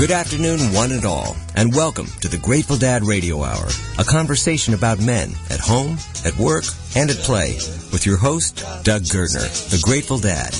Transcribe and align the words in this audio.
Good 0.00 0.12
afternoon, 0.12 0.72
one 0.72 0.92
and 0.92 1.04
all, 1.04 1.36
and 1.54 1.74
welcome 1.74 2.06
to 2.22 2.28
the 2.28 2.38
Grateful 2.38 2.78
Dad 2.78 3.04
Radio 3.04 3.44
Hour, 3.44 3.68
a 3.98 4.02
conversation 4.02 4.72
about 4.72 4.98
men 4.98 5.32
at 5.50 5.60
home, 5.60 5.98
at 6.24 6.34
work, 6.38 6.64
and 6.96 7.10
at 7.10 7.18
play, 7.18 7.56
with 7.92 8.06
your 8.06 8.16
host, 8.16 8.64
Doug 8.82 9.02
Gertner, 9.02 9.46
the 9.68 9.78
Grateful 9.82 10.16
Dad. 10.16 10.54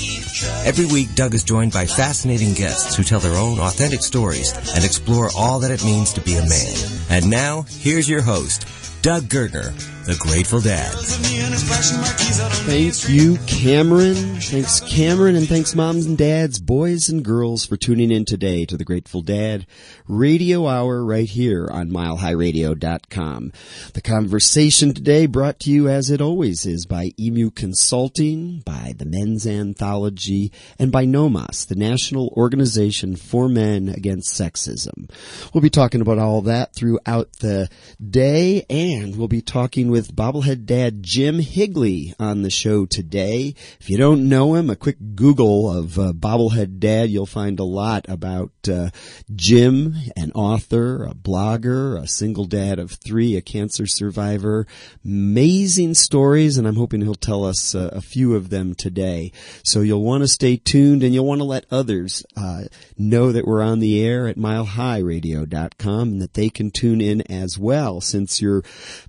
Every 0.67 0.85
week, 0.85 1.15
Doug 1.15 1.33
is 1.33 1.43
joined 1.43 1.73
by 1.73 1.87
fascinating 1.87 2.53
guests 2.53 2.95
who 2.95 3.03
tell 3.03 3.19
their 3.19 3.39
own 3.39 3.59
authentic 3.61 4.03
stories 4.03 4.53
and 4.75 4.85
explore 4.85 5.31
all 5.35 5.59
that 5.61 5.71
it 5.71 5.87
means 5.87 6.13
to 6.13 6.21
be 6.21 6.35
a 6.35 6.47
man. 6.47 6.77
And 7.09 7.31
now, 7.31 7.63
here's 7.63 8.11
your 8.11 8.21
host, 8.21 8.67
Doug 9.01 9.23
Gertner, 9.23 9.73
the 10.11 10.17
Grateful 10.17 10.61
Dad. 10.61 10.93
Thank 12.67 13.09
you, 13.09 13.37
Cameron. 13.47 14.17
Thanks, 14.41 14.81
Cameron, 14.81 15.37
and 15.37 15.49
thanks, 15.49 15.77
moms 15.77 16.07
and 16.07 16.19
dads, 16.19 16.59
boys 16.59 17.09
and 17.09 17.25
girls, 17.25 17.65
for 17.65 17.77
tuning 17.77 18.11
in 18.11 18.25
today 18.25 18.65
to 18.65 18.77
the 18.77 18.85
Grateful 18.85 19.23
Dad 19.23 19.67
Radio 20.09 20.67
Hour 20.67 21.05
right 21.05 21.29
here 21.29 21.69
on 21.71 21.91
MileHighRadio.com. 21.91 23.53
The 23.95 24.01
conversation 24.01 24.95
today 24.95 25.27
brought 25.27 25.61
to 25.61 25.71
you, 25.71 25.89
as 25.89 26.11
it 26.11 26.21
always 26.21 26.67
is, 26.67 26.87
by 26.87 27.13
Emu 27.17 27.51
Consulting, 27.51 28.61
by 28.61 28.95
the 28.97 29.05
Men's 29.05 29.47
Anthology, 29.47 30.51
and 30.77 30.91
by 30.91 31.05
NOMAS, 31.05 31.69
the 31.69 31.77
National 31.77 32.35
Organization 32.37 33.15
for 33.15 33.49
Men 33.49 33.89
Against 33.89 34.35
Sexism. 34.35 35.09
We'll 35.55 35.63
be 35.63 35.71
talking 35.71 36.01
about 36.01 36.19
all 36.19 36.43
that 36.43 36.75
throughout 36.75 37.33
the 37.35 37.69
day, 38.05 38.67
and 38.69 39.17
we'll 39.17 39.29
be 39.29 39.43
talking 39.43 39.89
with 39.91 40.00
bobblehead 40.09 40.65
dad 40.65 41.03
Jim 41.03 41.39
Higley 41.39 42.15
on 42.19 42.43
the 42.43 42.51
show 42.51 42.87
today. 42.87 43.55
If 43.81 43.91
you 43.91 43.97
don't 43.97 44.29
know 44.29 44.55
him, 44.55 44.71
a 44.71 44.77
quick 44.77 44.97
Google 45.15 45.71
of 45.71 45.99
uh, 45.99 46.13
bobblehead 46.13 46.79
dad, 46.79 47.11
you'll 47.11 47.27
find 47.27 47.59
a 47.59 47.65
lot 47.65 48.07
about 48.09 48.53
uh, 48.69 48.91
Jim, 49.35 49.95
an 50.17 50.33
author, 50.33 51.05
a 51.05 51.15
blogger, 51.15 52.01
a 52.01 52.07
single 52.07 52.47
dad 52.47 52.79
of 52.79 52.93
three, 52.93 53.37
a 53.37 53.43
cancer 53.43 53.87
survivor. 53.87 54.67
Amazing 55.05 55.95
stories, 55.95 56.57
and 56.57 56.67
I'm 56.67 56.77
hoping 56.77 57.01
he'll 57.03 57.15
tell 57.15 57.45
us 57.45 57.75
uh, 57.75 57.91
a 57.93 58.01
few 58.01 58.35
of 58.35 58.51
them 58.51 58.75
today. 58.75 59.33
So 59.63 59.81
you'll 59.81 60.03
want 60.03 60.23
to 60.23 60.29
stay 60.29 60.57
tuned, 60.57 61.03
and 61.03 61.13
you'll 61.13 61.27
want 61.27 61.41
to 61.41 61.45
let 61.45 61.67
others 61.71 62.25
uh, 62.37 62.65
know 62.97 63.33
that 63.33 63.47
we're 63.47 63.63
on 63.63 63.81
the 63.81 64.03
air 64.03 64.29
at 64.29 64.37
milehighradio.com 64.37 66.09
and 66.09 66.23
that 66.23 66.35
they 66.35 66.49
can 66.49 66.71
tune 66.71 67.01
in 67.01 67.23
as 67.31 67.59
well. 67.59 68.01
Since 68.01 68.41
you're 68.41 68.63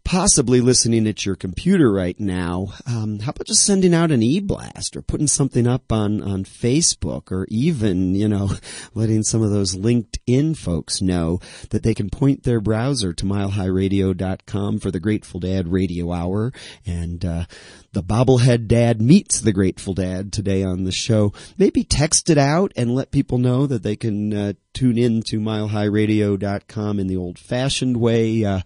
possibly 0.03 0.59
listening 0.61 0.80
at 0.85 1.25
your 1.25 1.35
computer 1.35 1.91
right 1.91 2.19
now, 2.19 2.73
um, 2.87 3.19
how 3.19 3.29
about 3.29 3.45
just 3.45 3.63
sending 3.63 3.93
out 3.93 4.11
an 4.11 4.23
e-blast 4.23 4.95
or 4.95 5.01
putting 5.01 5.27
something 5.27 5.67
up 5.67 5.91
on, 5.91 6.21
on 6.23 6.43
Facebook 6.43 7.31
or 7.31 7.45
even, 7.49 8.15
you 8.15 8.27
know, 8.27 8.49
letting 8.95 9.21
some 9.21 9.43
of 9.43 9.51
those 9.51 9.75
LinkedIn 9.75 10.57
folks 10.57 11.01
know 11.01 11.39
that 11.69 11.83
they 11.83 11.93
can 11.93 12.09
point 12.09 12.43
their 12.43 12.59
browser 12.59 13.13
to 13.13 13.25
milehighradio.com 13.25 14.79
for 14.79 14.89
the 14.89 14.99
Grateful 14.99 15.39
Dad 15.39 15.67
radio 15.67 16.11
hour 16.11 16.51
and, 16.85 17.23
uh, 17.23 17.45
the 17.93 18.01
bobblehead 18.03 18.67
dad 18.67 19.01
meets 19.01 19.41
the 19.41 19.51
grateful 19.51 19.93
dad 19.93 20.31
today 20.31 20.63
on 20.63 20.85
the 20.85 20.93
show. 20.93 21.33
Maybe 21.57 21.83
text 21.83 22.29
it 22.29 22.37
out 22.37 22.71
and 22.77 22.95
let 22.95 23.11
people 23.11 23.37
know 23.37 23.67
that 23.67 23.83
they 23.83 23.97
can 23.97 24.33
uh, 24.33 24.53
tune 24.73 24.97
in 24.97 25.21
to 25.23 25.41
milehighradio.com 25.41 26.99
in 26.99 27.07
the 27.07 27.17
old 27.17 27.37
fashioned 27.37 27.97
way. 27.97 28.45
Uh, 28.45 28.61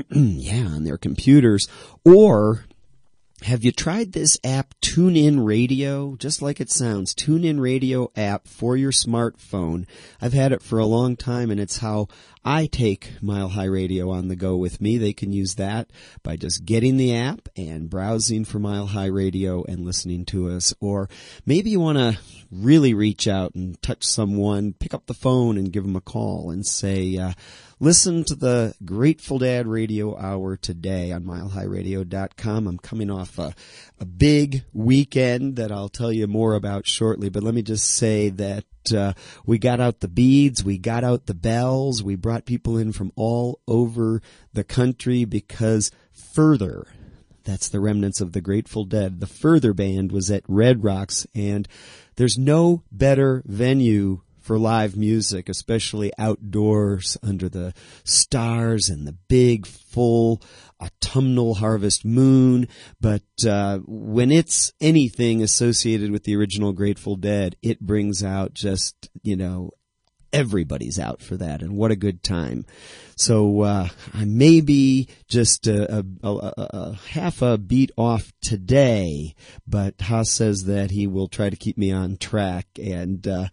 yeah, 0.10 0.66
on 0.66 0.84
their 0.84 0.98
computers. 0.98 1.68
Or 2.04 2.64
have 3.42 3.62
you 3.62 3.72
tried 3.72 4.12
this 4.12 4.38
app, 4.42 4.74
TuneIn 4.80 5.44
Radio? 5.44 6.16
Just 6.16 6.40
like 6.40 6.60
it 6.60 6.70
sounds, 6.70 7.14
TuneIn 7.14 7.60
Radio 7.60 8.10
app 8.16 8.48
for 8.48 8.76
your 8.76 8.90
smartphone. 8.90 9.86
I've 10.20 10.32
had 10.32 10.52
it 10.52 10.62
for 10.62 10.78
a 10.78 10.86
long 10.86 11.14
time 11.16 11.50
and 11.50 11.60
it's 11.60 11.78
how 11.78 12.08
I 12.44 12.66
take 12.66 13.22
Mile 13.22 13.48
High 13.48 13.64
Radio 13.64 14.10
on 14.10 14.28
the 14.28 14.36
go 14.36 14.56
with 14.56 14.80
me. 14.80 14.98
They 14.98 15.12
can 15.12 15.32
use 15.32 15.54
that 15.54 15.90
by 16.22 16.36
just 16.36 16.64
getting 16.64 16.96
the 16.96 17.16
app 17.16 17.48
and 17.56 17.88
browsing 17.88 18.44
for 18.44 18.58
Mile 18.58 18.86
High 18.86 19.06
Radio 19.06 19.64
and 19.64 19.84
listening 19.84 20.26
to 20.26 20.50
us. 20.50 20.74
Or 20.78 21.08
maybe 21.46 21.70
you 21.70 21.80
want 21.80 21.98
to 21.98 22.18
really 22.50 22.92
reach 22.92 23.26
out 23.26 23.54
and 23.54 23.80
touch 23.80 24.04
someone, 24.04 24.74
pick 24.74 24.92
up 24.92 25.06
the 25.06 25.14
phone 25.14 25.56
and 25.56 25.72
give 25.72 25.84
them 25.84 25.96
a 25.96 26.00
call 26.00 26.50
and 26.50 26.66
say, 26.66 27.16
uh, 27.16 27.32
Listen 27.80 28.22
to 28.24 28.36
the 28.36 28.74
Grateful 28.84 29.38
Dad 29.38 29.66
Radio 29.66 30.16
Hour 30.16 30.56
today 30.56 31.10
on 31.10 31.24
milehighradio.com. 31.24 32.66
I'm 32.68 32.78
coming 32.78 33.10
off 33.10 33.38
a, 33.38 33.52
a 33.98 34.04
big 34.04 34.64
weekend 34.72 35.56
that 35.56 35.72
I'll 35.72 35.88
tell 35.88 36.12
you 36.12 36.28
more 36.28 36.54
about 36.54 36.86
shortly, 36.86 37.30
but 37.30 37.42
let 37.42 37.52
me 37.52 37.62
just 37.62 37.90
say 37.90 38.28
that 38.30 38.64
uh, 38.92 39.14
we 39.46 39.58
got 39.58 39.80
out 39.80 40.00
the 40.00 40.08
beads, 40.08 40.64
we 40.64 40.78
got 40.78 41.04
out 41.04 41.26
the 41.26 41.34
bells, 41.34 42.02
we 42.02 42.16
brought 42.16 42.44
people 42.44 42.76
in 42.76 42.92
from 42.92 43.12
all 43.16 43.60
over 43.66 44.20
the 44.52 44.64
country 44.64 45.24
because 45.24 45.90
Furthur, 46.12 46.86
that's 47.44 47.68
the 47.68 47.80
remnants 47.80 48.20
of 48.20 48.32
the 48.32 48.40
Grateful 48.40 48.84
Dead. 48.84 49.20
The 49.20 49.26
Furthur 49.26 49.72
Band 49.72 50.12
was 50.12 50.30
at 50.30 50.42
Red 50.48 50.82
Rocks, 50.82 51.26
and 51.34 51.68
there's 52.16 52.38
no 52.38 52.82
better 52.90 53.42
venue 53.46 54.22
for 54.44 54.58
live 54.58 54.94
music, 54.94 55.48
especially 55.48 56.12
outdoors 56.18 57.16
under 57.22 57.48
the 57.48 57.72
stars 58.04 58.90
and 58.90 59.06
the 59.06 59.16
big 59.28 59.66
full 59.66 60.42
autumnal 60.78 61.54
harvest 61.54 62.04
moon. 62.04 62.68
But 63.00 63.22
uh, 63.48 63.78
when 63.86 64.30
it's 64.30 64.72
anything 64.82 65.42
associated 65.42 66.10
with 66.10 66.24
the 66.24 66.36
original 66.36 66.74
Grateful 66.74 67.16
Dead, 67.16 67.56
it 67.62 67.80
brings 67.80 68.22
out 68.22 68.52
just 68.52 69.08
you 69.22 69.34
know 69.34 69.70
everybody's 70.34 70.98
out 70.98 71.22
for 71.22 71.36
that, 71.36 71.62
and 71.62 71.76
what 71.76 71.92
a 71.92 71.96
good 71.96 72.22
time. 72.22 72.66
So 73.16 73.62
uh, 73.62 73.88
I 74.12 74.24
may 74.24 74.60
be 74.60 75.08
just 75.28 75.66
a, 75.66 76.04
a, 76.22 76.28
a, 76.28 76.52
a, 76.56 76.98
half 77.10 77.42
a 77.42 77.56
beat 77.56 77.92
off 77.96 78.32
today, 78.42 79.34
but 79.66 80.00
Haas 80.00 80.30
says 80.30 80.64
that 80.64 80.90
he 80.90 81.06
will 81.06 81.28
try 81.28 81.48
to 81.48 81.56
keep 81.56 81.78
me 81.78 81.92
on 81.92 82.16
track. 82.16 82.66
And 82.82 83.26
uh, 83.26 83.48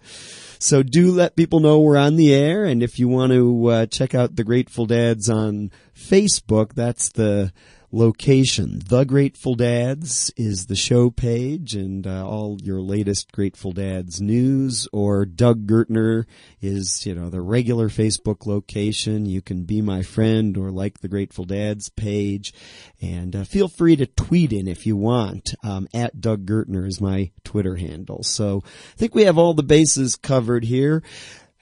so 0.58 0.82
do 0.82 1.12
let 1.12 1.36
people 1.36 1.60
know 1.60 1.80
we're 1.80 1.98
on 1.98 2.16
the 2.16 2.34
air. 2.34 2.66
And 2.66 2.82
if 2.82 2.98
you 2.98 3.08
want 3.08 3.34
to 3.34 3.66
uh, 3.68 3.86
check 3.86 4.16
out 4.16 4.36
the 4.36 4.44
Grateful 4.44 4.88
Dads 4.88 5.30
on 5.30 5.72
Facebook, 5.96 6.74
that's 6.74 7.10
the 7.10 7.54
location. 7.92 8.82
The 8.88 9.04
Grateful 9.04 9.56
Dads 9.56 10.32
is 10.38 10.68
the 10.68 10.76
show 10.76 11.10
page 11.10 11.76
and 11.76 12.08
uh, 12.08 12.26
all 12.26 12.58
your 12.62 12.82
latest 12.82 13.32
Grateful 13.32 13.72
Dads 13.72 14.22
news 14.22 14.88
or 14.94 15.26
Doug 15.26 15.68
Gertner 15.68 16.26
is, 16.62 17.06
you 17.06 17.14
know, 17.14 17.30
the 17.30 17.42
regular 17.42 17.90
Facebook 17.90 18.46
location. 18.46 19.26
You 19.26 19.42
can 19.42 19.64
be 19.64 19.82
my 19.82 20.04
friend 20.04 20.58
or 20.58 20.72
like 20.72 21.00
the 21.00 21.08
Grateful 21.08 21.46
Dads 21.46 21.90
page 21.90 22.54
and 23.02 23.36
uh, 23.36 23.44
feel 23.44 23.68
free 23.68 23.96
to 23.98 24.06
tweet 24.06 24.54
in 24.54 24.68
if 24.68 24.86
you 24.86 24.96
want. 24.96 25.54
Um, 25.64 25.88
at 25.94 26.22
Doug 26.22 26.46
Gertner 26.46 26.88
is 26.88 27.02
my 27.02 27.32
Twitter 27.44 27.76
handle. 27.76 28.24
So 28.24 28.64
I 28.66 28.98
think 28.98 29.14
we 29.14 29.24
have 29.24 29.38
all 29.38 29.54
the 29.54 29.64
bases 29.64 30.16
covered 30.16 30.64
here. 30.64 31.04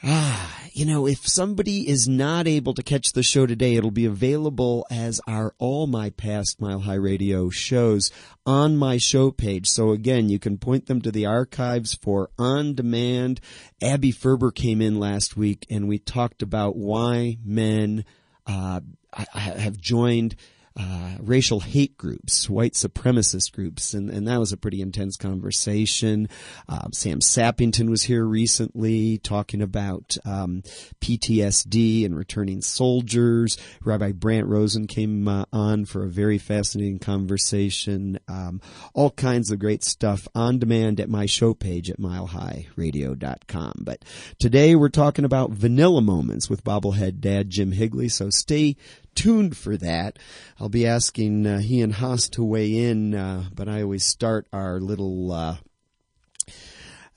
Ah, 0.01 0.61
you 0.71 0.85
know, 0.85 1.05
if 1.05 1.27
somebody 1.27 1.89
is 1.89 2.07
not 2.07 2.47
able 2.47 2.73
to 2.73 2.81
catch 2.81 3.11
the 3.11 3.21
show 3.21 3.45
today, 3.45 3.75
it'll 3.75 3.91
be 3.91 4.05
available 4.05 4.87
as 4.89 5.19
are 5.27 5.53
all 5.57 5.87
my 5.87 6.09
past 6.11 6.61
Mile 6.61 6.79
High 6.79 6.93
Radio 6.93 7.49
shows 7.49 8.09
on 8.45 8.77
my 8.77 8.97
show 8.97 9.29
page. 9.29 9.67
So 9.67 9.91
again, 9.91 10.29
you 10.29 10.39
can 10.39 10.57
point 10.57 10.85
them 10.85 11.01
to 11.01 11.11
the 11.11 11.25
archives 11.25 11.95
for 11.95 12.29
on 12.39 12.75
demand. 12.75 13.41
Abby 13.81 14.11
Ferber 14.11 14.51
came 14.51 14.81
in 14.81 14.99
last 15.01 15.35
week 15.35 15.65
and 15.69 15.89
we 15.89 15.99
talked 15.99 16.41
about 16.41 16.77
why 16.77 17.37
men 17.43 18.05
uh, 18.47 18.79
have 19.13 19.77
joined 19.77 20.37
uh, 20.79 21.17
racial 21.19 21.59
hate 21.59 21.97
groups, 21.97 22.49
white 22.49 22.73
supremacist 22.73 23.51
groups, 23.51 23.93
and, 23.93 24.09
and 24.09 24.27
that 24.27 24.39
was 24.39 24.53
a 24.53 24.57
pretty 24.57 24.81
intense 24.81 25.17
conversation. 25.17 26.29
Um, 26.69 26.93
Sam 26.93 27.19
Sappington 27.19 27.89
was 27.89 28.03
here 28.03 28.23
recently 28.23 29.17
talking 29.17 29.61
about 29.61 30.15
um, 30.23 30.63
PTSD 31.01 32.05
and 32.05 32.15
returning 32.15 32.61
soldiers. 32.61 33.57
Rabbi 33.83 34.13
Brant 34.13 34.47
Rosen 34.47 34.87
came 34.87 35.27
uh, 35.27 35.43
on 35.51 35.83
for 35.83 36.05
a 36.05 36.09
very 36.09 36.37
fascinating 36.37 36.99
conversation. 36.99 38.17
Um, 38.29 38.61
all 38.93 39.11
kinds 39.11 39.51
of 39.51 39.59
great 39.59 39.83
stuff 39.83 40.29
on 40.33 40.59
demand 40.59 41.01
at 41.01 41.09
my 41.09 41.25
show 41.25 41.53
page 41.53 41.89
at 41.89 41.99
milehighradio.com. 41.99 43.73
But 43.81 44.05
today 44.39 44.75
we're 44.75 44.89
talking 44.89 45.25
about 45.25 45.51
vanilla 45.51 46.01
moments 46.01 46.49
with 46.49 46.63
bobblehead 46.63 47.19
dad 47.19 47.49
Jim 47.49 47.73
Higley, 47.73 48.07
so 48.07 48.29
stay 48.29 48.77
tuned 49.19 49.57
for 49.57 49.75
that. 49.75 50.17
I'll 50.59 50.69
be 50.69 50.87
asking 50.87 51.45
uh, 51.45 51.59
he 51.59 51.81
and 51.81 51.93
Haas 51.93 52.29
to 52.29 52.43
weigh 52.43 52.89
in, 52.89 53.13
uh, 53.13 53.49
but 53.53 53.67
I 53.67 53.81
always 53.81 54.05
start 54.05 54.47
our 54.53 54.79
little 54.79 55.33
uh, 55.33 55.57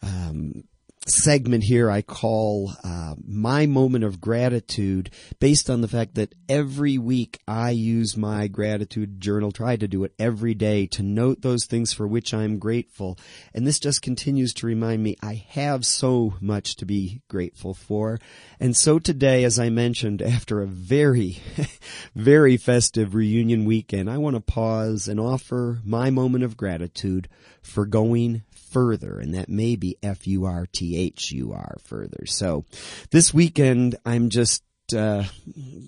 um, 0.02 0.64
segment 1.06 1.64
here 1.64 1.90
I 1.90 2.02
call 2.02 2.72
uh, 2.84 3.14
my 3.26 3.66
moment 3.66 4.04
of 4.04 4.20
gratitude 4.20 5.10
based 5.40 5.69
on 5.69 5.81
the 5.81 5.88
fact 5.88 6.14
that 6.14 6.34
every 6.49 6.96
week 6.96 7.40
I 7.49 7.70
use 7.70 8.16
my 8.16 8.46
gratitude 8.46 9.20
journal, 9.20 9.50
try 9.50 9.76
to 9.76 9.88
do 9.88 10.04
it 10.04 10.14
every 10.19 10.54
day 10.54 10.87
to 10.88 11.02
note 11.02 11.43
those 11.43 11.64
things 11.64 11.93
for 11.93 12.06
which 12.06 12.32
I'm 12.32 12.58
grateful. 12.58 13.19
And 13.52 13.66
this 13.66 13.81
just 13.81 14.02
continues 14.02 14.54
to 14.54 14.66
remind 14.66 15.02
me 15.02 15.16
I 15.22 15.44
have 15.49 15.84
so 15.84 16.34
much 16.40 16.76
to 16.76 16.87
be 16.87 17.22
grateful 17.28 17.75
for. 17.75 18.19
And 18.60 18.76
so 18.76 18.98
today, 18.98 19.43
as 19.44 19.58
I 19.58 19.70
mentioned, 19.70 20.22
after 20.43 20.62
a 20.62 20.66
very, 20.66 21.38
very 22.14 22.56
festive 22.56 23.14
reunion 23.14 23.64
weekend, 23.64 24.08
I 24.08 24.19
want 24.19 24.37
to 24.37 24.40
pause 24.40 25.08
and 25.08 25.19
offer 25.19 25.81
my 25.84 26.10
moment 26.10 26.44
of 26.44 26.56
gratitude 26.56 27.28
for 27.60 27.87
going 27.87 28.43
further, 28.72 29.19
and 29.19 29.34
that 29.34 29.48
may 29.48 29.76
be 29.76 29.96
F-U-R-T-H-U-R 30.02 31.76
Furthur. 31.84 32.26
So 32.26 32.64
this 33.10 33.32
weekend, 33.34 33.96
I'm 34.04 34.28
just, 34.28 34.64
uh, 34.96 35.24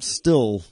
still 0.00 0.62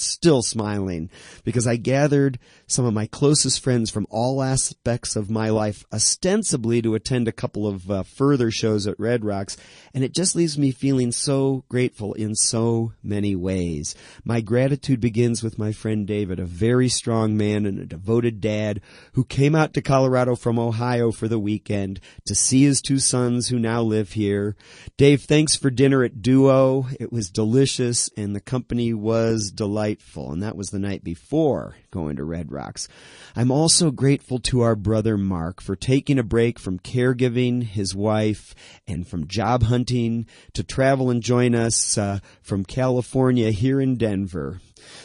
still 0.00 0.42
smiling 0.42 1.10
because 1.44 1.66
I 1.66 1.76
gathered 1.76 2.38
some 2.66 2.84
of 2.84 2.94
my 2.94 3.06
closest 3.06 3.62
friends 3.62 3.90
from 3.90 4.06
all 4.10 4.42
aspects 4.42 5.16
of 5.16 5.30
my 5.30 5.48
life, 5.48 5.84
ostensibly 5.92 6.82
to 6.82 6.94
attend 6.94 7.26
a 7.26 7.32
couple 7.32 7.66
of 7.66 7.90
uh, 7.90 8.02
Furthur 8.02 8.50
shows 8.50 8.86
at 8.86 8.98
Red 9.00 9.24
Rocks, 9.24 9.56
and 9.94 10.04
it 10.04 10.14
just 10.14 10.36
leaves 10.36 10.58
me 10.58 10.70
feeling 10.70 11.12
so 11.12 11.64
grateful 11.68 12.12
in 12.14 12.34
so 12.34 12.92
many 13.02 13.34
ways. 13.34 13.94
My 14.24 14.40
gratitude 14.40 15.00
begins 15.00 15.42
with 15.42 15.58
my 15.58 15.72
friend 15.72 16.06
David, 16.06 16.38
a 16.38 16.44
very 16.44 16.88
strong 16.88 17.36
man 17.36 17.64
and 17.66 17.78
a 17.78 17.86
devoted 17.86 18.40
dad 18.40 18.80
who 19.12 19.24
came 19.24 19.54
out 19.54 19.74
to 19.74 19.82
Colorado 19.82 20.36
from 20.36 20.58
Ohio 20.58 21.10
for 21.10 21.28
the 21.28 21.38
weekend 21.38 22.00
to 22.26 22.34
see 22.34 22.64
his 22.64 22.82
two 22.82 22.98
sons 22.98 23.48
who 23.48 23.58
now 23.58 23.82
live 23.82 24.12
here. 24.12 24.56
Dave, 24.96 25.22
thanks 25.22 25.56
for 25.56 25.70
dinner 25.70 26.04
at 26.04 26.22
Duo. 26.22 26.86
It 27.00 27.12
was 27.12 27.30
delicious 27.30 28.10
and 28.16 28.34
the 28.34 28.40
company 28.40 28.92
was 28.92 29.50
delightful, 29.50 29.87
and 30.32 30.42
that 30.42 30.56
was 30.56 30.68
the 30.68 30.78
night 30.78 31.02
before 31.02 31.76
going 31.90 32.16
to 32.16 32.24
Red 32.24 32.52
Rocks. 32.52 32.88
I'm 33.34 33.50
also 33.50 33.90
grateful 33.90 34.38
to 34.40 34.60
our 34.60 34.76
brother 34.76 35.16
Mark 35.16 35.60
for 35.60 35.74
taking 35.74 36.18
a 36.18 36.22
break 36.22 36.58
from 36.58 36.78
caregiving 36.78 37.62
his 37.62 37.94
wife 37.94 38.54
and 38.86 39.06
from 39.08 39.26
job 39.26 39.62
hunting 39.64 40.26
to 40.52 40.62
travel 40.62 41.10
and 41.10 41.22
join 41.22 41.54
us 41.54 41.96
uh, 41.96 42.18
from 42.42 42.64
California 42.64 43.50
here 43.50 43.80
in 43.80 43.96
Denver. 43.96 44.60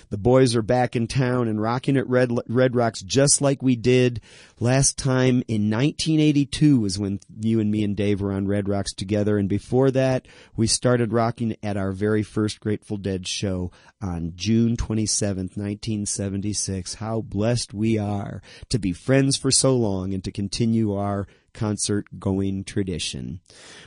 The 0.10 0.18
boys 0.18 0.56
are 0.56 0.62
back 0.62 0.96
in 0.96 1.08
town 1.08 1.48
and 1.48 1.62
rocking 1.62 1.98
at 1.98 2.08
Red, 2.08 2.32
Red 2.48 2.76
Rocks 2.76 3.02
just 3.02 3.42
like 3.42 3.62
we 3.62 3.76
did 3.76 4.22
last 4.60 4.98
time 4.98 5.44
in 5.48 5.70
1982 5.70 6.80
was 6.80 7.00
when 7.00 7.20
you 7.40 7.60
and 7.60 7.72
me 7.72 7.84
and 7.84 7.96
Dave 7.96 8.22
were 8.22 8.32
on 8.32 8.48
Red 8.48 8.70
Rocks 8.70 8.94
together. 8.94 9.38
And 9.38 9.50
before 9.50 9.92
that, 9.92 10.28
we 10.56 10.68
started 10.68 11.14
rocking 11.14 11.56
at 11.64 11.78
our 11.78 11.92
very 11.92 12.24
first 12.24 12.60
Grateful 12.60 12.98
Dead 12.98 13.28
show 13.28 13.72
on 14.02 14.34
June 14.36 14.78
27th, 14.78 15.58
1976. 15.58 16.96
How 16.96 17.22
blessed 17.22 17.74
we 17.74 17.98
are 17.98 18.42
to 18.70 18.80
be 18.80 18.94
friends 18.94 19.38
for 19.38 19.52
so 19.52 19.76
long 19.76 20.14
and 20.14 20.24
to 20.24 20.32
continue 20.32 20.94
our 20.94 21.28
concert 21.54 22.20
going 22.20 22.64
tradition. 22.64 23.40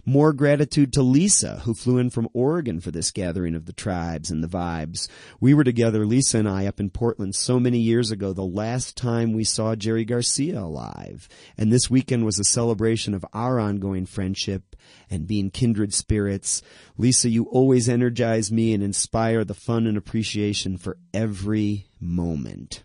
More 0.04 0.32
gratitude 0.32 0.92
to 0.94 1.02
Lisa, 1.02 1.60
who 1.64 1.74
flew 1.74 1.98
in 1.98 2.10
from 2.10 2.28
Oregon 2.32 2.80
for 2.80 2.90
this 2.90 3.10
gathering 3.10 3.54
of 3.54 3.66
the 3.66 3.72
tribes 3.72 4.30
and 4.30 4.42
the 4.42 4.48
vibes. 4.48 5.08
We 5.40 5.54
were 5.54 5.64
together, 5.64 6.06
Lisa 6.06 6.38
and 6.38 6.48
I, 6.48 6.66
up 6.66 6.80
in 6.80 6.90
Portland 6.90 7.34
so 7.34 7.60
many 7.60 7.78
years 7.78 8.10
ago, 8.10 8.32
the 8.32 8.42
last 8.42 8.96
time 8.96 9.32
we 9.32 9.44
saw 9.44 9.74
Jerry 9.74 10.04
Garcia 10.04 10.60
alive. 10.60 11.28
And 11.58 11.72
this 11.72 11.90
weekend 11.90 12.24
was 12.24 12.38
a 12.38 12.44
celebration 12.44 13.14
of 13.14 13.24
our 13.32 13.58
ongoing 13.58 14.06
friendship 14.06 14.76
and 15.10 15.26
being 15.26 15.50
kindred 15.50 15.92
spirits. 15.92 16.62
Lisa, 16.96 17.28
you 17.28 17.44
always 17.44 17.88
energize 17.88 18.50
me 18.52 18.72
and 18.72 18.82
inspire 18.82 19.44
the 19.44 19.54
fun 19.54 19.86
and 19.86 19.96
appreciation 19.96 20.76
for 20.76 20.96
every 21.12 21.86
moment. 22.00 22.84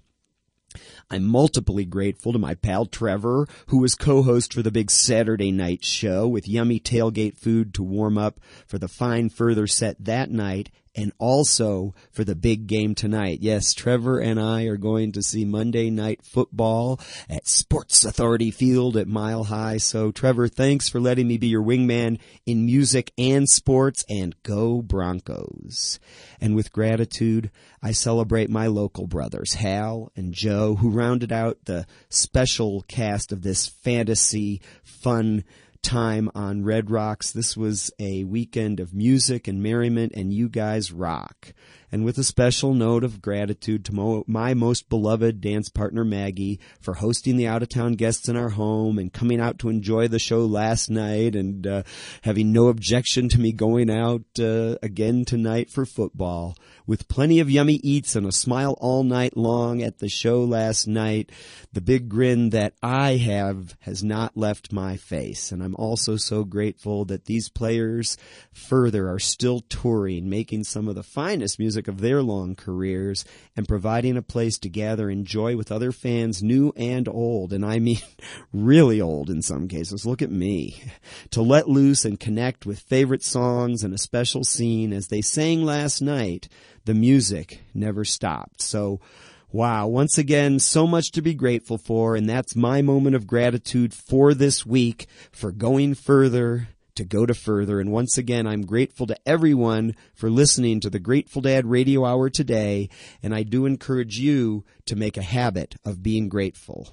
I'm 1.12 1.26
multiply 1.26 1.84
grateful 1.84 2.32
to 2.32 2.40
my 2.40 2.56
pal 2.56 2.86
Trevor, 2.86 3.46
who 3.68 3.80
was 3.80 3.96
co-host 3.96 4.54
for 4.54 4.62
the 4.62 4.72
big 4.72 4.90
Saturday 4.90 5.52
night 5.52 5.84
show 5.84 6.26
with 6.26 6.48
yummy 6.48 6.80
tailgate 6.80 7.38
food 7.38 7.74
to 7.74 7.84
warm 7.84 8.18
up 8.18 8.40
for 8.66 8.78
the 8.78 8.88
fine 8.88 9.30
Furthur 9.30 9.68
set 9.68 9.98
that 10.06 10.32
night 10.32 10.70
and 10.96 11.12
also 11.18 11.94
for 12.12 12.24
the 12.24 12.36
big 12.36 12.68
game 12.68 12.96
tonight. 12.96 13.40
Yes, 13.42 13.74
Trevor 13.74 14.20
and 14.20 14.40
I 14.40 14.64
are 14.64 14.78
going 14.78 15.12
to 15.14 15.24
see 15.24 15.46
Monday 15.46 15.90
night 15.90 16.22
football 16.24 17.00
at 17.30 17.48
Sports 17.48 18.04
Authority 18.04 18.52
Field 18.52 18.98
at 18.98 19.08
Mile 19.08 19.46
High. 19.46 19.78
So 19.78 20.12
Trevor, 20.12 20.48
thanks 20.48 20.90
for 20.90 21.00
letting 21.00 21.28
me 21.28 21.38
be 21.38 21.48
your 21.48 21.64
wingman 21.64 22.20
in 22.46 22.66
music 22.66 23.12
and 23.18 23.48
sports 23.48 24.04
and 24.10 24.36
go 24.44 24.82
Broncos. 24.82 26.00
And 26.40 26.56
with 26.56 26.72
gratitude, 26.72 27.52
I 27.82 27.92
celebrate 27.92 28.50
my 28.50 28.68
local 28.68 29.08
brothers, 29.08 29.56
Hal 29.56 30.12
and 30.16 30.34
Joe, 30.34 30.76
who 30.76 30.90
rounded 30.90 31.32
out 31.32 31.66
the 31.66 31.86
special 32.10 32.84
cast 32.88 33.32
of 33.32 33.42
this 33.42 33.68
fantasy 33.68 34.62
fun 34.84 35.44
time 35.82 36.30
on 36.36 36.64
Red 36.64 36.92
Rocks. 36.92 37.32
This 37.32 37.58
was 37.58 37.92
a 38.00 38.24
weekend 38.24 38.80
of 38.80 38.94
music 38.94 39.48
and 39.48 39.62
merriment, 39.62 40.14
and 40.16 40.34
you 40.34 40.50
guys 40.50 40.92
rock 40.92 41.54
and 41.92 42.06
with 42.06 42.18
a 42.18 42.24
special 42.24 42.74
note 42.74 43.04
of 43.04 43.22
gratitude 43.22 43.86
to 43.86 43.94
mo- 43.94 44.24
my 44.28 44.54
most 44.54 44.90
beloved 44.90 45.42
dance 45.42 45.70
partner 45.70 46.06
Maggie 46.06 46.60
for 46.80 46.96
hosting 46.96 47.38
the 47.38 47.48
out 47.48 47.62
of 47.62 47.70
town 47.70 47.94
guests 47.94 48.30
in 48.30 48.38
our 48.38 48.50
home 48.50 48.98
and 48.98 49.12
coming 49.12 49.42
out 49.42 49.60
to 49.60 49.70
enjoy 49.70 50.08
the 50.08 50.20
show 50.20 50.46
last 50.46 50.90
night 50.90 51.36
and 51.36 51.68
uh, 51.68 51.84
having 52.24 52.52
no 52.52 52.68
objection 52.68 53.30
to 53.30 53.40
me 53.40 53.52
going 53.52 53.90
out 53.90 54.24
uh, 54.40 54.76
again 54.82 55.26
tonight 55.26 55.70
for 55.70 55.86
football 55.86 56.56
with 56.92 57.08
plenty 57.08 57.40
of 57.40 57.50
yummy 57.50 57.80
eats 57.84 58.16
and 58.16 58.26
a 58.28 58.32
smile 58.32 58.76
all 58.80 59.04
night 59.04 59.38
long 59.38 59.82
at 59.82 60.00
the 60.00 60.10
show 60.10 60.44
last 60.44 60.88
night. 60.88 61.32
The 61.72 61.82
big 61.82 62.10
grin 62.10 62.50
that 62.50 62.74
I 62.84 63.16
have 63.16 63.78
has 63.82 64.04
not 64.04 64.36
left 64.36 64.74
my 64.74 64.98
face. 64.98 65.52
And 65.52 65.64
I'm 65.64 65.76
also 65.76 66.18
so 66.18 66.44
grateful 66.44 67.06
that 67.06 67.26
these 67.26 67.50
players 67.50 68.18
Furthur 68.52 69.10
are 69.10 69.20
still 69.20 69.62
touring, 69.62 70.30
making 70.30 70.66
some 70.66 70.88
of 70.88 70.96
the 70.96 71.04
finest 71.04 71.60
music 71.60 71.81
music 71.82 71.88
of 71.88 72.02
their 72.02 72.22
long 72.22 72.56
careers 72.56 73.26
and 73.56 73.68
providing 73.68 74.18
a 74.18 74.22
place 74.22 74.60
to 74.60 74.70
gather 74.70 75.10
and 75.10 75.22
enjoy 75.22 75.56
with 75.56 75.72
other 75.72 75.92
fans, 75.92 76.44
new 76.44 76.72
and 76.76 77.08
old, 77.08 77.54
and 77.54 77.66
I 77.66 77.80
mean 77.80 78.00
really 78.54 79.02
old 79.02 79.30
in 79.30 79.42
some 79.42 79.68
cases. 79.68 80.06
Look 80.06 80.22
at 80.22 80.32
me. 80.32 80.84
To 81.32 81.42
let 81.42 81.68
loose 81.68 82.06
and 82.06 82.20
connect 82.20 82.66
with 82.66 82.80
favorite 82.80 83.24
songs 83.24 83.84
and 83.84 83.94
a 83.94 83.98
special 83.98 84.44
scene 84.44 84.94
as 84.94 85.08
they 85.08 85.22
sang 85.22 85.64
last 85.64 86.02
night, 86.02 86.48
the 86.86 86.94
music 86.94 87.62
never 87.74 88.06
stopped. 88.06 88.62
So, 88.62 89.00
Wow, 89.54 89.88
once 89.88 90.18
again, 90.18 90.60
so 90.60 90.88
much 90.88 91.12
to 91.12 91.22
be 91.22 91.34
grateful 91.34 91.78
for, 91.78 92.16
and 92.16 92.30
that's 92.30 92.56
my 92.56 92.82
moment 92.82 93.18
of 93.18 93.28
gratitude 93.28 93.94
for 93.94 94.34
this 94.34 94.66
week 94.66 95.08
for 95.30 95.52
going 95.52 95.94
further 95.94 96.70
to 96.96 97.04
go 97.04 97.26
to 97.26 97.34
Furthur. 97.34 97.80
And 97.80 97.92
once 97.92 98.18
again, 98.18 98.48
I'm 98.48 98.66
grateful 98.66 99.08
to 99.08 99.18
everyone 99.26 99.96
for 100.14 100.30
listening 100.30 100.80
to 100.82 100.90
the 100.90 101.00
Grateful 101.00 101.42
Dad 101.42 101.66
Radio 101.66 102.06
Hour 102.06 102.30
today. 102.30 102.90
And 103.24 103.34
I 103.34 103.44
do 103.44 103.66
encourage 103.66 104.18
you 104.18 104.64
to 104.86 104.96
make 104.96 105.18
a 105.18 105.22
habit 105.22 105.76
of 105.86 106.04
being 106.04 106.30
grateful. 106.30 106.90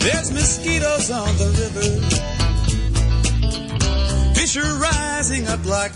There's 0.00 0.32
mosquitoes 0.32 1.10
on 1.10 1.36
the. 1.36 1.57
Rising 4.56 5.46
up 5.48 5.62
like 5.66 5.92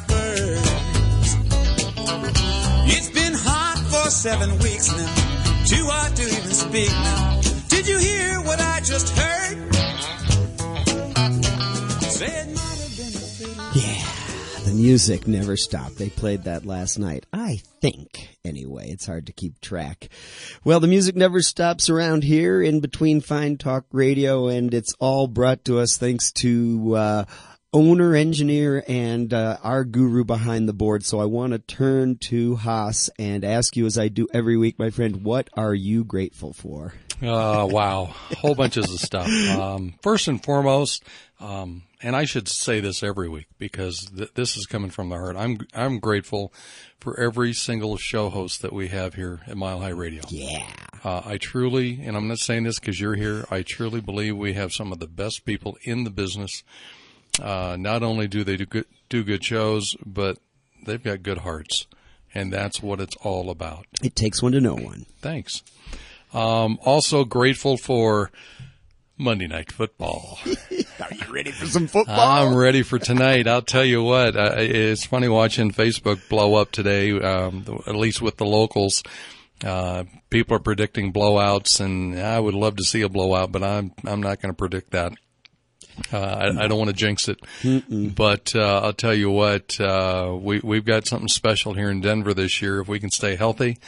it's 2.84 3.08
been 3.08 3.32
hot 3.32 3.78
for 3.88 4.10
seven 4.10 4.50
weeks 4.58 4.90
now. 4.92 5.64
Too 5.64 5.86
hot 5.86 6.14
to 6.16 6.22
even 6.22 6.50
speak 6.50 6.90
now. 6.90 7.40
Did 7.68 7.88
you 7.88 7.98
hear 7.98 8.42
what 8.42 8.60
I 8.60 8.80
just 8.80 9.16
heard? 9.16 9.56
Yeah, 13.74 14.04
the 14.66 14.74
music 14.74 15.26
never 15.26 15.56
stopped. 15.56 15.96
They 15.96 16.10
played 16.10 16.44
that 16.44 16.66
last 16.66 16.98
night. 16.98 17.24
I 17.32 17.62
think, 17.80 18.36
anyway. 18.44 18.90
It's 18.90 19.06
hard 19.06 19.26
to 19.26 19.32
keep 19.32 19.62
track. 19.62 20.10
Well, 20.62 20.78
the 20.78 20.88
music 20.88 21.16
never 21.16 21.40
stops 21.40 21.88
around 21.88 22.22
here 22.22 22.60
in 22.62 22.80
between 22.80 23.22
Fine 23.22 23.56
Talk 23.56 23.86
Radio, 23.92 24.48
and 24.48 24.74
it's 24.74 24.92
all 25.00 25.26
brought 25.26 25.64
to 25.64 25.78
us 25.78 25.96
thanks 25.96 26.30
to, 26.32 26.96
uh, 26.96 27.24
owner, 27.72 28.14
engineer, 28.14 28.84
and 28.86 29.32
uh, 29.32 29.56
our 29.62 29.84
guru 29.84 30.24
behind 30.24 30.68
the 30.68 30.72
board. 30.72 31.04
So 31.04 31.20
I 31.20 31.24
want 31.24 31.52
to 31.52 31.58
turn 31.58 32.16
to 32.28 32.56
Haas 32.56 33.10
and 33.18 33.44
ask 33.44 33.76
you, 33.76 33.86
as 33.86 33.98
I 33.98 34.08
do 34.08 34.28
every 34.32 34.56
week, 34.56 34.78
my 34.78 34.90
friend, 34.90 35.24
what 35.24 35.48
are 35.56 35.74
you 35.74 36.04
grateful 36.04 36.52
for? 36.52 36.94
Uh, 37.22 37.68
wow, 37.70 38.06
whole 38.38 38.56
bunches 38.56 38.92
of 38.92 38.98
stuff. 38.98 39.28
Um, 39.28 39.94
first 40.02 40.26
and 40.26 40.42
foremost, 40.42 41.04
um, 41.38 41.84
and 42.02 42.16
I 42.16 42.24
should 42.24 42.48
say 42.48 42.80
this 42.80 43.04
every 43.04 43.28
week 43.28 43.46
because 43.58 44.10
th- 44.16 44.34
this 44.34 44.56
is 44.56 44.66
coming 44.66 44.90
from 44.90 45.08
the 45.08 45.16
heart. 45.16 45.36
I'm 45.36 45.60
I'm 45.72 46.00
grateful 46.00 46.52
for 46.98 47.18
every 47.20 47.52
single 47.52 47.96
show 47.96 48.28
host 48.28 48.62
that 48.62 48.72
we 48.72 48.88
have 48.88 49.14
here 49.14 49.40
at 49.46 49.56
Mile 49.56 49.78
High 49.78 49.90
Radio. 49.90 50.22
Yeah. 50.28 50.66
Uh, 51.04 51.22
I 51.24 51.36
truly, 51.36 52.00
and 52.02 52.16
I'm 52.16 52.26
not 52.26 52.38
saying 52.38 52.64
this 52.64 52.80
because 52.80 53.00
you're 53.00 53.14
here. 53.14 53.44
I 53.50 53.62
truly 53.62 54.00
believe 54.00 54.36
we 54.36 54.54
have 54.54 54.72
some 54.72 54.90
of 54.90 54.98
the 54.98 55.06
best 55.08 55.44
people 55.44 55.76
in 55.84 56.02
the 56.02 56.10
business. 56.10 56.64
Uh, 57.40 57.76
not 57.78 58.02
only 58.02 58.28
do 58.28 58.44
they 58.44 58.56
do 58.56 58.66
good 58.66 58.86
do 59.08 59.24
good 59.24 59.44
shows, 59.44 59.94
but 60.04 60.38
they've 60.84 61.02
got 61.02 61.22
good 61.22 61.38
hearts, 61.38 61.86
and 62.34 62.52
that's 62.52 62.82
what 62.82 63.00
it's 63.00 63.16
all 63.22 63.50
about. 63.50 63.86
It 64.02 64.14
takes 64.16 64.42
one 64.42 64.52
to 64.52 64.60
know 64.60 64.74
one. 64.74 65.06
Thanks. 65.20 65.62
Um, 66.32 66.78
also 66.82 67.24
grateful 67.24 67.76
for 67.76 68.30
Monday 69.18 69.46
Night 69.46 69.70
Football. 69.70 70.38
Are 70.46 71.14
you 71.14 71.32
ready 71.32 71.50
for 71.50 71.66
some 71.66 71.86
football? 71.86 72.18
I'm 72.18 72.54
ready 72.54 72.82
for 72.82 72.98
tonight. 72.98 73.46
I'll 73.46 73.62
tell 73.62 73.84
you 73.84 74.02
what. 74.02 74.36
Uh, 74.36 74.54
it's 74.56 75.04
funny 75.04 75.28
watching 75.28 75.72
Facebook 75.72 76.28
blow 76.28 76.54
up 76.54 76.70
today. 76.72 77.12
Um, 77.12 77.64
at 77.86 77.94
least 77.94 78.22
with 78.22 78.36
the 78.36 78.46
locals, 78.46 79.02
uh, 79.64 80.04
people 80.30 80.56
are 80.56 80.60
predicting 80.60 81.12
blowouts, 81.12 81.80
and 81.80 82.18
I 82.18 82.40
would 82.40 82.54
love 82.54 82.76
to 82.76 82.84
see 82.84 83.02
a 83.02 83.08
blowout, 83.08 83.52
but 83.52 83.62
I'm 83.62 83.92
I'm 84.04 84.22
not 84.22 84.40
going 84.40 84.52
to 84.52 84.56
predict 84.56 84.90
that. 84.92 85.12
Uh, 86.12 86.18
I, 86.18 86.64
I, 86.64 86.68
don't 86.68 86.78
want 86.78 86.88
to 86.88 86.96
jinx 86.96 87.28
it, 87.28 87.40
Mm-mm. 87.62 88.14
but 88.14 88.54
uh, 88.54 88.80
I'll 88.80 88.92
tell 88.92 89.14
you 89.14 89.30
what. 89.30 89.78
Uh, 89.80 90.36
we 90.40 90.60
we've 90.62 90.84
got 90.84 91.06
something 91.06 91.28
special 91.28 91.74
here 91.74 91.90
in 91.90 92.00
Denver 92.00 92.34
this 92.34 92.62
year. 92.62 92.80
If 92.80 92.88
we 92.88 92.98
can 92.98 93.10
stay 93.10 93.36
healthy, 93.36 93.78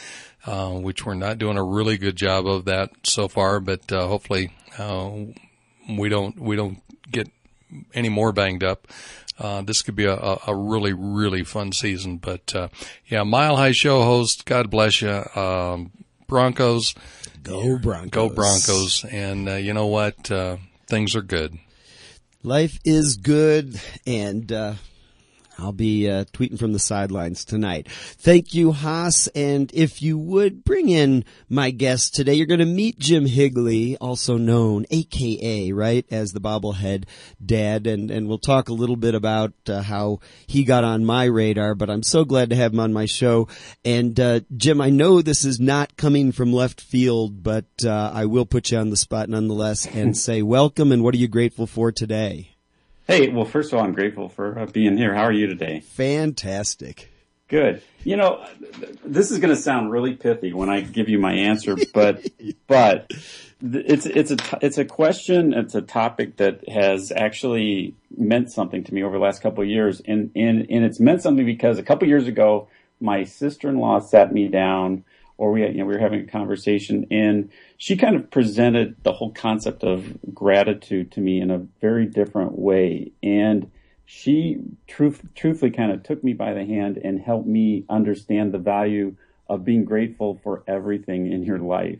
uh, 0.45 0.69
which 0.71 1.05
we're 1.05 1.15
not 1.15 1.37
doing 1.37 1.57
a 1.57 1.63
really 1.63 1.97
good 1.97 2.15
job 2.15 2.45
of 2.47 2.65
that 2.65 2.91
so 3.03 3.27
far, 3.27 3.59
but 3.59 3.91
uh, 3.91 4.07
hopefully 4.07 4.51
uh, 4.77 5.11
we 5.89 6.09
don't 6.09 6.39
we 6.39 6.55
don't 6.55 6.81
get 7.11 7.29
any 7.93 8.09
more 8.09 8.31
banged 8.31 8.63
up. 8.63 8.87
Uh, 9.37 9.61
this 9.61 9.81
could 9.81 9.95
be 9.95 10.05
a, 10.05 10.37
a, 10.47 10.55
really, 10.55 10.93
really 10.93 11.43
fun 11.43 11.73
season. 11.73 12.17
But 12.17 12.55
uh, 12.55 12.69
yeah, 13.07 13.23
Mile 13.23 13.57
High 13.57 13.73
Show 13.73 14.03
host, 14.03 14.45
God 14.45 14.69
bless 14.69 15.01
you. 15.01 15.09
Um, 15.35 15.91
Broncos, 16.27 16.95
go 17.43 17.77
Broncos, 17.77 18.11
go 18.11 18.29
Broncos, 18.29 19.03
and 19.03 19.49
uh, 19.49 19.55
you 19.55 19.73
know 19.73 19.87
what? 19.87 20.31
things 20.87 21.15
are 21.15 21.23
good. 21.23 21.57
Life 22.45 22.77
is 22.85 23.17
good, 23.17 23.81
and 24.05 24.51
uh, 24.51 24.75
I'll 25.57 25.71
be 25.71 26.09
uh, 26.09 26.25
tweeting 26.25 26.59
from 26.59 26.73
the 26.73 26.79
sidelines 26.79 27.45
tonight. 27.45 27.87
Thank 27.89 28.53
you, 28.53 28.71
Haas. 28.71 29.27
And 29.29 29.71
if 29.73 30.01
you 30.01 30.17
would 30.17 30.63
bring 30.63 30.89
in 30.89 31.23
my 31.49 31.71
guest 31.71 32.13
today, 32.13 32.33
you're 32.33 32.45
going 32.45 32.59
to 32.59 32.65
meet 32.65 32.99
Jim 32.99 33.25
Higley, 33.25 33.97
also 33.97 34.37
known, 34.37 34.85
AKA, 34.91 35.71
right, 35.71 36.05
as 36.11 36.33
the 36.33 36.41
bobblehead 36.41 37.05
dad. 37.43 37.87
And, 37.87 38.11
and 38.11 38.27
we'll 38.27 38.37
talk 38.37 38.69
a 38.69 38.73
little 38.73 38.97
bit 38.97 39.15
about 39.15 39.53
uh, 39.67 39.81
how 39.81 40.19
he 40.47 40.63
got 40.63 40.83
on 40.83 41.05
my 41.05 41.25
radar, 41.25 41.75
but 41.75 41.89
I'm 41.89 42.03
so 42.03 42.25
glad 42.25 42.49
to 42.49 42.55
have 42.55 42.73
him 42.73 42.79
on 42.79 42.93
my 42.93 43.05
show. 43.05 43.47
And, 43.83 44.19
uh, 44.19 44.41
Jim, 44.55 44.81
I 44.81 44.89
know 44.89 45.21
this 45.21 45.45
is 45.45 45.59
not 45.59 45.97
coming 45.97 46.31
from 46.31 46.51
left 46.51 46.81
field, 46.81 47.43
but, 47.43 47.65
uh, 47.85 48.11
I 48.13 48.25
will 48.25 48.45
put 48.45 48.71
you 48.71 48.77
on 48.77 48.89
the 48.89 48.97
spot 48.97 49.29
nonetheless 49.29 49.85
and 49.85 50.17
say 50.25 50.41
welcome 50.41 50.91
and 50.91 51.03
what 51.03 51.13
are 51.13 51.19
you 51.19 51.27
grateful 51.27 51.67
for 51.67 51.91
today? 51.91 52.54
Hey, 53.07 53.29
well, 53.29 53.45
first 53.45 53.71
of 53.71 53.77
all, 53.77 53.85
I'm 53.85 53.93
grateful 53.93 54.29
for 54.29 54.57
uh, 54.57 54.65
being 54.65 54.97
here. 54.97 55.13
How 55.13 55.25
are 55.25 55.31
you 55.31 55.45
today? 55.45 55.81
Fantastic. 55.81 57.11
Good. 57.47 57.83
You 58.03 58.17
know, 58.17 58.43
this 59.03 59.29
is 59.29 59.37
going 59.37 59.55
to 59.55 59.61
sound 59.61 59.91
really 59.91 60.15
pithy 60.15 60.53
when 60.53 60.71
I 60.71 60.81
give 60.81 61.07
you 61.07 61.19
my 61.19 61.33
answer, 61.33 61.75
but 61.93 62.25
but 62.67 63.11
it's 63.61 64.07
it's 64.07 64.31
a 64.31 64.37
it's 64.59 64.79
a 64.79 64.85
question. 64.85 65.53
It's 65.53 65.75
a 65.75 65.83
topic 65.83 66.37
that 66.37 66.67
has 66.67 67.11
actually 67.11 67.93
meant 68.17 68.51
something 68.51 68.83
to 68.83 68.93
me 68.93 69.03
over 69.03 69.17
the 69.17 69.23
last 69.23 69.43
couple 69.43 69.61
of 69.61 69.69
years, 69.69 70.01
and 70.05 70.31
and 70.35 70.65
and 70.71 70.83
it's 70.83 70.99
meant 70.99 71.21
something 71.21 71.45
because 71.45 71.77
a 71.77 71.83
couple 71.83 72.05
of 72.05 72.09
years 72.09 72.25
ago, 72.25 72.67
my 72.99 73.23
sister-in-law 73.23 73.99
sat 73.99 74.33
me 74.33 74.47
down 74.47 75.03
or 75.37 75.51
we, 75.51 75.65
you 75.67 75.73
know, 75.79 75.85
we 75.85 75.93
were 75.93 75.99
having 75.99 76.21
a 76.21 76.27
conversation 76.27 77.07
and 77.11 77.51
she 77.77 77.97
kind 77.97 78.15
of 78.15 78.31
presented 78.31 78.95
the 79.03 79.11
whole 79.11 79.31
concept 79.31 79.83
of 79.83 80.17
gratitude 80.33 81.11
to 81.11 81.19
me 81.19 81.41
in 81.41 81.51
a 81.51 81.65
very 81.81 82.05
different 82.05 82.57
way. 82.57 83.11
And 83.21 83.71
she 84.05 84.59
truth, 84.87 85.21
truthfully 85.35 85.71
kind 85.71 85.91
of 85.91 86.03
took 86.03 86.23
me 86.23 86.33
by 86.33 86.53
the 86.53 86.65
hand 86.65 86.97
and 86.97 87.19
helped 87.19 87.47
me 87.47 87.85
understand 87.89 88.53
the 88.53 88.59
value 88.59 89.15
of 89.49 89.65
being 89.65 89.83
grateful 89.83 90.39
for 90.43 90.63
everything 90.67 91.31
in 91.31 91.43
your 91.43 91.59
life. 91.59 91.99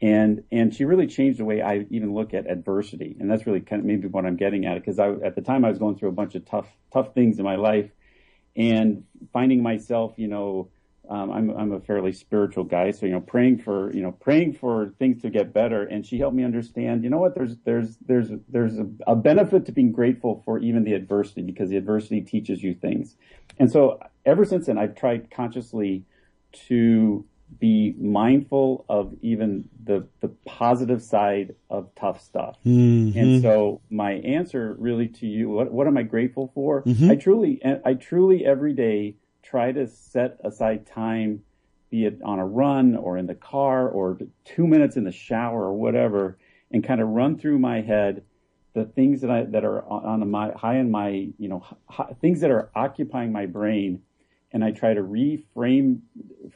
And, 0.00 0.44
and 0.52 0.72
she 0.72 0.84
really 0.84 1.08
changed 1.08 1.40
the 1.40 1.44
way 1.44 1.60
I 1.60 1.84
even 1.90 2.14
look 2.14 2.32
at 2.32 2.48
adversity. 2.48 3.16
And 3.18 3.28
that's 3.28 3.46
really 3.46 3.60
kind 3.60 3.80
of 3.80 3.86
maybe 3.86 4.06
what 4.06 4.24
I'm 4.24 4.36
getting 4.36 4.64
at 4.64 4.76
because 4.76 5.00
I, 5.00 5.10
at 5.10 5.34
the 5.34 5.42
time 5.42 5.64
I 5.64 5.70
was 5.70 5.78
going 5.78 5.96
through 5.96 6.10
a 6.10 6.12
bunch 6.12 6.36
of 6.36 6.44
tough, 6.44 6.68
tough 6.92 7.14
things 7.14 7.38
in 7.38 7.44
my 7.44 7.56
life 7.56 7.90
and 8.54 9.04
finding 9.32 9.62
myself, 9.62 10.14
you 10.16 10.28
know, 10.28 10.68
um, 11.08 11.30
I'm 11.30 11.50
I'm 11.50 11.72
a 11.72 11.80
fairly 11.80 12.12
spiritual 12.12 12.64
guy, 12.64 12.90
so 12.90 13.06
you 13.06 13.12
know, 13.12 13.20
praying 13.20 13.58
for 13.58 13.92
you 13.94 14.02
know, 14.02 14.12
praying 14.12 14.54
for 14.54 14.92
things 14.98 15.22
to 15.22 15.30
get 15.30 15.54
better. 15.54 15.82
And 15.82 16.04
she 16.04 16.18
helped 16.18 16.36
me 16.36 16.44
understand, 16.44 17.02
you 17.02 17.10
know 17.10 17.18
what, 17.18 17.34
there's 17.34 17.56
there's 17.64 17.96
there's 18.06 18.30
there's 18.48 18.78
a, 18.78 18.86
a 19.06 19.16
benefit 19.16 19.64
to 19.66 19.72
being 19.72 19.92
grateful 19.92 20.42
for 20.44 20.58
even 20.58 20.84
the 20.84 20.92
adversity 20.92 21.42
because 21.42 21.70
the 21.70 21.76
adversity 21.76 22.20
teaches 22.20 22.62
you 22.62 22.74
things. 22.74 23.16
And 23.58 23.72
so 23.72 23.98
ever 24.26 24.44
since 24.44 24.66
then, 24.66 24.76
I've 24.76 24.94
tried 24.94 25.30
consciously 25.30 26.04
to 26.68 27.24
be 27.58 27.94
mindful 27.98 28.84
of 28.90 29.14
even 29.22 29.68
the 29.82 30.06
the 30.20 30.28
positive 30.44 31.02
side 31.02 31.54
of 31.70 31.88
tough 31.94 32.20
stuff. 32.20 32.58
Mm-hmm. 32.66 33.18
And 33.18 33.42
so 33.42 33.80
my 33.88 34.12
answer 34.12 34.76
really 34.78 35.08
to 35.08 35.26
you, 35.26 35.48
what 35.48 35.72
what 35.72 35.86
am 35.86 35.96
I 35.96 36.02
grateful 36.02 36.50
for? 36.54 36.82
Mm-hmm. 36.82 37.10
I 37.10 37.16
truly 37.16 37.60
and 37.62 37.80
I 37.86 37.94
truly 37.94 38.44
every 38.44 38.74
day 38.74 39.16
try 39.48 39.72
to 39.72 39.86
set 39.86 40.38
aside 40.44 40.86
time, 40.86 41.42
be 41.90 42.04
it 42.04 42.20
on 42.24 42.38
a 42.38 42.46
run 42.46 42.96
or 42.96 43.16
in 43.16 43.26
the 43.26 43.34
car 43.34 43.88
or 43.88 44.18
two 44.44 44.66
minutes 44.66 44.96
in 44.96 45.04
the 45.04 45.12
shower 45.12 45.64
or 45.64 45.74
whatever, 45.74 46.38
and 46.70 46.84
kind 46.84 47.00
of 47.00 47.08
run 47.08 47.38
through 47.38 47.58
my 47.58 47.80
head 47.80 48.22
the 48.74 48.84
things 48.84 49.22
that 49.22 49.30
I 49.30 49.44
that 49.44 49.64
are 49.64 49.82
on 49.84 50.28
my 50.30 50.52
high 50.52 50.76
in 50.76 50.90
my 50.90 51.28
you 51.38 51.48
know 51.48 51.64
high, 51.88 52.14
things 52.20 52.40
that 52.40 52.50
are 52.50 52.70
occupying 52.74 53.32
my 53.32 53.46
brain, 53.46 54.02
and 54.52 54.62
I 54.62 54.70
try 54.70 54.94
to 54.94 55.00
reframe 55.00 56.00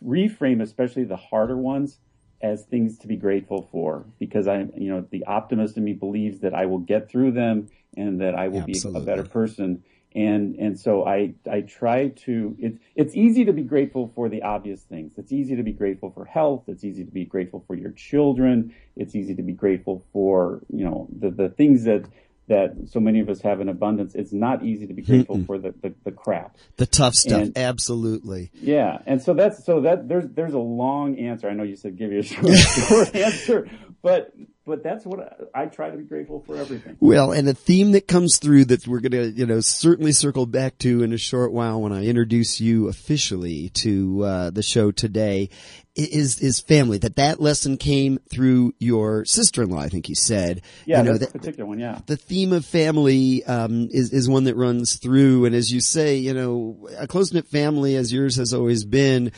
reframe 0.05 0.63
especially 0.63 1.05
the 1.05 1.17
harder 1.17 1.57
ones 1.57 1.99
as 2.41 2.65
things 2.65 2.99
to 2.99 3.07
be 3.07 3.17
grateful 3.17 3.69
for 3.73 4.05
because 4.19 4.47
I 4.47 4.67
you 4.77 4.91
know 4.91 5.07
the 5.11 5.25
optimist 5.25 5.77
in 5.77 5.85
me 5.85 5.95
believes 5.95 6.41
that 6.41 6.55
I 6.55 6.67
will 6.67 6.79
get 6.79 7.09
through 7.09 7.33
them 7.33 7.69
and 7.97 8.21
that 8.21 8.35
I 8.35 8.49
will 8.49 8.63
be 8.63 8.81
a 8.95 9.01
better 9.01 9.25
person 9.25 9.83
and 10.15 10.57
and 10.57 10.79
so 10.79 11.07
I 11.07 11.35
I 11.51 11.63
try 11.63 12.09
to 12.25 12.57
it's 12.59 12.79
it's 12.95 13.15
easy 13.15 13.45
to 13.45 13.53
be 13.53 13.63
grateful 13.63 14.13
for 14.15 14.29
the 14.29 14.43
obvious 14.43 14.83
things. 14.83 15.13
It's 15.17 15.33
easy 15.33 15.57
to 15.57 15.63
be 15.63 15.73
grateful 15.73 16.11
for 16.11 16.25
health. 16.25 16.65
It's 16.67 16.85
easy 16.85 17.05
to 17.05 17.11
be 17.11 17.25
grateful 17.25 17.65
for 17.67 17.75
your 17.75 17.93
children. 17.93 18.75
It's 18.97 19.15
easy 19.15 19.35
to 19.35 19.43
be 19.43 19.53
grateful 19.53 20.05
for 20.13 20.63
you 20.69 20.85
know 20.85 21.09
the 21.19 21.31
the 21.31 21.49
things 21.49 21.85
that 21.85 22.05
that 22.49 22.75
so 22.89 23.01
many 23.01 23.21
of 23.21 23.29
us 23.29 23.41
have 23.41 23.61
in 23.61 23.69
abundance. 23.69 24.15
It's 24.15 24.33
not 24.33 24.65
easy 24.65 24.87
to 24.87 24.93
be 24.93 25.03
grateful 25.03 25.39
Mm-mm. 25.39 25.47
for 25.47 25.59
the, 25.59 25.75
the, 25.81 25.95
the 26.05 26.11
crap, 26.11 26.57
the 26.77 26.87
tough 26.87 27.15
stuff. 27.15 27.41
And, 27.41 27.59
absolutely. 27.59 28.51
Yeah, 28.55 28.99
and 29.07 29.23
so 29.23 29.35
that's 29.35 29.65
so 29.65 29.83
that 29.83 30.09
there's 30.09 30.29
there's 30.29 30.55
a 30.55 30.59
long 30.59 31.19
answer. 31.19 31.49
I 31.49 31.55
know 31.55 31.63
you 31.63 31.77
said 31.77 31.97
give 31.97 32.13
you 32.13 32.21
a 32.21 32.23
short, 32.23 32.57
short 32.57 33.15
answer, 33.15 33.71
but 34.03 34.33
but 34.65 34.83
that's 34.83 35.05
what 35.05 35.49
I, 35.55 35.63
I, 35.63 35.67
try 35.67 35.91
to 35.91 35.97
be 35.97 36.05
grateful 36.05 36.41
for 36.47 36.57
everything. 36.57 36.97
Well, 37.01 37.33
and 37.33 37.49
a 37.49 37.55
theme 37.55 37.93
that 37.93 38.07
comes 38.07 38.39
through 38.39 38.67
that 38.67 38.87
we're 38.87 39.01
going 39.01 39.13
to, 39.13 39.31
you 39.31 39.47
know, 39.47 39.61
certainly 39.61 40.13
circle 40.13 40.47
back 40.47 40.79
to 40.79 41.03
in 41.03 41.13
a 41.13 41.19
short 41.19 41.53
while 41.53 41.81
when 41.81 41.93
I 41.93 42.05
introduce 42.05 42.61
you 42.61 42.89
officially 42.89 43.71
to 43.71 44.25
uh, 44.25 44.51
the 44.51 44.63
show 44.63 44.91
today 44.91 45.51
is 45.95 46.41
is 46.41 46.61
family. 46.61 46.99
That 46.99 47.17
that 47.17 47.41
lesson 47.41 47.77
came 47.77 48.19
through 48.31 48.75
your 48.79 49.25
sister-in-law, 49.25 49.81
I 49.81 49.89
think 49.89 50.09
you 50.09 50.15
said. 50.15 50.63
Yeah, 50.87 50.99
you 50.99 51.05
know, 51.05 51.19
that 51.19 51.33
particular 51.33 51.67
one. 51.67 51.79
Yeah, 51.79 51.99
the 52.07 52.17
theme 52.17 52.53
of 52.53 52.65
family 52.65 53.45
um, 53.45 53.89
is 53.91 54.13
is 54.13 54.29
one 54.29 54.45
that 54.45 54.57
runs 54.57 54.97
through, 54.97 55.45
and 55.45 55.55
as 55.55 55.73
you 55.73 55.81
say, 55.81 56.17
you 56.17 56.33
know, 56.33 56.89
a 56.99 57.07
close 57.07 57.33
knit 57.33 57.47
family, 57.47 57.97
as 57.97 58.13
yours 58.13 58.37
has 58.37 58.55
always 58.55 58.85
been, 58.85 59.33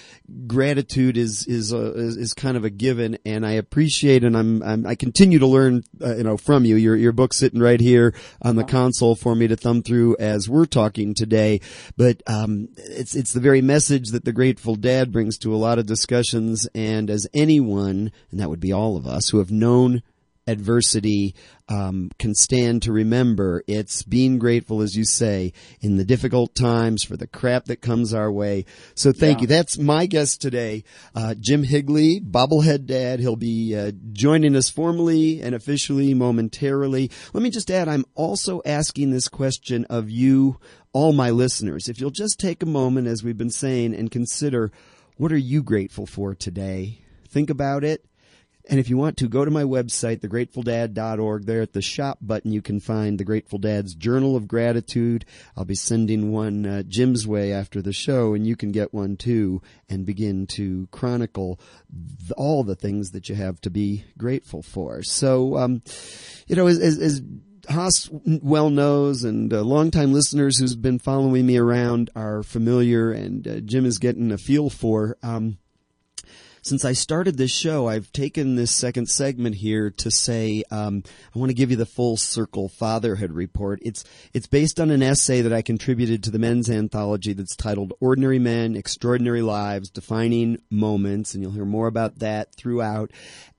gratitude 0.47 1.17
is 1.17 1.47
is, 1.47 1.73
a, 1.73 1.93
is, 1.97 2.35
kind 2.35 2.57
of 2.57 2.65
a 2.65 2.71
given, 2.71 3.19
and 3.25 3.45
I 3.45 3.53
appreciate, 3.53 4.23
and 4.23 4.37
I'm, 4.37 4.63
I'm 4.63 4.87
i 4.87 4.95
continue 5.15 5.39
to 5.39 5.47
learn, 5.47 5.85
uh, 6.03 6.17
you 6.17 6.25
know, 6.25 6.37
from 6.37 6.65
you. 6.65 6.75
Your 6.75 6.97
your 6.97 7.13
book 7.13 7.33
sitting 7.33 7.61
right 7.61 7.81
here 7.81 8.15
on 8.43 8.57
the 8.57 8.65
console 8.65 9.15
for 9.15 9.37
me 9.37 9.47
to 9.47 9.57
thumb 9.57 9.83
through 9.83 10.17
as 10.19 10.49
we're 10.49 10.67
talking 10.67 11.15
today, 11.15 11.61
but 11.97 12.21
um, 12.27 12.69
it's 12.77 13.15
it's 13.15 13.33
the 13.33 13.41
very 13.41 13.63
message 13.63 14.09
that 14.11 14.25
the 14.25 14.33
Grateful 14.33 14.75
Dad 14.75 15.13
brings 15.13 15.39
to 15.39 15.55
a 15.55 15.57
lot 15.57 15.79
of 15.79 15.87
discussions. 15.87 16.67
And 16.75 17.11
as 17.11 17.29
anyone, 17.33 18.11
and 18.31 18.41
that 18.41 18.51
would 18.51 18.61
be 18.61 18.73
all 18.73 18.97
of 18.97 19.07
us, 19.07 19.29
who 19.29 19.39
have 19.39 19.53
known 19.53 20.03
adversity 20.47 21.35
um, 21.69 22.11
can 22.19 22.35
stand 22.35 22.83
to 22.83 22.93
remember. 22.93 23.63
It's 23.67 24.03
being 24.03 24.39
grateful, 24.39 24.83
as 24.83 24.95
you 24.95 25.05
say, 25.05 25.53
in 25.81 25.97
the 25.97 26.05
difficult 26.05 26.55
times 26.55 27.03
for 27.03 27.17
the 27.17 27.27
crap 27.27 27.65
that 27.67 27.81
comes 27.81 28.13
our 28.13 28.31
way. 28.31 28.67
So 28.95 29.13
thank 29.13 29.39
Yeah. 29.39 29.43
you. 29.43 29.47
That's 29.49 29.79
my 29.79 30.07
guest 30.07 30.43
today, 30.43 30.85
uh, 31.15 31.35
Jim 31.41 31.63
Higley, 31.63 32.21
bobblehead 32.21 32.85
dad. 32.87 33.21
He'll 33.21 33.37
be 33.37 33.75
uh, 33.75 33.93
joining 34.13 34.55
us 34.57 34.69
formally 34.69 35.41
and 35.41 35.55
officially 35.55 36.13
momentarily. 36.13 37.11
Let 37.33 37.43
me 37.43 37.51
just 37.51 37.71
add, 37.71 37.89
I'm 37.89 38.05
also 38.15 38.61
asking 38.67 39.11
this 39.11 39.29
question 39.29 39.87
of 39.87 40.11
you, 40.11 40.59
all 40.93 41.13
my 41.13 41.31
listeners. 41.31 41.89
If 41.89 41.99
you'll 42.01 42.11
just 42.11 42.39
take 42.39 42.63
a 42.63 42.67
moment, 42.67 43.07
as 43.09 43.25
we've 43.25 43.39
been 43.39 43.51
saying, 43.51 43.95
and 43.95 44.11
consider 44.11 44.71
what 45.17 45.33
are 45.33 45.37
you 45.37 45.63
grateful 45.63 46.07
for 46.07 46.35
today? 46.35 47.01
Think 47.29 47.49
about 47.51 47.85
it. 47.85 48.05
And 48.69 48.81
if 48.81 48.89
you 48.89 48.97
want 48.97 49.19
to, 49.19 49.29
go 49.29 49.45
to 49.45 49.51
my 49.51 49.63
website, 49.63 50.21
thegrateful.dad.org. 50.21 51.45
There 51.45 51.61
at 51.61 51.75
the 51.75 51.83
shop 51.83 52.19
button, 52.23 52.51
you 52.51 52.63
can 52.63 52.81
find 52.81 53.19
the 53.19 53.25
Grateful 53.25 53.59
Dad's 53.59 53.95
Journal 53.95 54.37
of 54.37 54.49
Gratitude. 54.49 55.27
I'll 55.57 55.67
be 55.67 55.75
sending 55.75 56.33
one 56.33 56.65
uh, 56.65 56.83
Jim's 56.85 57.27
way 57.27 57.53
after 57.53 57.83
the 57.83 57.93
show, 57.93 58.33
and 58.33 58.47
you 58.47 58.57
can 58.57 58.73
get 58.73 58.95
one 58.95 59.17
too 59.17 59.61
and 59.89 60.07
begin 60.07 60.47
to 60.49 60.89
chronicle 60.93 61.61
th- 62.21 62.33
all 62.39 62.65
the 62.65 62.75
things 62.75 63.11
that 63.11 63.29
you 63.29 63.35
have 63.35 63.61
to 63.63 63.71
be 63.71 64.05
grateful 64.17 64.63
for. 64.63 65.03
So, 65.03 65.59
um, 65.59 65.83
you 66.47 66.57
know, 66.57 66.67
as, 66.67 66.79
as, 66.79 66.99
as 66.99 67.23
Haas 67.69 68.09
well 68.25 68.71
knows, 68.71 69.25
and 69.25 69.53
uh, 69.53 69.61
longtime 69.61 70.13
listeners 70.13 70.59
who's 70.59 70.77
been 70.77 70.99
following 70.99 71.47
me 71.47 71.59
around 71.59 72.11
are 72.17 72.43
familiar, 72.43 73.13
and 73.13 73.47
uh, 73.47 73.61
Jim 73.61 73.85
is 73.85 73.99
getting 73.99 74.33
a 74.33 74.39
feel 74.39 74.71
for. 74.71 75.19
Um, 75.23 75.59
since 76.65 76.85
I 76.85 76.95
started 76.95 77.37
this 77.37 77.51
show, 77.51 77.87
I've 77.89 78.11
taken 78.13 78.57
this 78.57 78.71
second 78.71 79.09
segment 79.09 79.57
here 79.57 79.91
to 79.91 80.11
say 80.11 80.65
um, 80.71 81.03
I 81.35 81.39
want 81.39 81.51
to 81.51 81.55
give 81.55 81.71
you 81.71 81.77
the 81.77 81.87
full 81.87 82.17
circle 82.17 82.69
fatherhood 82.69 83.33
report. 83.33 83.81
It's 83.83 84.03
it's 84.33 84.47
based 84.47 84.81
on 84.81 84.91
an 84.91 85.03
essay 85.03 85.43
that 85.43 85.53
I 85.53 85.61
contributed 85.63 86.23
to 86.25 86.31
the 86.31 86.39
men's 86.39 86.71
anthology 86.71 87.35
that's 87.35 87.55
titled 87.55 87.93
"Ordinary 88.01 88.39
Men, 88.39 88.77
Extraordinary 88.77 89.43
Lives: 89.43 89.91
Defining 89.91 90.59
Moments," 90.71 91.35
and 91.35 91.43
you'll 91.43 91.53
hear 91.53 91.67
more 91.67 91.87
about 91.87 92.21
that 92.21 92.55
throughout. 92.55 93.11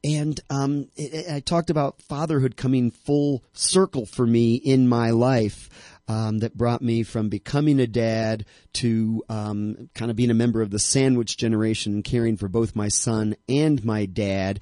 And 0.04 0.40
um, 0.50 0.90
it, 0.96 1.32
I 1.32 1.40
talked 1.40 1.70
about 1.70 2.02
fatherhood 2.02 2.58
coming 2.58 2.92
full 2.92 3.44
circle 3.54 4.06
for 4.06 4.26
me 4.26 4.56
in 4.56 4.88
my 4.88 5.12
life 5.12 5.70
um, 6.08 6.40
that 6.40 6.58
brought 6.58 6.82
me 6.82 7.04
from 7.04 7.30
becoming 7.30 7.80
a 7.80 7.88
dad 7.88 8.46
to 8.74 9.24
um, 9.30 9.90
kind 9.96 10.12
of 10.12 10.18
being 10.18 10.32
a 10.32 10.36
member 10.36 10.62
of 10.62 10.72
the 10.72 10.80
sandwich 10.80 11.38
generation 11.38 12.04
caring 12.04 12.38
for 12.38 12.48
both 12.48 12.76
my 12.76 12.88
son 12.88 13.36
and 13.50 13.84
my 13.84 14.06
dad. 14.06 14.60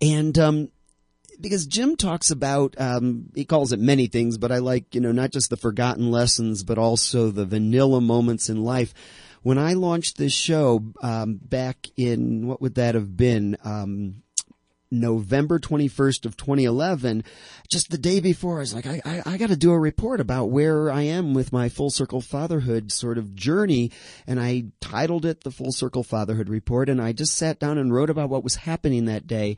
And 0.00 0.38
um, 0.38 0.68
because 1.40 1.66
Jim 1.66 1.96
talks 1.96 2.30
about, 2.30 2.74
um, 2.78 3.26
he 3.34 3.44
calls 3.44 3.72
it 3.72 3.80
many 3.80 4.06
things, 4.06 4.38
but 4.38 4.52
I 4.52 4.58
like, 4.58 4.94
you 4.94 5.00
know, 5.00 5.12
not 5.12 5.30
just 5.30 5.50
the 5.50 5.56
forgotten 5.56 6.10
lessons, 6.10 6.64
but 6.64 6.78
also 6.78 7.30
the 7.30 7.44
vanilla 7.44 8.00
moments 8.00 8.48
in 8.48 8.62
life. 8.62 8.94
When 9.42 9.58
I 9.58 9.74
launched 9.74 10.16
this 10.18 10.32
show 10.32 10.82
um, 11.00 11.38
back 11.40 11.86
in, 11.96 12.46
what 12.46 12.60
would 12.60 12.74
that 12.74 12.94
have 12.94 13.16
been? 13.16 13.56
Um, 13.64 14.22
November 14.90 15.58
21st 15.58 16.24
of 16.24 16.36
2011, 16.36 17.24
just 17.68 17.90
the 17.90 17.98
day 17.98 18.20
before, 18.20 18.56
I 18.56 18.60
was 18.60 18.74
like, 18.74 18.86
I, 18.86 19.00
I, 19.04 19.22
I 19.26 19.36
got 19.36 19.50
to 19.50 19.56
do 19.56 19.72
a 19.72 19.78
report 19.78 20.20
about 20.20 20.50
where 20.50 20.90
I 20.90 21.02
am 21.02 21.34
with 21.34 21.52
my 21.52 21.68
full 21.68 21.90
circle 21.90 22.20
fatherhood 22.20 22.90
sort 22.92 23.18
of 23.18 23.34
journey. 23.34 23.90
And 24.26 24.40
I 24.40 24.66
titled 24.80 25.24
it 25.24 25.44
the 25.44 25.50
full 25.50 25.72
circle 25.72 26.02
fatherhood 26.02 26.48
report. 26.48 26.88
And 26.88 27.00
I 27.00 27.12
just 27.12 27.36
sat 27.36 27.58
down 27.58 27.78
and 27.78 27.92
wrote 27.92 28.10
about 28.10 28.30
what 28.30 28.44
was 28.44 28.56
happening 28.56 29.04
that 29.04 29.26
day. 29.26 29.56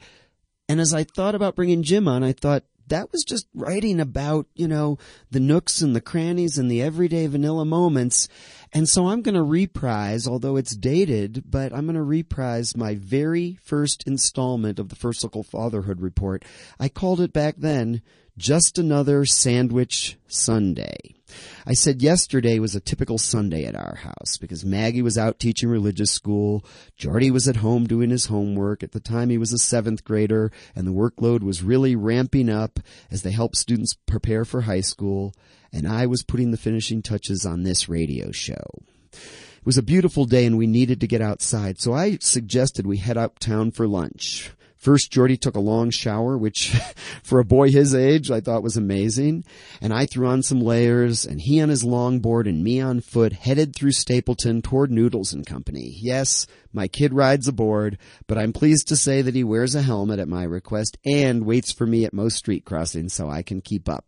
And 0.69 0.81
as 0.81 0.95
I 0.95 1.05
thought 1.05 1.35
about 1.35 1.57
bringing 1.57 1.83
Jim 1.83 2.07
on, 2.07 2.23
I 2.23 2.33
thought 2.33 2.65
that 2.91 3.11
was 3.11 3.25
just 3.25 3.47
writing 3.55 3.99
about, 3.99 4.47
you 4.55 4.69
know, 4.69 4.99
the 5.31 5.41
nooks 5.41 5.81
and 5.81 5.97
the 5.97 6.01
crannies 6.01 6.59
and 6.59 6.71
the 6.71 6.83
everyday 6.83 7.27
vanilla 7.27 7.65
moments. 7.65 8.29
And 8.73 8.89
so 8.89 9.09
I'm 9.09 9.23
going 9.23 9.35
to 9.35 9.43
reprise, 9.43 10.29
although 10.29 10.57
it's 10.57 10.77
dated, 10.77 11.45
but 11.49 11.73
I'm 11.73 11.87
going 11.87 11.97
to 11.97 12.03
reprise 12.03 12.77
my 12.77 12.95
very 12.95 13.59
first 13.63 14.07
installment 14.07 14.79
of 14.79 14.91
the 14.91 14.97
First 14.97 15.21
Circle 15.21 15.43
Fatherhood 15.43 16.01
Report. 16.01 16.45
I 16.79 16.89
called 16.89 17.21
it 17.21 17.33
back 17.33 17.57
then, 17.59 18.03
Just 18.37 18.79
Another 18.79 19.25
Sandwich 19.25 20.17
Sunday. 20.29 21.20
I 21.67 21.75
said 21.75 22.03
yesterday 22.03 22.59
was 22.59 22.75
a 22.75 22.81
typical 22.81 23.19
Sunday 23.19 23.65
at 23.65 23.77
our 23.77 23.97
house 23.97 24.37
because 24.39 24.65
Maggie 24.65 25.03
was 25.03 25.19
out 25.19 25.39
teaching 25.39 25.69
religious 25.69 26.11
school. 26.11 26.65
Jordy 26.97 27.31
was 27.31 27.49
at 27.49 27.57
home 27.57 27.87
doing 27.87 28.11
his 28.11 28.27
homework. 28.27 28.83
At 28.83 28.93
the 28.93 29.01
time 29.01 29.31
he 29.31 29.39
was 29.39 29.53
a 29.53 29.59
seventh 29.59 30.05
grader 30.05 30.51
and 30.75 30.87
the 30.87 30.93
workload 30.93 31.43
was 31.43 31.63
really 31.63 31.97
ramping 31.97 32.49
up 32.49 32.81
as 33.11 33.23
they 33.23 33.31
helped 33.31 33.57
students 33.57 33.95
prepare 34.07 34.45
for 34.45 34.63
high 34.63 34.81
school. 34.81 35.35
And 35.73 35.87
I 35.87 36.07
was 36.07 36.23
putting 36.23 36.51
the 36.51 36.57
finishing 36.57 37.03
touches 37.03 37.47
on 37.47 37.63
this 37.63 37.89
radio 37.89 38.33
show. 38.33 38.83
It 39.13 39.67
was 39.67 39.79
a 39.79 39.83
beautiful 39.83 40.25
day 40.25 40.47
and 40.47 40.57
we 40.57 40.67
needed 40.67 41.01
to 41.01 41.07
get 41.07 41.21
outside, 41.21 41.81
so 41.81 41.93
I 41.93 42.17
suggested 42.21 42.87
we 42.87 42.97
head 42.97 43.19
uptown 43.19 43.73
for 43.73 43.87
lunch. 43.87 44.53
First, 44.81 45.11
Jordy 45.11 45.37
took 45.37 45.57
a 45.57 45.61
long 45.61 45.91
shower, 45.91 46.39
which 46.39 46.71
for 47.23 47.39
a 47.39 47.45
boy 47.45 47.71
his 47.71 47.95
age, 47.95 48.31
I 48.31 48.41
thought 48.41 48.63
was 48.63 48.79
amazing. 48.79 49.45
And 49.79 49.93
I 49.93 50.07
threw 50.07 50.27
on 50.27 50.43
some 50.43 50.63
layers 50.63 51.27
and 51.27 51.39
he 51.39 51.61
on 51.61 51.69
his 51.69 51.85
longboard 51.85 52.49
and 52.49 52.65
me 52.65 52.81
on 52.81 53.01
foot 53.01 53.35
headed 53.35 53.77
through 53.77 53.93
Stapleton 53.93 54.63
toward 54.63 54.91
Noodles 54.91 55.35
and 55.35 55.47
Company. 55.47 55.95
Yes, 56.01 56.47
my 56.73 56.89
kid 56.89 57.13
rides 57.13 57.47
aboard, 57.47 57.99
but 58.27 58.39
I'm 58.39 58.55
pleased 58.55 58.89
to 58.89 58.97
say 58.97 59.21
that 59.21 59.35
he 59.35 59.45
wears 59.45 59.75
a 59.75 59.83
helmet 59.83 60.19
at 60.19 60.29
my 60.29 60.45
request 60.45 60.97
and 61.05 61.45
waits 61.45 61.73
for 61.73 61.87
me 61.87 62.07
at 62.07 62.15
most 62.15 62.37
street 62.37 62.65
crossings 62.65 63.13
so 63.13 63.29
I 63.29 63.43
can 63.43 63.61
keep 63.61 63.87
up. 63.87 64.07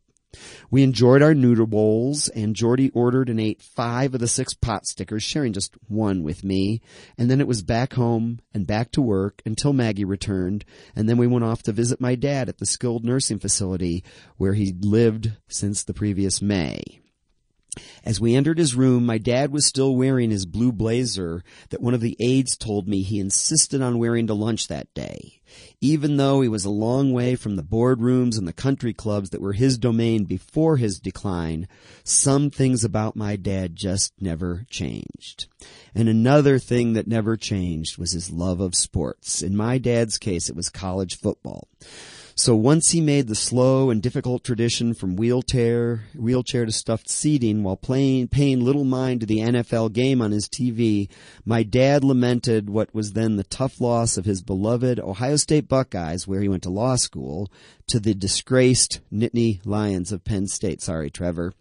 We 0.71 0.83
enjoyed 0.83 1.23
our 1.23 1.35
noodle 1.35 1.67
bowls, 1.67 2.29
and 2.29 2.57
Jordy 2.57 2.91
ordered 2.91 3.29
and 3.29 3.41
ate 3.41 3.61
five 3.61 4.15
of 4.15 4.21
the 4.21 4.29
six 4.29 4.55
pot 4.55 4.87
stickers, 4.87 5.23
sharing 5.23 5.53
just 5.53 5.77
one 5.89 6.23
with 6.23 6.45
me. 6.45 6.81
And 7.19 7.31
then 7.31 7.41
it 7.41 7.47
was 7.47 7.63
back 7.63 7.95
home 7.95 8.41
and 8.55 8.67
back 8.67 8.93
to 8.93 9.03
work 9.03 9.43
until 9.45 9.73
Maggie 9.73 10.05
returned, 10.05 10.65
and 10.97 11.09
then 11.09 11.19
we 11.19 11.27
went 11.27 11.45
off 11.45 11.63
to 11.65 11.73
visit 11.73 12.01
my 12.01 12.15
dad 12.15 12.49
at 12.49 12.59
the 12.59 12.67
skilled 12.67 13.05
nursing 13.05 13.39
facility 13.39 14.05
where 14.37 14.55
he'd 14.55 14.85
lived 14.85 15.33
since 15.49 15.83
the 15.83 15.95
previous 15.95 16.41
May. 16.41 17.01
As 18.05 18.21
we 18.21 18.35
entered 18.35 18.59
his 18.59 18.75
room, 18.75 19.07
my 19.07 19.19
dad 19.19 19.51
was 19.51 19.67
still 19.67 19.97
wearing 19.97 20.31
his 20.31 20.45
blue 20.45 20.73
blazer 20.73 21.43
that 21.71 21.81
one 21.81 21.95
of 21.95 22.01
the 22.01 22.17
aides 22.21 22.57
told 22.57 22.87
me 22.87 23.03
he 23.03 23.19
insisted 23.19 23.81
on 23.81 23.99
wearing 23.99 24.27
to 24.27 24.35
lunch 24.35 24.69
that 24.69 24.93
day. 24.93 25.41
Even 25.81 26.17
though 26.17 26.41
he 26.41 26.49
was 26.49 26.65
a 26.65 26.71
long 26.71 27.13
way 27.13 27.35
from 27.35 27.57
the 27.57 27.63
boardrooms 27.63 28.39
and 28.39 28.47
the 28.47 28.53
country 28.53 28.93
clubs 28.93 29.31
that 29.31 29.41
were 29.41 29.53
his 29.53 29.79
domain 29.79 30.25
before 30.25 30.77
his 30.77 31.01
decline, 31.01 31.67
some 32.05 32.51
things 32.51 32.85
about 32.85 33.17
my 33.17 33.37
dad 33.37 33.77
just 33.77 34.13
never 34.21 34.65
changed. 34.71 35.47
And 35.95 36.09
another 36.09 36.59
thing 36.59 36.93
that 36.95 37.07
never 37.07 37.37
changed 37.37 37.99
was 37.99 38.13
his 38.13 38.31
love 38.31 38.61
of 38.61 38.75
sports. 38.75 39.43
In 39.43 39.57
my 39.57 39.79
dad's 39.79 40.19
case, 40.19 40.49
it 40.49 40.57
was 40.57 40.69
college 40.69 41.19
football. 41.19 41.69
So 42.35 42.57
once 42.57 42.91
he 42.91 43.01
made 43.01 43.29
the 43.29 43.35
slow 43.35 43.91
and 43.91 44.03
difficult 44.03 44.43
tradition 44.43 44.95
from 44.95 45.17
wheelchair, 45.17 46.05
wheelchair 46.15 46.65
to 46.65 46.73
stuffed 46.73 47.11
seating 47.11 47.63
while 47.63 47.77
playing, 47.77 48.29
paying 48.29 48.65
little 48.65 48.85
mind 48.85 49.21
to 49.21 49.27
the 49.27 49.41
NFL 49.41 49.93
game 49.93 50.23
on 50.23 50.31
his 50.31 50.49
TV, 50.49 51.09
my 51.45 51.63
dad 51.63 52.03
lamented 52.03 52.71
what 52.71 52.95
was 52.95 53.13
then 53.13 53.37
the 53.37 53.45
tough 53.45 53.81
loss 53.81 54.17
of 54.17 54.25
his 54.25 54.43
beloved 54.43 54.99
Ohio 54.99 55.37
State 55.37 55.69
Buckeyes, 55.69 56.27
where 56.27 56.41
he 56.41 56.49
went 56.49 56.63
to 56.63 56.71
law 56.71 56.97
school, 56.97 57.51
to 57.89 58.01
the 58.01 58.15
disgraced 58.15 59.01
Nittany 59.13 59.61
Lions 59.67 60.13
of 60.13 60.25
Penn 60.25 60.47
State. 60.47 60.81
Sorry, 60.81 61.11
Trevor. 61.11 61.53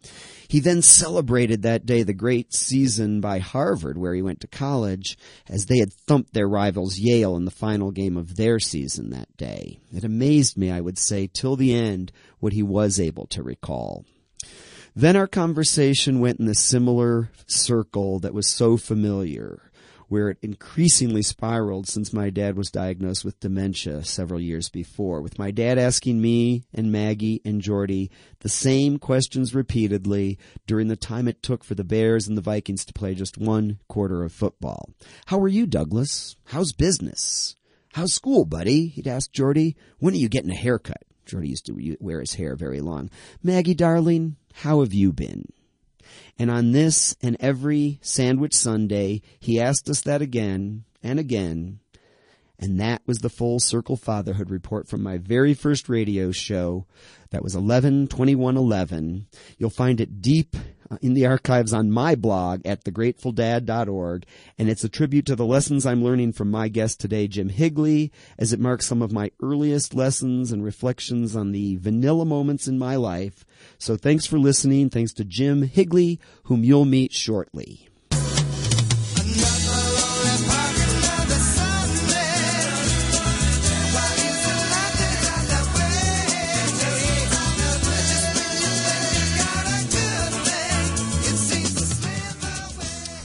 He 0.48 0.60
then 0.60 0.82
celebrated 0.82 1.62
that 1.62 1.86
day 1.86 2.04
the 2.04 2.14
great 2.14 2.54
season 2.54 3.22
by 3.22 3.40
Harvard, 3.40 3.98
where 3.98 4.14
he 4.14 4.22
went 4.22 4.42
to 4.42 4.48
college, 4.48 5.18
as 5.50 5.66
they 5.66 5.80
had 5.80 5.94
thumped 5.94 6.34
their 6.34 6.48
rivals 6.48 6.98
Yale 6.98 7.36
in 7.36 7.46
the 7.46 7.52
final 7.52 7.92
game 7.92 8.18
of 8.18 8.36
their 8.36 8.60
season 8.60 9.10
that 9.10 9.36
day. 9.38 9.80
It 9.94 10.04
amazed 10.04 10.58
me, 10.58 10.71
I 10.72 10.82
would 10.82 10.98
say, 10.98 11.28
till 11.28 11.56
the 11.56 11.74
end, 11.74 12.12
what 12.40 12.54
he 12.54 12.64
was 12.64 13.00
able 13.00 13.28
to 13.28 13.44
recall. 13.44 14.06
Then 14.96 15.16
our 15.16 15.28
conversation 15.28 16.20
went 16.20 16.40
in 16.40 16.46
the 16.46 16.56
similar 16.56 17.30
circle 17.46 18.20
that 18.20 18.34
was 18.34 18.48
so 18.48 18.78
familiar 18.78 19.72
where 20.12 20.28
it 20.28 20.38
increasingly 20.42 21.22
spiraled 21.22 21.88
since 21.88 22.12
my 22.12 22.30
dad 22.30 22.58
was 22.58 22.70
diagnosed 22.70 23.24
with 23.24 23.40
dementia 23.40 24.04
several 24.04 24.42
years 24.42 24.68
before, 24.68 25.22
with 25.22 25.40
my 25.40 25.50
dad 25.52 25.78
asking 25.78 26.22
me 26.22 26.66
and 26.74 26.92
Maggie 26.92 27.42
and 27.46 27.62
Jordy 27.62 28.12
the 28.42 28.50
same 28.50 29.00
questions 29.00 29.56
repeatedly 29.56 30.38
during 30.68 30.90
the 30.90 30.98
time 30.98 31.30
it 31.30 31.42
took 31.42 31.64
for 31.64 31.76
the 31.76 31.86
Bears 31.86 32.28
and 32.28 32.38
the 32.38 32.42
Vikings 32.42 32.84
to 32.84 32.92
play 32.92 33.16
just 33.16 33.38
one 33.38 33.80
quarter 33.88 34.22
of 34.26 34.34
football. 34.34 34.90
How 35.28 35.40
are 35.40 35.48
you, 35.48 35.66
Douglas? 35.66 36.36
How's 36.48 36.74
business? 36.74 37.56
How's 37.94 38.14
school, 38.14 38.46
buddy? 38.46 38.88
He'd 38.88 39.08
ask 39.08 39.32
Jordy. 39.34 39.76
When 40.00 40.14
are 40.14 40.18
you 40.18 40.30
getting 40.30 40.52
a 40.52 40.56
haircut? 40.56 41.04
Jordy 41.26 41.50
used 41.50 41.66
to 41.66 41.98
wear 42.00 42.22
his 42.22 42.36
hair 42.36 42.56
very 42.56 42.80
long. 42.80 43.10
Maggie, 43.44 43.74
darling, 43.74 44.38
how 44.54 44.80
have 44.80 44.94
you 44.94 45.12
been? 45.12 45.52
And 46.40 46.50
on 46.50 46.72
this 46.72 47.16
and 47.22 47.36
every 47.40 48.00
Sandwich 48.02 48.54
Sunday, 48.54 49.22
he 49.40 49.60
asked 49.60 49.90
us 49.90 50.02
that 50.02 50.22
again 50.22 50.86
and 51.04 51.20
again. 51.20 51.80
And 52.58 52.80
that 52.80 53.02
was 53.06 53.20
the 53.20 53.30
full 53.30 53.60
circle 53.60 53.98
fatherhood 53.98 54.50
report 54.50 54.88
from 54.88 55.02
my 55.04 55.18
very 55.18 55.54
first 55.54 55.90
radio 55.90 56.32
show. 56.32 56.86
That 57.32 57.44
was 57.44 57.56
11 57.56 58.08
21 58.08 58.56
11. 58.56 59.28
You'll 59.58 59.70
find 59.70 60.00
it 60.00 60.22
deep 60.22 60.56
in 61.02 61.14
the 61.14 61.26
archives 61.26 61.74
on 61.74 61.92
my 61.92 62.16
blog 62.16 62.66
at 62.66 62.84
thegratefulDad.org, 62.84 64.26
and 64.58 64.70
it's 64.70 64.84
a 64.84 64.90
tribute 64.90 65.26
to 65.28 65.36
the 65.36 65.46
lessons 65.46 65.86
I'm 65.86 66.04
learning 66.04 66.34
from 66.34 66.52
my 66.52 66.68
guest 66.68 67.00
today, 67.00 67.28
Jim 67.28 67.50
Higley, 67.50 68.12
as 68.38 68.54
it 68.54 68.60
marks 68.60 68.88
some 68.88 69.02
of 69.02 69.12
my 69.12 69.32
earliest 69.42 69.94
lessons 69.94 70.52
and 70.52 70.64
reflections 70.64 71.36
on 71.36 71.52
the 71.52 71.76
vanilla 71.78 72.26
moments 72.26 72.68
in 72.68 72.80
my 72.80 72.96
life. 72.96 73.46
So 73.78 73.96
thanks 73.96 74.26
for 74.26 74.40
listening. 74.40 74.90
Thanks 74.90 75.14
to 75.14 75.26
Jim 75.26 75.64
Higley, 75.64 76.20
whom 76.44 76.64
you'll 76.64 76.86
meet 76.86 77.14
shortly. 77.14 77.91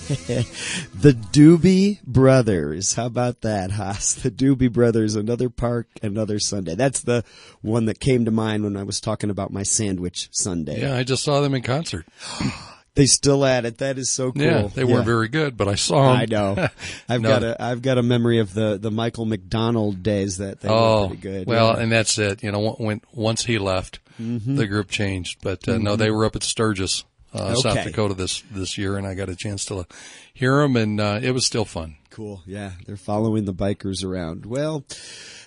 the 0.94 1.12
Doobie 1.32 2.02
Brothers. 2.04 2.94
How 2.94 3.06
about 3.06 3.40
that, 3.40 3.72
Haas? 3.72 4.14
The 4.14 4.30
Doobie 4.30 4.72
Brothers, 4.72 5.16
another 5.16 5.48
park, 5.50 5.88
another 6.02 6.38
Sunday. 6.38 6.74
That's 6.76 7.00
the 7.00 7.24
one 7.62 7.86
that 7.86 7.98
came 7.98 8.24
to 8.24 8.30
mind 8.30 8.62
when 8.64 8.76
I 8.76 8.82
was 8.84 9.00
talking 9.00 9.30
about 9.30 9.52
my 9.52 9.62
sandwich 9.64 10.28
Sunday. 10.30 10.82
Yeah, 10.82 10.96
I 10.96 11.02
just 11.02 11.24
saw 11.24 11.40
them 11.40 11.54
in 11.54 11.62
concert. 11.62 12.06
They 12.94 13.04
still 13.04 13.44
at 13.44 13.66
it. 13.66 13.76
That 13.76 13.98
is 13.98 14.10
so 14.10 14.32
cool. 14.32 14.40
Yeah, 14.42 14.68
they 14.68 14.82
weren't 14.82 15.04
very 15.04 15.28
good, 15.28 15.54
but 15.58 15.68
I 15.68 15.74
saw 15.74 16.14
them. 16.14 16.16
I 16.22 16.24
know. 16.24 16.68
I've 17.10 17.20
No. 17.20 17.28
got 17.28 17.42
a 17.42 17.62
I've 17.62 17.82
got 17.82 17.98
a 17.98 18.02
memory 18.02 18.38
of 18.38 18.54
the 18.54 18.78
the 18.78 18.90
Michael 18.90 19.26
McDonald 19.26 20.02
days 20.02 20.38
that 20.38 20.62
they 20.62 20.70
Oh, 20.70 21.02
were 21.02 21.06
pretty 21.08 21.20
good. 21.20 21.46
well, 21.46 21.74
Yeah. 21.76 21.82
and 21.82 21.92
that's 21.92 22.16
it. 22.16 22.42
You 22.42 22.52
know, 22.52 22.70
when 22.78 23.02
once 23.12 23.44
he 23.44 23.58
left, 23.58 23.98
the 24.18 24.66
group 24.66 24.88
changed. 24.90 25.40
But 25.42 25.68
uh, 25.68 25.76
no, 25.76 25.96
they 25.96 26.10
were 26.10 26.24
up 26.24 26.36
at 26.36 26.42
Sturgis, 26.42 27.04
uh, 27.36 27.54
South 27.56 27.84
Dakota 27.84 28.14
this 28.14 28.42
this 28.50 28.78
year, 28.78 28.96
and 28.96 29.06
I 29.06 29.14
got 29.14 29.28
a 29.28 29.36
chance 29.36 29.64
to 29.66 29.86
hear 30.32 30.60
them, 30.62 30.76
and 30.76 31.00
uh, 31.00 31.20
it 31.22 31.32
was 31.32 31.46
still 31.46 31.64
fun. 31.64 31.96
Cool. 32.16 32.42
Yeah, 32.46 32.70
they're 32.86 32.96
following 32.96 33.44
the 33.44 33.52
bikers 33.52 34.02
around. 34.02 34.46
Well, 34.46 34.86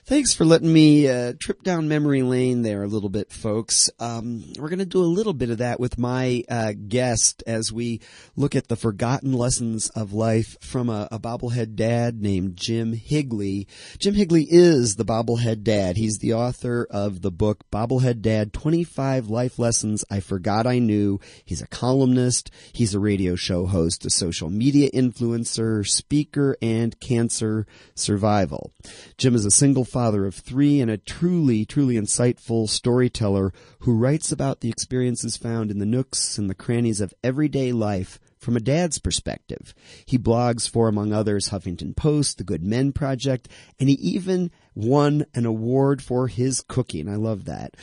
thanks 0.05 0.35
for 0.35 0.45
letting 0.45 0.71
me 0.71 1.07
uh, 1.07 1.33
trip 1.39 1.63
down 1.63 1.87
memory 1.87 2.21
lane 2.21 2.61
there 2.61 2.83
a 2.83 2.87
little 2.87 3.09
bit, 3.09 3.31
folks. 3.31 3.89
Um, 3.99 4.43
we're 4.55 4.69
going 4.69 4.77
to 4.77 4.85
do 4.85 5.01
a 5.01 5.05
little 5.05 5.33
bit 5.33 5.49
of 5.49 5.57
that 5.57 5.79
with 5.79 5.97
my 5.97 6.43
uh, 6.47 6.73
guest 6.87 7.43
as 7.47 7.73
we 7.73 8.01
look 8.35 8.55
at 8.55 8.67
the 8.67 8.75
forgotten 8.75 9.33
lessons 9.33 9.89
of 9.95 10.13
life 10.13 10.57
from 10.61 10.91
a, 10.91 11.07
a 11.11 11.17
bobblehead 11.17 11.73
dad 11.73 12.21
named 12.21 12.55
Jim 12.55 12.93
Higley. 12.93 13.67
Jim 13.97 14.13
Higley 14.13 14.45
is 14.47 14.95
the 14.95 15.05
bobblehead 15.05 15.63
dad. 15.63 15.97
He's 15.97 16.19
the 16.19 16.33
author 16.33 16.85
of 16.91 17.23
the 17.23 17.31
book 17.31 17.63
Bobblehead 17.71 18.21
Dad 18.21 18.53
25 18.53 19.27
Life 19.27 19.57
Lessons 19.57 20.05
I 20.11 20.19
Forgot 20.19 20.67
I 20.67 20.77
Knew. 20.77 21.19
He's 21.43 21.63
a 21.63 21.67
columnist. 21.67 22.51
He's 22.73 22.93
a 22.93 22.99
radio 22.99 23.35
show 23.35 23.65
host, 23.65 24.05
a 24.05 24.11
social 24.11 24.51
media 24.51 24.91
influencer, 24.91 25.87
speaker, 25.87 26.57
and 26.61 26.99
cancer 26.99 27.65
survival. 27.95 28.71
Jim 29.17 29.35
is 29.35 29.45
a 29.45 29.51
single 29.51 29.85
father 29.85 30.25
of 30.25 30.35
three 30.35 30.81
and 30.81 30.89
a 30.89 30.97
truly, 30.97 31.65
truly 31.65 31.95
insightful 31.95 32.67
storyteller 32.67 33.53
who 33.79 33.95
writes 33.95 34.31
about 34.31 34.61
the 34.61 34.69
experiences 34.69 35.37
found 35.37 35.71
in 35.71 35.79
the 35.79 35.85
nooks 35.85 36.37
and 36.37 36.49
the 36.49 36.55
crannies 36.55 37.01
of 37.01 37.13
everyday 37.23 37.71
life 37.71 38.19
from 38.37 38.55
a 38.55 38.61
dad's 38.61 38.99
perspective. 38.99 39.73
He 40.05 40.17
blogs 40.17 40.67
for, 40.69 40.87
among 40.87 41.11
others, 41.11 41.49
Huffington 41.49 41.95
Post, 41.95 42.37
The 42.37 42.43
Good 42.43 42.63
Men 42.63 42.93
Project, 42.93 43.49
and 43.79 43.89
he 43.89 43.95
even 43.95 44.49
won 44.79 45.25
an 45.33 45.45
award 45.45 46.01
for 46.01 46.27
his 46.27 46.61
cooking. 46.61 47.09
I 47.09 47.15
love 47.15 47.45
that. 47.45 47.75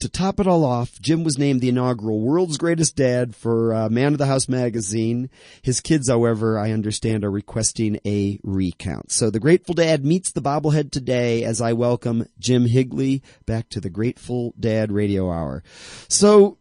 To 0.00 0.08
top 0.08 0.40
it 0.40 0.46
all 0.46 0.64
off, 0.64 1.00
Jim 1.00 1.24
was 1.24 1.38
named 1.38 1.60
the 1.60 1.68
inaugural 1.68 2.20
World's 2.20 2.58
Greatest 2.58 2.96
Dad 2.96 3.34
for 3.34 3.74
uh, 3.74 3.88
Man 3.88 4.12
of 4.12 4.18
the 4.18 4.26
House 4.26 4.48
magazine. 4.48 5.30
His 5.62 5.80
kids, 5.80 6.08
however, 6.08 6.58
I 6.58 6.70
understand, 6.72 7.24
are 7.24 7.30
requesting 7.30 7.98
a 8.06 8.38
recount. 8.42 9.10
So 9.12 9.30
the 9.30 9.40
Grateful 9.40 9.74
Dad 9.74 10.04
meets 10.04 10.32
the 10.32 10.42
bobblehead 10.42 10.90
today 10.90 11.44
as 11.44 11.60
I 11.60 11.72
welcome 11.72 12.26
Jim 12.38 12.66
Higley 12.66 13.22
back 13.46 13.68
to 13.70 13.80
the 13.80 13.90
Grateful 13.90 14.54
Dad 14.58 14.92
Radio 14.92 15.30
Hour. 15.30 15.62
So, 16.08 16.58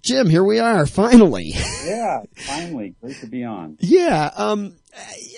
Jim, 0.00 0.28
here 0.28 0.44
we 0.44 0.58
are, 0.58 0.86
finally. 0.86 1.52
Yeah, 1.84 2.22
finally, 2.34 2.94
great 3.02 3.20
to 3.20 3.26
be 3.26 3.44
on. 3.44 3.76
Yeah, 3.78 4.30
um, 4.36 4.74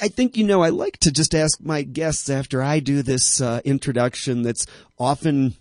I- 0.02 0.08
think 0.08 0.36
you 0.36 0.44
know 0.44 0.62
I 0.62 0.68
like 0.70 0.98
to 0.98 1.10
just 1.10 1.34
ask 1.34 1.60
my 1.60 1.82
guests 1.82 2.28
after 2.28 2.62
I 2.62 2.80
do 2.80 3.02
this 3.02 3.40
uh, 3.40 3.60
introduction 3.64 4.42
that's 4.42 4.66
often 4.98 5.54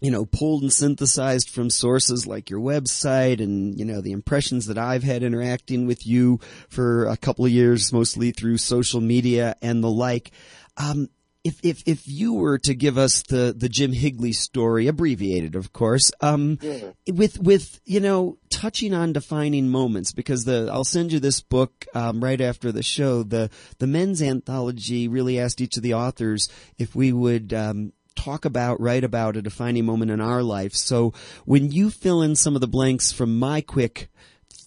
you 0.00 0.10
know 0.10 0.24
pulled 0.24 0.62
and 0.62 0.72
synthesized 0.72 1.50
from 1.50 1.70
sources 1.70 2.26
like 2.26 2.50
your 2.50 2.60
website 2.60 3.40
and 3.42 3.78
you 3.78 3.84
know 3.84 4.00
the 4.00 4.12
impressions 4.12 4.66
that 4.66 4.78
I've 4.78 5.02
had 5.02 5.22
interacting 5.22 5.86
with 5.86 6.06
you 6.06 6.38
for 6.68 7.06
a 7.06 7.16
couple 7.16 7.44
of 7.44 7.50
years 7.50 7.92
mostly 7.92 8.30
through 8.30 8.58
social 8.58 9.00
media 9.00 9.56
and 9.62 9.82
the 9.82 9.90
like. 9.90 10.30
Um, 10.76 11.08
if 11.44 11.60
if 11.62 11.82
if 11.86 12.06
you 12.06 12.34
were 12.34 12.58
to 12.58 12.74
give 12.74 12.98
us 12.98 13.22
the 13.22 13.54
the 13.56 13.68
Jim 13.68 13.92
Higley 13.92 14.32
story, 14.32 14.86
abbreviated, 14.86 15.54
of 15.54 15.72
course, 15.72 16.10
um, 16.20 16.58
with 17.06 17.38
with 17.40 17.80
you 17.84 18.00
know 18.00 18.38
touching 18.50 18.92
on 18.92 19.12
defining 19.12 19.68
moments, 19.68 20.12
because 20.12 20.44
the 20.44 20.68
I'll 20.72 20.84
send 20.84 21.12
you 21.12 21.20
this 21.20 21.40
book 21.40 21.86
um, 21.94 22.22
right 22.22 22.40
after 22.40 22.72
the 22.72 22.82
show. 22.82 23.22
The 23.22 23.50
the 23.78 23.86
men's 23.86 24.20
anthology 24.20 25.08
really 25.08 25.38
asked 25.38 25.60
each 25.60 25.76
of 25.76 25.82
the 25.82 25.94
authors 25.94 26.48
if 26.78 26.94
we 26.94 27.12
would. 27.12 27.52
Um, 27.52 27.92
talk 28.16 28.44
about 28.44 28.80
write 28.80 29.04
about 29.04 29.36
a 29.36 29.42
defining 29.42 29.86
moment 29.86 30.10
in 30.10 30.20
our 30.20 30.42
life 30.42 30.74
so 30.74 31.14
when 31.44 31.70
you 31.70 31.88
fill 31.88 32.20
in 32.20 32.34
some 32.34 32.56
of 32.56 32.60
the 32.60 32.66
blanks 32.66 33.12
from 33.12 33.38
my 33.38 33.60
quick 33.60 34.08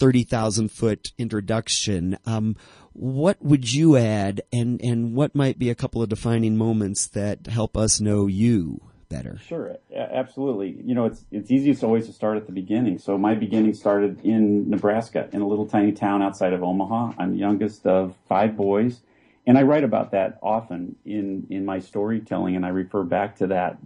30,000 0.01 0.71
foot 0.71 1.11
introduction. 1.19 2.17
What 2.93 3.41
would 3.41 3.71
you 3.71 3.97
add 3.97 4.41
and, 4.51 4.81
and 4.83 5.15
what 5.15 5.33
might 5.33 5.57
be 5.57 5.69
a 5.69 5.75
couple 5.75 6.01
of 6.01 6.09
defining 6.09 6.57
moments 6.57 7.07
that 7.07 7.47
help 7.47 7.77
us 7.77 8.01
know 8.01 8.27
you 8.27 8.81
better? 9.11 9.39
Sure, 9.45 9.77
absolutely. 9.95 10.81
You 10.83 10.95
know, 10.95 11.05
it's 11.05 11.25
it's 11.31 11.51
easiest 11.51 11.83
always 11.83 12.07
to 12.07 12.13
start 12.13 12.37
at 12.37 12.47
the 12.47 12.51
beginning. 12.51 12.97
So 12.97 13.17
my 13.17 13.35
beginning 13.35 13.73
started 13.73 14.21
in 14.23 14.69
Nebraska, 14.69 15.29
in 15.31 15.41
a 15.41 15.47
little 15.47 15.67
tiny 15.67 15.91
town 15.91 16.21
outside 16.21 16.53
of 16.53 16.63
Omaha. 16.63 17.13
I'm 17.19 17.31
the 17.31 17.37
youngest 17.37 17.85
of 17.85 18.15
five 18.27 18.55
boys, 18.55 19.01
and 19.45 19.57
I 19.57 19.63
write 19.63 19.83
about 19.83 20.11
that 20.11 20.39
often 20.41 20.95
in 21.05 21.45
in 21.49 21.65
my 21.65 21.79
storytelling, 21.79 22.55
and 22.55 22.65
I 22.65 22.69
refer 22.69 23.03
back 23.03 23.37
to 23.37 23.47
that. 23.47 23.77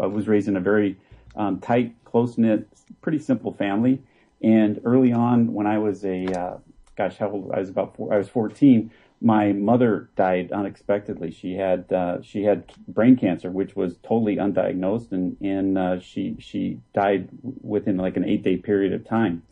I 0.00 0.06
was 0.06 0.28
raised 0.28 0.48
in 0.48 0.56
a 0.56 0.60
very 0.60 0.98
um, 1.36 1.60
tight, 1.60 1.94
close 2.04 2.36
knit, 2.36 2.68
pretty 3.00 3.18
simple 3.18 3.52
family, 3.52 4.02
and 4.42 4.80
early 4.84 5.12
on, 5.12 5.54
when 5.54 5.66
I 5.66 5.78
was 5.78 6.04
a 6.04 6.26
uh, 6.26 6.56
gosh, 6.96 7.18
how 7.18 7.30
old 7.30 7.52
I 7.52 7.60
was 7.60 7.68
about 7.68 7.96
four, 7.96 8.12
I 8.12 8.18
was 8.18 8.28
14. 8.28 8.90
My 9.20 9.52
mother 9.52 10.10
died 10.16 10.52
unexpectedly. 10.52 11.30
She 11.30 11.54
had 11.54 11.90
uh, 11.92 12.20
she 12.22 12.44
had 12.44 12.72
brain 12.86 13.16
cancer, 13.16 13.50
which 13.50 13.74
was 13.74 13.96
totally 13.98 14.36
undiagnosed, 14.36 15.12
and 15.12 15.36
and 15.40 15.78
uh, 15.78 16.00
she 16.00 16.36
she 16.38 16.80
died 16.94 17.28
within 17.62 17.96
like 17.96 18.16
an 18.16 18.24
eight 18.24 18.42
day 18.42 18.56
period 18.56 18.92
of 18.92 19.06
time. 19.06 19.42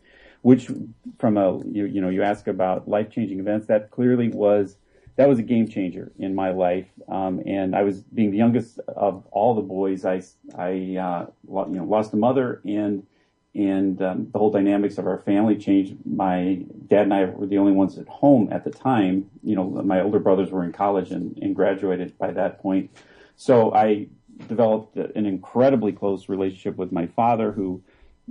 Which, 0.42 0.70
from 1.18 1.38
a 1.38 1.64
you, 1.64 1.86
you 1.86 2.02
know 2.02 2.10
you 2.10 2.22
ask 2.22 2.46
about 2.46 2.88
life 2.88 3.10
changing 3.10 3.40
events, 3.40 3.66
that 3.68 3.90
clearly 3.90 4.28
was 4.28 4.76
that 5.16 5.28
was 5.28 5.38
a 5.38 5.42
game 5.42 5.68
changer 5.68 6.12
in 6.18 6.34
my 6.34 6.50
life. 6.50 6.88
Um, 7.08 7.40
and 7.46 7.74
I 7.74 7.84
was 7.84 8.02
being 8.02 8.32
the 8.32 8.36
youngest 8.36 8.80
of 8.88 9.24
all 9.30 9.54
the 9.54 9.62
boys. 9.62 10.04
I 10.04 10.22
I 10.58 10.96
uh, 10.96 11.26
you 11.48 11.76
know 11.76 11.84
lost 11.84 12.12
a 12.12 12.16
mother 12.16 12.60
and 12.66 13.06
and 13.54 14.02
um, 14.02 14.28
the 14.32 14.38
whole 14.38 14.50
dynamics 14.50 14.98
of 14.98 15.06
our 15.06 15.18
family 15.18 15.56
changed. 15.56 15.94
My 16.04 16.60
dad 16.88 17.02
and 17.02 17.14
I 17.14 17.26
were 17.26 17.46
the 17.46 17.58
only 17.58 17.72
ones 17.72 17.98
at 17.98 18.08
home 18.08 18.48
at 18.50 18.64
the 18.64 18.70
time. 18.70 19.30
You 19.42 19.56
know, 19.56 19.64
my 19.64 20.00
older 20.00 20.18
brothers 20.18 20.50
were 20.50 20.64
in 20.64 20.72
college 20.72 21.10
and, 21.10 21.38
and 21.40 21.54
graduated 21.54 22.18
by 22.18 22.32
that 22.32 22.60
point. 22.60 22.90
So 23.36 23.72
I 23.72 24.08
developed 24.48 24.96
an 24.96 25.26
incredibly 25.26 25.92
close 25.92 26.28
relationship 26.28 26.76
with 26.76 26.90
my 26.90 27.06
father, 27.06 27.52
who 27.52 27.82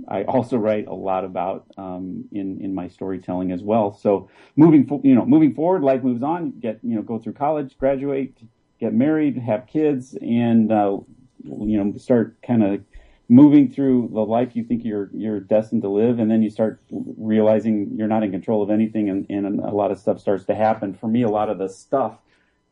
I 0.08 0.24
also 0.24 0.56
write 0.58 0.86
a 0.88 0.94
lot 0.94 1.24
about 1.24 1.66
um, 1.78 2.24
in 2.32 2.60
in 2.60 2.74
my 2.74 2.88
storytelling 2.88 3.52
as 3.52 3.62
well. 3.62 3.92
So 3.94 4.28
moving, 4.56 4.86
fo- 4.86 5.00
you 5.04 5.14
know, 5.14 5.24
moving 5.24 5.54
forward, 5.54 5.82
life 5.82 6.02
moves 6.02 6.22
on. 6.22 6.50
Get 6.58 6.80
you 6.82 6.96
know, 6.96 7.02
go 7.02 7.18
through 7.18 7.34
college, 7.34 7.78
graduate, 7.78 8.36
get 8.80 8.92
married, 8.92 9.38
have 9.38 9.66
kids, 9.66 10.16
and 10.20 10.72
uh, 10.72 10.98
you 11.44 11.82
know, 11.82 11.96
start 11.96 12.36
kind 12.42 12.62
of 12.62 12.80
moving 13.28 13.70
through 13.70 14.10
the 14.12 14.20
life 14.20 14.54
you 14.54 14.64
think 14.64 14.84
you're 14.84 15.10
you're 15.12 15.40
destined 15.40 15.82
to 15.82 15.88
live, 15.88 16.18
and 16.18 16.30
then 16.30 16.42
you 16.42 16.50
start 16.50 16.80
realizing 16.90 17.90
you're 17.96 18.08
not 18.08 18.22
in 18.22 18.30
control 18.30 18.62
of 18.62 18.70
anything, 18.70 19.08
and, 19.08 19.26
and 19.30 19.60
a 19.60 19.74
lot 19.74 19.90
of 19.90 19.98
stuff 19.98 20.20
starts 20.20 20.44
to 20.44 20.54
happen. 20.54 20.94
For 20.94 21.08
me, 21.08 21.22
a 21.22 21.28
lot 21.28 21.48
of 21.48 21.58
the 21.58 21.68
stuff, 21.68 22.18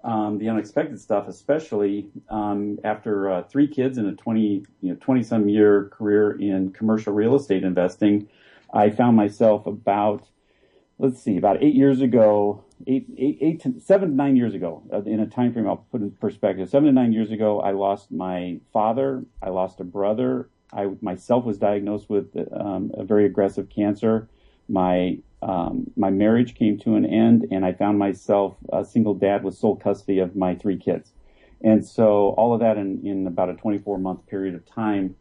um, 0.05 0.39
the 0.39 0.49
unexpected 0.49 1.01
stuff, 1.01 1.29
especially 1.29 2.09
um, 2.29 2.79
after 2.85 3.31
uh, 3.31 3.43
three 3.45 3.67
kids 3.67 3.99
and 3.99 4.09
a 4.09 4.13
twenty 4.13 4.65
you 4.81 4.91
know 4.91 4.97
twenty 5.01 5.23
some 5.23 5.49
year 5.49 5.91
career 5.93 6.33
in 6.33 6.73
commercial 6.73 7.13
real 7.13 7.35
estate 7.35 7.65
investing, 7.65 8.29
I 8.73 8.91
found 8.91 9.17
myself 9.17 9.67
about 9.67 10.27
let's 11.03 11.21
see, 11.21 11.37
about 11.37 11.63
eight 11.63 11.75
years 11.75 12.01
ago, 12.01 12.65
eight, 12.87 13.07
eight, 13.17 13.39
eight 13.41 13.61
to, 13.63 13.81
seven 13.81 14.11
to 14.11 14.15
nine 14.15 14.37
years 14.37 14.55
ago, 14.55 14.83
uh, 14.93 15.03
in 15.03 15.21
a 15.21 15.27
time 15.27 15.53
frame 15.53 15.69
I'll 15.69 15.87
put 15.91 16.01
in 16.01 16.11
perspective. 16.13 16.69
Seven 16.69 16.87
to 16.87 16.93
nine 16.93 17.13
years 17.13 17.31
ago, 17.31 17.61
I 17.61 17.73
lost 17.73 18.11
my 18.11 18.61
father. 18.73 19.25
I 19.43 19.51
lost 19.51 19.81
a 19.81 19.85
brother. 19.85 20.49
I 20.73 20.91
myself 21.01 21.45
was 21.45 21.59
diagnosed 21.59 22.09
with 22.09 22.35
um, 22.53 22.91
a 22.95 23.05
very 23.05 23.27
aggressive 23.27 23.69
cancer. 23.69 24.29
My 24.69 25.19
um, 25.43 25.91
my 25.97 26.11
marriage 26.11 26.55
came 26.55 26.79
to 26.81 26.95
an 26.95 27.05
end, 27.05 27.47
and 27.51 27.65
I 27.65 27.73
found 27.73 27.99
myself 27.99 28.57
a 28.73 28.85
single 28.85 29.15
dad 29.15 29.43
with 29.43 29.57
sole 29.57 29.77
custody 29.77 30.21
of 30.21 30.37
my 30.37 30.55
three 30.55 30.77
kids. 30.77 31.13
And 31.63 31.85
so 31.85 32.31
all 32.31 32.55
of 32.55 32.61
that 32.61 32.77
in, 32.77 33.05
in 33.07 33.27
about 33.27 33.49
a 33.51 33.55
24 33.55 33.99
month 33.99 34.27
period 34.27 34.55
of 34.55 34.67
time, 34.67 35.17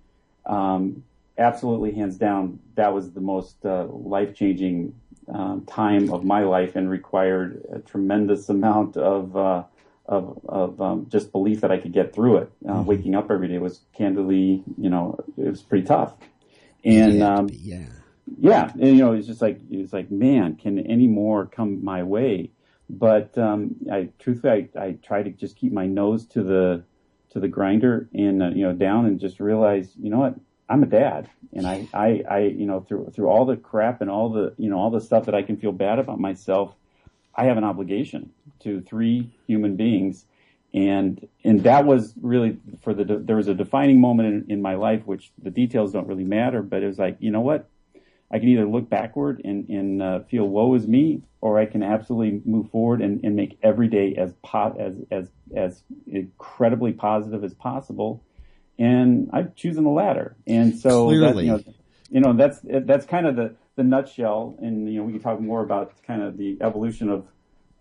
um, 0.46 1.04
absolutely 1.38 1.92
hands 1.92 2.18
down, 2.18 2.60
that 2.76 2.94
was 2.94 3.12
the 3.12 3.22
most 3.22 3.66
uh, 3.66 3.86
life 3.86 4.36
changing 4.36 4.94
um, 5.32 5.66
time 5.66 6.12
of 6.12 6.24
my 6.24 6.44
life 6.44 6.76
and 6.76 6.90
required 6.90 7.66
a 7.72 7.80
tremendous 7.80 8.50
amount 8.50 8.98
of 8.98 9.36
uh, 9.36 9.64
of, 10.06 10.40
of 10.48 10.82
um, 10.82 11.08
just 11.10 11.32
belief 11.32 11.62
that 11.62 11.72
I 11.72 11.78
could 11.78 11.94
get 11.94 12.14
through 12.14 12.38
it. 12.38 12.52
Uh, 12.68 12.74
mm-hmm. 12.74 12.86
Waking 12.86 13.16
up 13.16 13.32
every 13.32 13.48
day 13.48 13.60
was 13.60 13.82
candidly, 13.94 14.64
you 14.78 14.90
know, 14.90 15.18
it 15.38 15.50
was 15.50 15.62
pretty 15.62 15.86
tough. 15.86 16.14
And 16.84 17.20
yeah, 17.20 17.34
um, 17.34 17.50
yeah, 17.52 17.86
yeah, 18.40 18.72
and 18.74 18.88
you 18.88 18.98
know, 18.98 19.14
it's 19.14 19.28
just 19.28 19.42
like 19.42 19.60
it's 19.70 19.94
like, 19.94 20.12
man, 20.12 20.56
can 20.56 20.80
any 20.80 21.08
more 21.08 21.46
come 21.46 21.84
my 21.84 22.04
way? 22.04 22.52
But 22.90 23.38
um, 23.38 23.76
I 23.92 24.10
truthfully, 24.20 24.70
I, 24.76 24.84
I 24.84 24.92
try 25.02 25.24
to 25.24 25.30
just 25.30 25.56
keep 25.56 25.72
my 25.72 25.86
nose 25.86 26.26
to 26.28 26.44
the 26.44 26.84
to 27.30 27.40
the 27.40 27.48
grinder 27.48 28.10
and 28.14 28.44
uh, 28.44 28.50
you 28.50 28.64
know 28.64 28.74
down 28.74 29.06
and 29.06 29.20
just 29.20 29.40
realize, 29.40 29.94
you 30.02 30.10
know 30.10 30.20
what, 30.20 30.36
I'm 30.72 30.84
a 30.84 30.86
dad, 30.86 31.30
and 31.52 31.68
I, 31.68 31.86
I, 31.94 32.24
I, 32.30 32.40
you 32.40 32.66
know, 32.66 32.80
through 32.80 33.12
through 33.14 33.28
all 33.28 33.46
the 33.46 33.58
crap 33.58 34.00
and 34.00 34.10
all 34.10 34.30
the, 34.30 34.54
you 34.58 34.70
know, 34.70 34.78
all 34.78 34.90
the 34.90 35.02
stuff 35.02 35.26
that 35.26 35.36
I 35.36 35.42
can 35.42 35.58
feel 35.58 35.74
bad 35.74 36.00
about 36.00 36.18
myself, 36.18 36.74
I 37.36 37.44
have 37.46 37.58
an 37.58 37.66
obligation 37.66 38.32
to 38.62 38.80
three 38.80 39.36
human 39.48 39.76
beings, 39.76 40.26
and 40.74 41.28
and 41.44 41.64
that 41.64 41.86
was 41.86 42.14
really 42.22 42.58
for 42.82 42.94
the 42.94 43.04
there 43.04 43.36
was 43.36 43.50
a 43.50 43.54
defining 43.54 44.00
moment 44.00 44.30
in, 44.30 44.46
in 44.50 44.62
my 44.62 44.76
life, 44.76 45.06
which 45.06 45.34
the 45.44 45.52
details 45.52 45.92
don't 45.92 46.08
really 46.08 46.24
matter, 46.24 46.62
but 46.62 46.84
it 46.84 46.88
was 46.88 46.98
like, 46.98 47.18
you 47.20 47.32
know 47.32 47.42
what, 47.42 47.70
I 48.32 48.40
can 48.40 48.48
either 48.48 48.66
look 48.66 48.90
backward 48.90 49.42
and 49.44 49.68
and 49.68 50.02
uh, 50.02 50.20
feel 50.22 50.48
woe 50.48 50.74
is 50.76 50.88
me, 50.88 51.22
or 51.42 51.60
I 51.60 51.66
can 51.66 51.84
absolutely 51.84 52.42
move 52.46 52.72
forward 52.72 53.02
and, 53.02 53.20
and 53.26 53.36
make 53.36 53.60
every 53.62 53.90
day 53.90 54.16
as 54.16 54.34
po- 54.42 54.78
as 54.80 54.96
as 55.12 55.32
as 55.54 55.84
incredibly 56.08 56.94
positive 56.94 57.44
as 57.44 57.54
possible 57.54 58.24
and 58.82 59.30
I'm 59.32 59.54
choosing 59.56 59.84
the 59.84 59.92
latter. 59.92 60.36
And 60.48 60.78
so 60.78 61.06
Clearly. 61.06 61.48
That, 61.48 61.66
you 61.66 61.66
know, 61.66 61.74
you 62.10 62.20
know, 62.20 62.34
that's 62.34 62.60
that's 62.64 63.06
kind 63.06 63.28
of 63.28 63.36
the 63.36 63.56
the 63.76 63.84
nutshell. 63.84 64.58
And 64.60 64.92
you 64.92 65.00
know, 65.00 65.06
we 65.06 65.14
can 65.14 65.22
talk 65.22 65.40
more 65.40 65.62
about 65.62 65.94
kind 66.02 66.24
of 66.24 66.38
the 66.38 66.58
evolution 66.62 67.10
of 67.10 67.28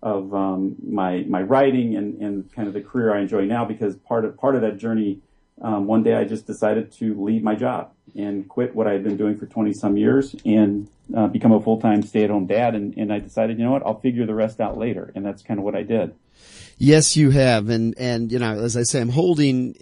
of 0.03 0.35
um, 0.35 0.77
my 0.87 1.25
my 1.27 1.41
writing 1.41 1.97
and, 1.97 2.21
and 2.21 2.53
kind 2.53 2.69
of 2.69 2.75
the 2.75 2.83
career 2.83 3.15
I 3.15 3.21
enjoy 3.21 3.47
now. 3.47 3.65
Because 3.65 3.97
part 3.97 4.27
of 4.27 4.37
part 4.37 4.57
of 4.57 4.61
that 4.61 4.77
journey, 4.77 5.21
um, 5.63 5.87
one 5.87 6.03
day 6.03 6.15
I 6.15 6.25
just 6.25 6.47
decided 6.47 6.93
to 6.93 7.15
leave 7.25 7.43
my 7.43 7.55
job 7.55 7.93
and 8.15 8.47
quit 8.47 8.75
what 8.75 8.87
I 8.87 8.93
had 8.93 9.03
been 9.03 9.17
doing 9.17 9.39
for 9.39 9.47
20 9.47 9.73
some 9.73 9.97
years 9.97 10.37
and 10.45 10.87
uh, 11.17 11.29
become 11.29 11.53
a 11.53 11.61
full 11.61 11.81
time 11.81 12.03
stay 12.03 12.25
at 12.25 12.31
home 12.31 12.47
dad. 12.47 12.75
And, 12.75 12.95
and 12.99 13.11
I 13.11 13.21
decided, 13.21 13.59
you 13.59 13.65
know 13.65 13.71
what, 13.71 13.87
I'll 13.87 14.01
figure 14.01 14.27
the 14.27 14.35
rest 14.35 14.61
out 14.61 14.77
later. 14.77 15.13
And 15.15 15.25
that's 15.25 15.43
kind 15.43 15.59
of 15.59 15.65
what 15.65 15.75
I 15.75 15.83
did. 15.83 16.15
Yes, 16.77 17.15
you 17.15 17.31
have, 17.31 17.69
and 17.69 17.95
and 17.99 18.33
you 18.33 18.39
know, 18.39 18.59
as 18.59 18.75
I 18.75 18.85
say, 18.85 19.03
I'm 19.03 19.11
holding 19.11 19.75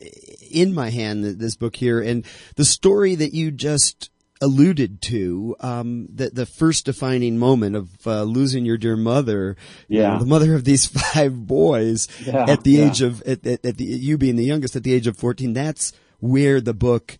in 0.51 0.75
my 0.75 0.91
hand 0.91 1.25
this 1.25 1.57
book 1.57 1.77
here, 1.77 2.01
and 2.01 2.25
the 2.57 2.65
story 2.65 3.15
that 3.15 3.35
you 3.35 3.51
just 3.51 4.11
alluded 4.41 5.03
to 5.03 5.57
um, 5.61 6.07
the 6.13 6.31
the 6.31 6.47
first 6.47 6.85
defining 6.85 7.39
moment 7.39 7.77
of 7.77 8.07
uh, 8.07 8.23
losing 8.23 8.65
your 8.65 8.79
dear 8.79 8.97
mother, 8.97 9.57
yeah, 9.89 10.03
you 10.03 10.09
know, 10.15 10.19
the 10.21 10.27
mother 10.27 10.55
of 10.55 10.65
these 10.65 10.87
five 11.13 11.47
boys 11.47 12.09
yeah, 12.25 12.47
at 12.49 12.65
the 12.65 12.73
yeah. 12.73 12.89
age 12.89 13.03
of 13.03 13.23
at, 13.23 13.47
at, 13.47 13.65
at 13.65 13.77
the 13.77 13.85
you 13.85 14.19
being 14.19 14.37
the 14.37 14.45
youngest 14.45 14.77
at 14.77 14.83
the 14.83 14.93
age 14.93 15.07
of 15.07 15.17
fourteen. 15.17 15.53
That's 15.53 15.93
where 16.21 16.61
the 16.61 16.75
book, 16.75 17.19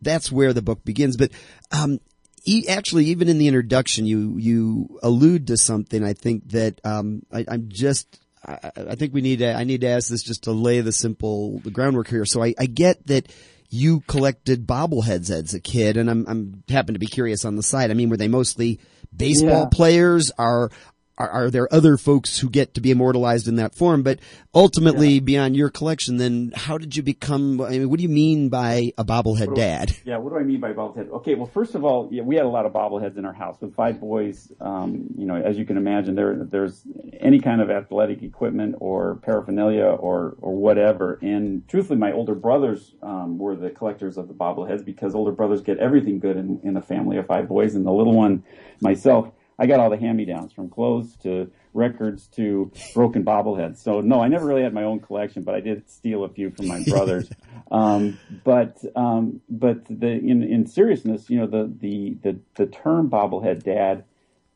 that's 0.00 0.32
where 0.32 0.52
the 0.52 0.62
book 0.62 0.84
begins. 0.84 1.16
But 1.16 1.32
um, 1.70 2.00
e- 2.44 2.66
actually, 2.68 3.06
even 3.06 3.28
in 3.28 3.38
the 3.38 3.48
introduction, 3.48 4.06
you 4.06 4.36
you 4.38 4.98
allude 5.02 5.46
to 5.48 5.56
something. 5.56 6.04
I 6.04 6.12
think 6.12 6.50
that 6.50 6.80
um, 6.84 7.22
I, 7.32 7.44
I'm 7.48 7.68
just 7.68 8.20
I, 8.46 8.70
I 8.90 8.94
think 8.94 9.12
we 9.14 9.20
need 9.20 9.40
to, 9.40 9.52
I 9.54 9.64
need 9.64 9.80
to 9.82 9.88
ask 9.88 10.08
this 10.08 10.22
just 10.22 10.44
to 10.44 10.52
lay 10.52 10.80
the 10.80 10.92
simple 10.92 11.58
the 11.60 11.70
groundwork 11.70 12.08
here. 12.08 12.24
So 12.24 12.42
I, 12.42 12.54
I 12.58 12.66
get 12.66 13.06
that 13.08 13.30
you 13.70 14.00
collected 14.06 14.66
bobbleheads 14.66 15.30
as 15.30 15.52
a 15.54 15.60
kid, 15.60 15.96
and 15.96 16.08
I'm 16.10 16.24
I'm 16.26 16.62
happen 16.68 16.94
to 16.94 16.98
be 17.00 17.06
curious 17.06 17.44
on 17.44 17.56
the 17.56 17.62
side. 17.62 17.90
I 17.90 17.94
mean, 17.94 18.08
were 18.08 18.16
they 18.16 18.28
mostly 18.28 18.80
baseball 19.14 19.62
Yeah. 19.62 19.68
players? 19.70 20.30
Are 20.38 20.70
are, 21.18 21.28
are 21.30 21.50
there 21.50 21.72
other 21.72 21.96
folks 21.96 22.38
who 22.38 22.48
get 22.48 22.74
to 22.74 22.80
be 22.80 22.90
immortalized 22.90 23.48
in 23.48 23.56
that 23.56 23.74
form? 23.74 24.02
But 24.02 24.20
ultimately, 24.54 25.20
beyond 25.20 25.56
your 25.56 25.68
collection, 25.68 26.16
then 26.16 26.52
how 26.54 26.78
did 26.78 26.96
you 26.96 27.02
become? 27.02 27.60
I 27.60 27.70
mean, 27.70 27.90
what 27.90 27.98
do 27.98 28.02
you 28.02 28.08
mean 28.08 28.48
by 28.48 28.92
a 28.96 29.04
bobblehead 29.04 29.54
dad? 29.54 29.96
Yeah, 30.04 30.18
what 30.18 30.30
do 30.30 30.38
I 30.38 30.44
mean 30.44 30.60
by 30.60 30.72
bobblehead? 30.72 31.10
Okay, 31.10 31.34
well, 31.34 31.46
first 31.46 31.74
of 31.74 31.84
all, 31.84 32.08
yeah, 32.12 32.22
we 32.22 32.36
had 32.36 32.44
a 32.44 32.48
lot 32.48 32.66
of 32.66 32.72
bobbleheads 32.72 33.18
in 33.18 33.24
our 33.24 33.32
house 33.32 33.60
with 33.60 33.74
five 33.74 34.00
boys. 34.00 34.50
Um, 34.60 35.08
you 35.16 35.26
know, 35.26 35.36
as 35.36 35.58
you 35.58 35.64
can 35.64 35.76
imagine, 35.76 36.14
there 36.14 36.44
there's 36.44 36.82
any 37.20 37.40
kind 37.40 37.60
of 37.60 37.70
athletic 37.70 38.22
equipment 38.22 38.76
or 38.78 39.16
paraphernalia 39.16 39.84
or 39.86 40.36
or 40.40 40.54
whatever. 40.56 41.18
And 41.20 41.66
truthfully, 41.68 41.98
my 41.98 42.12
older 42.12 42.34
brothers 42.34 42.94
um, 43.02 43.38
were 43.38 43.56
the 43.56 43.70
collectors 43.70 44.16
of 44.16 44.28
the 44.28 44.34
bobbleheads 44.34 44.84
because 44.84 45.14
older 45.14 45.32
brothers 45.32 45.62
get 45.62 45.78
everything 45.78 46.20
good 46.20 46.36
in, 46.36 46.60
in 46.62 46.76
a 46.76 46.82
family 46.82 47.16
of 47.16 47.26
five 47.26 47.48
boys, 47.48 47.74
and 47.74 47.84
the 47.84 47.92
little 47.92 48.14
one, 48.14 48.44
myself, 48.80 49.32
I 49.58 49.66
got 49.66 49.80
all 49.80 49.90
the 49.90 49.96
hand-me-downs 49.96 50.52
from 50.52 50.70
clothes 50.70 51.16
to 51.22 51.50
records 51.74 52.28
to 52.28 52.70
broken 52.94 53.24
bobbleheads. 53.24 53.78
So 53.78 54.00
no, 54.00 54.20
I 54.20 54.28
never 54.28 54.46
really 54.46 54.62
had 54.62 54.72
my 54.72 54.84
own 54.84 55.00
collection, 55.00 55.42
but 55.42 55.54
I 55.54 55.60
did 55.60 55.90
steal 55.90 56.24
a 56.24 56.28
few 56.28 56.50
from 56.50 56.68
my 56.68 56.82
brothers. 56.84 57.28
um, 57.70 58.18
but 58.44 58.78
um, 58.94 59.40
but 59.48 59.84
the 59.86 60.10
in, 60.10 60.42
in 60.42 60.66
seriousness, 60.66 61.28
you 61.28 61.38
know, 61.38 61.46
the 61.46 61.72
the 61.80 62.16
the, 62.22 62.38
the 62.54 62.66
term 62.66 63.10
bobblehead 63.10 63.62
dad 63.64 64.04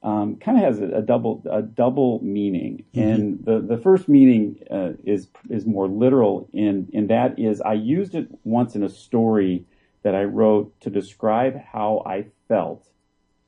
um, 0.03 0.37
kind 0.37 0.59
of 0.59 0.65
has 0.65 0.81
a, 0.81 0.99
a 0.99 1.03
double 1.03 1.43
a 1.51 1.62
double 1.62 2.21
meaning, 2.23 2.85
and 2.95 3.45
the 3.45 3.61
the 3.61 3.79
first 3.79 4.09
meaning 4.09 4.59
uh, 4.71 4.93
is 5.05 5.29
is 5.51 5.67
more 5.67 5.88
literal, 5.88 6.49
in 6.53 6.88
in 6.93 7.09
that 7.09 7.38
is 7.38 7.61
I 7.61 7.75
used 7.75 8.15
it 8.15 8.29
once 8.45 8.75
in 8.75 8.83
a 8.83 8.88
story 8.88 9.65
that 10.03 10.15
I 10.15 10.25
wrote 10.25 10.81
to 10.81 10.91
describe 10.91 11.57
how 11.57 12.03
I 12.05 12.27
felt 12.49 12.88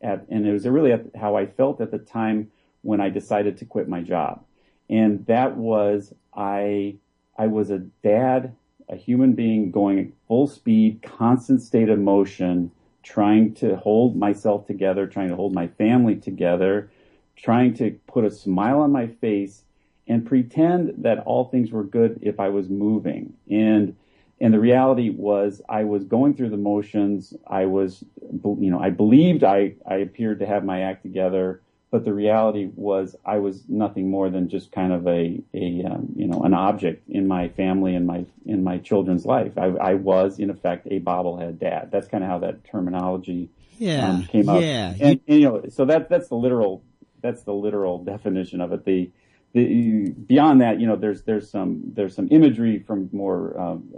at, 0.05 0.27
and 0.29 0.47
it 0.47 0.53
was 0.53 0.67
really 0.67 0.93
at 0.93 1.07
how 1.17 1.37
I 1.37 1.47
felt 1.47 1.81
at 1.81 1.91
the 1.91 1.99
time 1.99 2.51
when 2.83 3.01
I 3.01 3.09
decided 3.09 3.57
to 3.59 3.65
quit 3.65 3.89
my 3.89 4.03
job. 4.03 4.45
And 4.89 5.25
that 5.27 5.57
was 5.57 6.13
I 6.35 6.97
I 7.37 7.47
was 7.49 7.71
a 7.71 7.79
dad, 7.79 8.55
a 8.89 8.97
human 8.97 9.33
being 9.33 9.71
going 9.71 9.99
at 9.99 10.07
full 10.29 10.47
speed, 10.47 11.03
constant 11.03 11.63
state 11.63 11.89
of 11.89 11.99
motion, 11.99 12.71
trying 13.03 13.55
to 13.55 13.77
hold 13.77 14.17
myself 14.17 14.67
together, 14.67 15.07
trying 15.07 15.31
to 15.31 15.37
hold 15.37 15.55
my 15.55 15.69
family 15.69 16.17
together, 16.17 16.91
trying 17.37 17.75
to 17.75 17.99
put 18.07 18.25
a 18.25 18.31
smile 18.31 18.81
on 18.81 18.93
my 18.93 19.07
face 19.07 19.63
and 20.07 20.27
pretend 20.27 20.93
that 20.99 21.21
all 21.21 21.47
things 21.47 21.71
were 21.71 21.85
good 21.85 22.19
if 22.23 22.39
I 22.39 22.49
was 22.51 22.69
moving. 22.69 23.33
And 23.51 23.97
and 24.45 24.53
the 24.53 24.61
reality 24.61 25.09
was 25.09 25.63
I 25.71 25.85
was 25.85 26.05
going 26.05 26.35
through 26.35 26.51
the 26.51 26.59
motions. 26.59 27.33
I 27.47 27.65
was, 27.65 28.05
you 28.21 28.71
know, 28.71 28.79
I 28.79 28.91
believed 28.91 29.43
I, 29.43 29.77
I 29.89 29.95
appeared 29.97 30.41
to 30.41 30.47
have 30.47 30.67
my 30.67 30.83
act 30.83 31.03
together, 31.03 31.63
but 31.91 32.05
the 32.05 32.13
reality 32.13 32.69
was 32.75 33.17
I 33.25 33.39
was 33.39 33.63
nothing 33.71 34.11
more 34.11 34.29
than 34.29 34.51
just 34.51 34.71
kind 34.71 34.93
of 34.93 35.07
a, 35.07 35.41
a 35.55 35.85
um, 35.91 36.11
you 36.15 36.27
know, 36.27 36.43
an 36.43 36.53
object 36.53 37.09
in 37.09 37.27
my 37.27 37.49
family 37.49 37.95
and 37.95 38.07
my, 38.07 38.27
in 38.45 38.63
my 38.63 38.77
children's 38.77 39.25
life. 39.25 39.57
I, 39.57 39.69
I 39.93 39.95
was 39.95 40.39
in 40.39 40.51
effect 40.51 40.89
a 40.91 41.01
bobblehead 41.01 41.59
dad. 41.59 41.89
That's 41.91 42.07
kind 42.07 42.23
of 42.23 42.29
how 42.29 42.41
that 42.41 42.65
terminology 42.65 43.49
Yeah, 43.79 44.11
um, 44.11 44.25
came 44.27 44.51
up. 44.51 44.61
yeah. 44.61 44.93
And, 45.01 45.21
and, 45.27 45.41
you 45.41 45.49
know, 45.49 45.63
so 45.71 45.87
that, 45.87 46.11
that's 46.11 46.29
the 46.29 46.37
literal, 46.37 46.85
that's 47.23 47.45
the 47.45 47.55
literal 47.55 48.05
definition 48.05 48.61
of 48.61 48.75
it. 48.75 48.85
The, 48.85 49.11
the, 49.55 50.11
beyond 50.11 50.61
that, 50.61 50.81
you 50.81 50.87
know, 50.87 50.97
there's 50.97 51.23
there's 51.23 51.49
some 51.49 51.81
there's 51.95 52.15
some 52.15 52.29
imagery 52.33 52.81
from 52.81 53.09
more 53.13 53.59
um, 53.59 53.89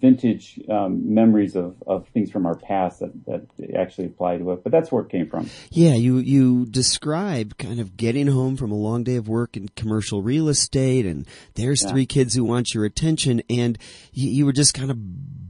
vintage 0.00 0.60
um, 0.70 1.12
memories 1.12 1.56
of, 1.56 1.74
of 1.86 2.06
things 2.08 2.30
from 2.30 2.46
our 2.46 2.54
past 2.54 3.00
that, 3.00 3.12
that 3.26 3.74
actually 3.76 4.06
apply 4.06 4.38
to 4.38 4.52
it. 4.52 4.62
But 4.62 4.70
that's 4.70 4.92
where 4.92 5.02
it 5.02 5.10
came 5.10 5.28
from. 5.28 5.50
Yeah, 5.70 5.94
you 5.94 6.18
you 6.18 6.66
describe 6.66 7.58
kind 7.58 7.80
of 7.80 7.96
getting 7.96 8.28
home 8.28 8.56
from 8.56 8.70
a 8.70 8.76
long 8.76 9.02
day 9.02 9.16
of 9.16 9.26
work 9.28 9.56
in 9.56 9.68
commercial 9.70 10.22
real 10.22 10.48
estate, 10.48 11.04
and 11.04 11.26
there's 11.54 11.82
Yeah. 11.82 11.90
three 11.90 12.06
kids 12.06 12.34
who 12.34 12.44
want 12.44 12.72
your 12.72 12.84
attention, 12.84 13.42
and 13.50 13.76
you, 14.12 14.30
you 14.30 14.46
were 14.46 14.52
just 14.52 14.72
kind 14.72 14.90
of 14.92 14.96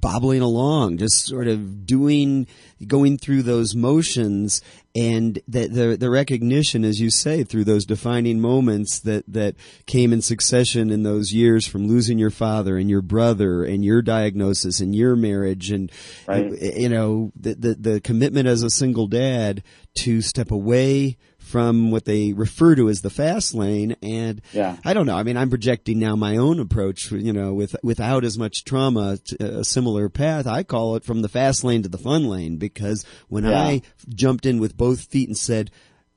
bobbling 0.03 0.43
along, 0.43 0.99
just 0.99 1.25
sort 1.27 1.49
of 1.49 1.87
doing, 1.87 2.47
going 2.87 3.17
through 3.17 3.43
those 3.43 3.75
motions, 3.75 4.61
and 4.95 5.39
the 5.49 5.69
the, 5.69 5.97
the 5.97 6.11
recognition, 6.11 6.85
as 6.85 7.01
you 7.01 7.09
say, 7.09 7.45
through 7.45 7.65
those 7.65 7.87
defining 7.87 8.39
moments 8.39 9.01
that 9.01 9.25
that 9.29 9.55
came 9.87 10.13
in 10.13 10.21
succession 10.21 10.91
in 10.91 11.05
those 11.05 11.33
years 11.33 11.67
from 11.67 11.89
losing 11.89 12.19
your 12.19 12.31
father 12.31 12.77
and 12.77 12.91
your 12.91 13.01
brother 13.01 13.65
and 13.65 13.83
your 13.83 14.03
diagnosis 14.03 14.81
and 14.81 14.95
your 14.95 15.17
marriage 15.17 15.71
and 15.71 15.91
Right. 16.29 16.51
you 16.61 16.91
know 16.91 17.33
the, 17.35 17.55
the 17.55 17.75
the 17.75 18.01
commitment 18.03 18.47
as 18.47 18.63
a 18.63 18.69
single 18.71 19.07
dad 19.07 19.63
to 19.95 20.21
step 20.21 20.51
away 20.51 21.17
from 21.53 21.91
what 21.91 22.07
they 22.07 22.33
refer 22.33 22.75
to 22.75 22.89
as 22.89 23.03
the 23.03 23.11
fast 23.11 23.55
lane. 23.55 23.95
And 24.03 24.41
Yeah. 24.53 24.77
I 24.85 24.95
don't 24.95 25.07
know. 25.07 25.17
I 25.17 25.23
mean, 25.23 25.37
I'm 25.37 25.51
projecting 25.51 25.99
now 25.99 26.17
my 26.17 26.39
own 26.39 26.59
approach, 26.59 27.13
you 27.13 27.33
know, 27.33 27.53
with, 27.53 27.77
without 27.83 28.25
as 28.25 28.39
much 28.39 28.65
trauma, 28.65 29.19
a 29.39 29.63
similar 29.65 30.09
path. 30.09 30.47
I 30.47 30.63
call 30.63 30.97
it 30.97 31.05
from 31.05 31.21
the 31.23 31.29
fast 31.29 31.63
lane 31.63 31.83
to 31.83 31.89
the 31.91 31.99
fun 31.99 32.25
lane 32.25 32.57
because 32.57 33.05
when 33.29 33.45
Yeah. 33.45 33.61
I 33.63 33.83
jumped 34.09 34.47
in 34.47 34.59
with 34.59 34.77
both 34.77 35.03
feet 35.03 35.29
and 35.29 35.37
said, 35.37 35.71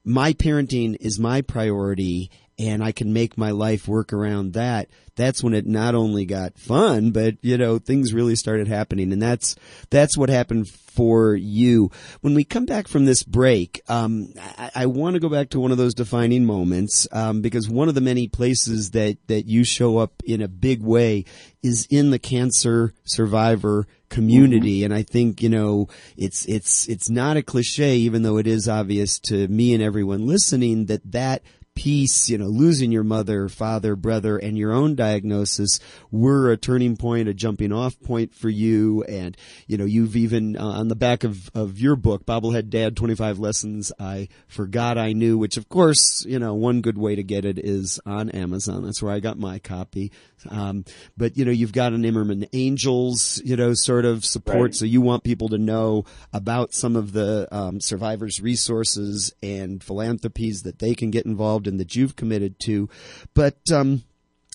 my 0.06 0.34
parenting 0.34 0.96
is 1.00 1.20
my 1.20 1.42
priority 1.42 2.32
and 2.58 2.84
I 2.84 2.92
can 2.92 3.12
make 3.12 3.38
my 3.38 3.52
life 3.52 3.88
work 3.88 4.14
around 4.14 4.54
that. 4.54 4.90
That's 5.16 5.44
when 5.44 5.54
it 5.54 5.66
not 5.66 5.96
only 5.96 6.26
got 6.26 6.58
fun, 6.58 7.12
but 7.12 7.36
you 7.42 7.58
know, 7.58 7.80
things 7.80 8.14
really 8.14 8.36
started 8.36 8.68
happening. 8.68 9.12
And 9.12 9.22
that's, 9.22 9.56
that's 9.90 10.18
what 10.18 10.30
happened 10.30 10.70
for 10.70 11.36
you. 11.36 11.92
When 12.22 12.34
we 12.34 12.44
come 12.44 12.66
back 12.66 12.88
from 12.88 13.06
this 13.06 13.24
break, 13.24 13.82
um, 13.90 14.34
I, 14.58 14.72
I 14.76 14.86
want 14.86 15.16
to 15.16 15.20
go 15.20 15.30
back 15.30 15.50
to 15.50 15.60
one 15.60 15.72
of 15.72 15.78
those 15.78 15.94
defining 15.94 16.46
moments, 16.46 17.08
um, 17.12 17.42
because 17.42 17.70
one 17.70 17.90
of 17.90 17.96
the 17.96 18.02
many 18.02 18.28
places 18.28 18.92
that, 18.92 19.18
that 19.28 19.48
you 19.48 19.64
show 19.64 19.98
up 19.98 20.14
in 20.26 20.42
a 20.42 20.48
big 20.48 20.82
way 20.82 21.26
is 21.62 21.88
in 21.90 22.12
the 22.12 22.20
cancer 22.20 22.94
survivor 23.04 23.88
community. 24.10 24.84
And 24.86 24.94
I 24.94 25.04
think, 25.04 25.42
you 25.42 25.50
know, 25.50 25.90
it's, 26.16 26.46
it's, 26.46 26.88
it's 26.88 27.10
not 27.10 27.38
a 27.38 27.44
cliche, 27.44 27.98
even 27.98 28.24
though 28.24 28.38
it 28.38 28.48
is 28.48 28.70
obvious 28.70 29.20
to 29.20 29.48
me 29.50 29.74
and 29.74 29.84
everyone 29.84 30.28
listening 30.28 30.86
that 30.86 31.12
that 31.12 31.42
piece, 31.76 32.30
you 32.30 32.38
know, 32.38 32.48
losing 32.48 32.92
your 32.92 33.04
mother, 33.04 33.50
father, 33.50 33.96
brother, 33.96 34.38
and 34.38 34.58
your 34.58 34.72
own 34.72 34.96
diagnosis 34.96 35.80
were 36.10 36.52
a 36.52 36.58
turning 36.58 36.96
point, 36.96 37.28
a 37.28 37.34
jumping 37.34 37.72
off 37.72 38.00
point 38.00 38.34
for 38.34 38.50
you. 38.50 39.04
And, 39.04 39.38
you 39.68 39.78
know, 39.78 39.86
you've 39.86 40.16
even, 40.16 40.58
uh, 40.58 40.64
on 40.64 40.88
the 40.88 40.96
back 40.96 41.24
of, 41.24 41.52
of 41.54 41.80
your 41.80 41.96
book, 41.96 42.26
Bobblehead 42.26 42.70
Dad, 42.70 42.96
25 42.96 43.40
Lessons 43.40 43.92
I 44.00 44.30
Forgot 44.48 44.98
I 44.98 45.14
Knew, 45.14 45.38
which 45.38 45.58
of 45.58 45.70
course, 45.70 46.26
you 46.26 46.40
know, 46.40 46.54
one 46.54 46.82
good 46.82 46.98
way 46.98 47.16
to 47.16 47.24
get 47.24 47.46
it 47.46 47.60
is 47.60 48.00
on 48.06 48.30
Amazon. 48.30 48.84
That's 48.84 49.04
where 49.04 49.14
I 49.14 49.20
got 49.20 49.38
my 49.38 49.60
copy. 49.60 50.12
Um, 50.50 50.86
but, 51.18 51.38
you 51.38 51.44
know, 51.44 51.52
you've 51.52 51.74
got 51.74 51.94
an 51.94 52.04
Imerman 52.04 52.48
Angels, 52.54 53.42
you 53.44 53.56
know, 53.56 53.74
sort 53.74 54.06
of 54.06 54.24
support. 54.24 54.56
Right. 54.58 54.76
So 54.76 54.86
you 54.86 55.02
want 55.02 55.24
people 55.24 55.50
to 55.50 55.58
know 55.58 56.06
about 56.32 56.74
some 56.74 56.96
of 56.96 57.12
the, 57.12 57.48
um, 57.52 57.82
survivors 57.82 58.42
resources 58.42 59.34
and 59.44 59.84
philanthropies 59.84 60.64
that 60.64 60.80
they 60.80 60.96
can 60.96 61.12
get 61.12 61.26
involved 61.26 61.65
in 61.68 61.78
that 61.78 61.96
you've 61.96 62.16
committed 62.16 62.60
to. 62.62 62.90
But, 63.34 63.72
um, 63.72 64.04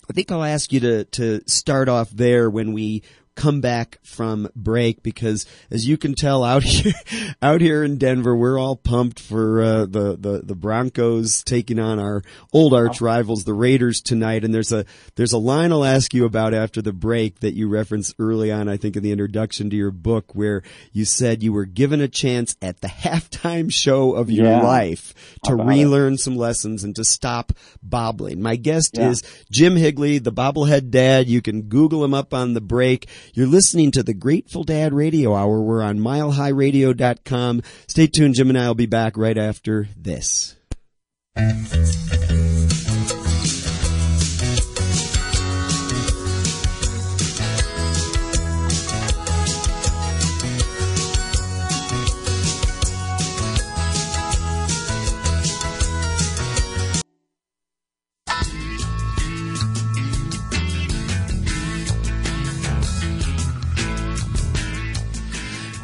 I 0.09 0.13
think 0.13 0.33
I'll 0.33 0.43
ask 0.43 0.73
you 0.73 0.81
to, 0.81 1.05
to 1.05 1.43
start 1.47 1.89
off 1.89 2.11
there 2.11 2.51
when 2.51 2.73
we 2.73 3.05
come 3.41 3.61
back 3.63 3.99
from 4.03 4.49
break 4.55 5.03
because 5.03 5.47
as 5.71 5.89
you 5.89 5.97
can 5.97 6.15
tell 6.15 6.45
out 6.45 6.63
here, 6.65 6.93
out 7.41 7.61
here 7.63 7.83
in 7.83 7.97
Denver, 7.97 8.37
we're 8.37 8.59
all 8.59 8.77
pumped 8.77 9.19
for, 9.19 9.63
uh, 9.63 9.87
the, 9.87 10.17
the, 10.19 10.43
the 10.45 10.55
Broncos 10.55 11.43
taking 11.43 11.79
on 11.79 11.99
our 11.99 12.23
old 12.53 12.75
arch 12.75 13.01
rivals, 13.01 13.45
the 13.45 13.55
Raiders 13.55 14.03
tonight. 14.03 14.45
And 14.45 14.53
there's 14.53 14.73
a, 14.73 14.85
there's 15.17 15.33
a 15.33 15.39
line 15.39 15.73
I'll 15.73 15.85
ask 15.87 16.13
you 16.13 16.27
about 16.27 16.53
after 16.53 16.83
the 16.83 16.93
break 16.93 17.41
that 17.41 17.55
you 17.55 17.67
referenced 17.69 18.15
early 18.19 18.53
on, 18.53 18.69
I 18.69 18.77
think 18.77 18.95
in 18.97 19.03
the 19.03 19.13
introduction 19.13 19.71
to 19.71 19.77
your 19.77 19.91
book 19.91 20.35
where 20.35 20.63
you 20.93 21.05
said 21.07 21.43
you 21.43 21.53
were 21.55 21.65
given 21.65 22.01
a 22.03 22.09
chance 22.09 22.57
at 22.61 22.83
the 22.83 22.89
halftime 22.89 23.73
show 23.73 24.13
of 24.13 24.31
your 24.31 24.47
Yeah. 24.47 24.63
life 24.63 25.15
to 25.45 25.55
relearn 25.57 26.19
some 26.19 26.37
lessons 26.37 26.85
and 26.85 26.95
to 26.97 27.05
stop 27.05 27.53
bobbling. 27.83 28.43
My 28.43 28.57
guest 28.57 28.97
Yeah. 28.99 29.11
is 29.11 29.23
Jim 29.51 29.77
Higley, 29.77 30.19
the 30.19 30.33
bobblehead 30.33 30.91
dad. 30.91 31.27
You 31.29 31.41
can 31.41 31.63
Google 31.63 32.05
him 32.05 32.13
up 32.15 32.35
on 32.35 32.53
the 32.53 32.61
break. 32.61 33.09
You're 33.35 33.47
listening 33.47 33.91
to 33.93 34.03
the 34.03 34.15
Grateful 34.15 34.65
Dad 34.65 34.93
Radio 34.93 35.35
Hour. 35.35 35.61
We're 35.63 35.83
on 35.83 35.99
milehighradio.com. 35.99 37.63
Stay 37.87 38.07
tuned. 38.07 38.35
Jim 38.35 38.49
and 38.49 38.59
I 38.59 38.67
will 38.67 38.75
be 38.75 38.87
back 38.87 39.17
right 39.17 39.39
after 39.39 39.89
this. 39.97 40.57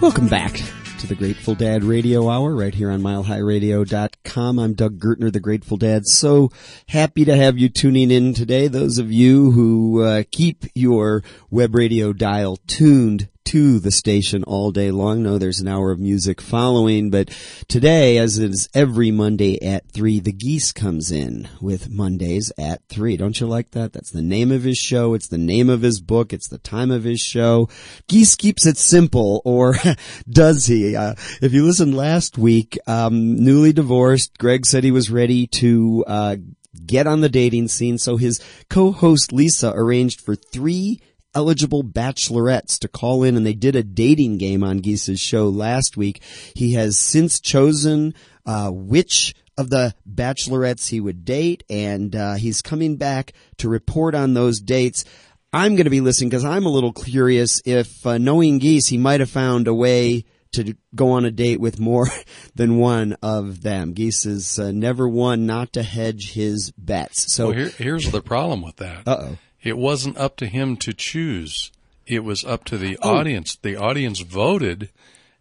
Welcome 0.07 0.29
back 0.29 0.63
to 1.01 1.09
the 1.09 1.17
Grateful 1.17 1.57
Dad 1.57 1.83
Radio 1.83 2.31
Hour 2.31 2.55
right 2.55 2.73
here 2.73 2.93
on 2.93 3.03
milehighradio.com. 3.03 4.59
I'm 4.61 4.75
Doug 4.75 5.01
Gertner, 5.01 5.33
the 5.33 5.41
Grateful 5.41 5.77
Dad. 5.77 6.07
So 6.07 6.53
happy 6.87 7.25
to 7.25 7.37
have 7.37 7.59
you 7.59 7.69
tuning 7.69 8.13
in 8.13 8.33
today. 8.33 8.69
Those 8.69 8.99
of 8.99 9.11
you 9.11 9.51
who 9.51 10.05
uh, 10.05 10.23
keep 10.31 10.67
your 10.77 11.25
web 11.51 11.75
radio 11.75 12.13
dial 12.13 12.57
tuned 12.69 13.29
to 13.47 13.79
the 13.79 13.93
station 13.93 14.43
all 14.45 14.73
day 14.73 14.91
long 14.91 15.23
No, 15.23 15.39
there's 15.39 15.61
an 15.61 15.69
hour 15.69 15.93
of 15.93 16.01
music 16.01 16.41
following, 16.41 17.11
but 17.11 17.31
today, 17.69 18.19
as 18.19 18.39
is 18.39 18.69
every 18.75 19.13
Monday 19.13 19.65
at 19.65 19.89
3, 19.93 20.19
the 20.19 20.33
Geese 20.33 20.73
comes 20.73 21.13
in 21.13 21.49
with 21.61 21.89
Mondays 21.89 22.51
at 22.59 22.83
3. 22.89 23.17
Don't 23.17 23.41
you 23.41 23.47
like 23.47 23.71
that? 23.71 23.93
That's 23.93 24.11
the 24.11 24.21
name 24.21 24.51
of 24.51 24.65
his 24.65 24.79
show. 24.79 25.15
It's 25.15 25.29
the 25.29 25.39
name 25.39 25.71
of 25.71 25.83
his 25.83 26.01
book. 26.01 26.33
It's 26.33 26.49
the 26.49 26.59
time 26.59 26.91
of 26.91 27.05
his 27.05 27.21
show. 27.21 27.69
Geese 28.09 28.35
keeps 28.35 28.67
it 28.67 28.77
simple, 28.77 29.43
or 29.45 29.77
does 30.29 30.67
he? 30.67 30.97
Uh, 30.97 31.15
if 31.41 31.53
you 31.53 31.65
listened 31.65 31.97
last 31.97 32.37
week, 32.37 32.77
um, 32.89 33.37
newly 33.37 33.73
divorced, 33.73 34.39
Greg 34.39 34.67
said 34.67 34.83
he 34.83 34.91
was 34.91 35.11
ready 35.11 35.47
to, 35.47 36.05
uh, 36.09 36.37
get 36.85 37.07
on 37.07 37.21
the 37.21 37.29
dating 37.29 37.69
scene, 37.69 37.97
so 37.97 38.17
his 38.17 38.41
co-host 38.69 39.33
Lisa 39.33 39.73
arranged 39.75 40.21
for 40.21 40.35
three 40.35 41.01
eligible 41.37 41.85
bachelorettes 41.85 42.79
to 42.81 42.89
call 42.89 43.23
in 43.23 43.37
and 43.37 43.45
they 43.47 43.53
did 43.55 43.77
a 43.77 43.83
dating 43.83 44.39
game 44.39 44.65
on 44.65 44.81
Geese's 44.81 45.21
show 45.21 45.49
last 45.49 45.97
week. 45.97 46.23
He 46.55 46.73
has 46.73 46.99
since 46.99 47.39
chosen, 47.39 48.15
uh, 48.47 48.71
which 48.71 49.35
of 49.59 49.71
the 49.71 49.95
bachelorettes 50.11 50.89
he 50.89 50.99
would 51.01 51.25
date 51.25 51.63
and, 51.71 52.17
uh, 52.17 52.35
he's 52.35 52.63
coming 52.63 52.97
back 52.97 53.33
to 53.59 53.69
report 53.69 54.15
on 54.15 54.35
those 54.35 54.61
dates. 54.61 55.05
I'm 55.53 55.77
going 55.77 55.85
to 55.85 55.91
be 55.91 56.01
listening 56.01 56.31
because 56.31 56.45
I'm 56.45 56.67
a 56.67 56.71
little 56.71 56.93
curious 56.93 57.63
if, 57.65 58.07
uh, 58.07 58.19
knowing 58.19 58.59
Geese, 58.59 58.89
he 58.89 58.99
might 58.99 59.21
have 59.21 59.31
found 59.31 59.69
a 59.69 59.75
way 59.75 60.25
to 60.53 60.75
go 60.95 61.11
on 61.13 61.25
a 61.27 61.31
date 61.31 61.61
with 61.61 61.79
more 61.79 62.07
than 62.55 62.79
one 62.79 63.15
of 63.23 63.63
them. 63.63 63.93
Geese 63.93 64.25
is 64.27 64.59
uh, 64.59 64.73
never 64.73 65.07
one 65.09 65.45
not 65.47 65.73
to 65.75 65.83
hedge 65.83 66.33
his 66.33 66.73
bets. 66.79 67.35
So, 67.35 67.49
Well, 67.49 67.57
here, 67.57 67.69
here's 67.69 68.11
the 68.11 68.23
problem 68.23 68.63
with 68.63 68.77
that. 68.77 69.07
uh 69.07 69.17
oh. 69.21 69.39
It 69.67 69.77
wasn't 69.77 70.17
up 70.17 70.37
to 70.37 70.47
him 70.47 70.77
to 70.79 70.93
choose. 70.93 71.71
It 72.07 72.23
was 72.25 72.45
up 72.45 72.65
to 72.67 72.79
the 72.79 72.97
Oh. 73.03 73.17
audience. 73.17 73.57
The 73.61 73.75
audience 73.77 74.21
voted, 74.21 74.91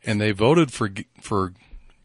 and 0.03 0.19
they 0.19 0.31
voted 0.31 0.71
for 0.71 0.89
for 1.21 1.53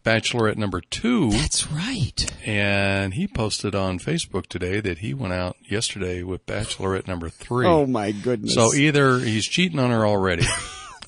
Bachelorette 0.04 0.56
number 0.56 0.80
two. 0.80 1.30
That's 1.30 1.70
right. 1.70 2.26
And 2.46 3.14
he 3.14 3.26
posted 3.26 3.74
on 3.74 3.98
Facebook 3.98 4.46
today 4.46 4.80
that 4.80 4.98
he 4.98 5.12
went 5.12 5.34
out 5.34 5.56
yesterday 5.68 6.22
with 6.22 6.46
Bachelorette 6.46 7.06
number 7.06 7.28
three. 7.28 7.66
Oh 7.66 7.86
my 7.86 8.10
goodness. 8.12 8.54
so 8.54 8.72
either 8.74 9.18
he's 9.18 9.46
cheating 9.46 9.78
on 9.78 9.90
her 9.90 10.06
already, 10.06 10.46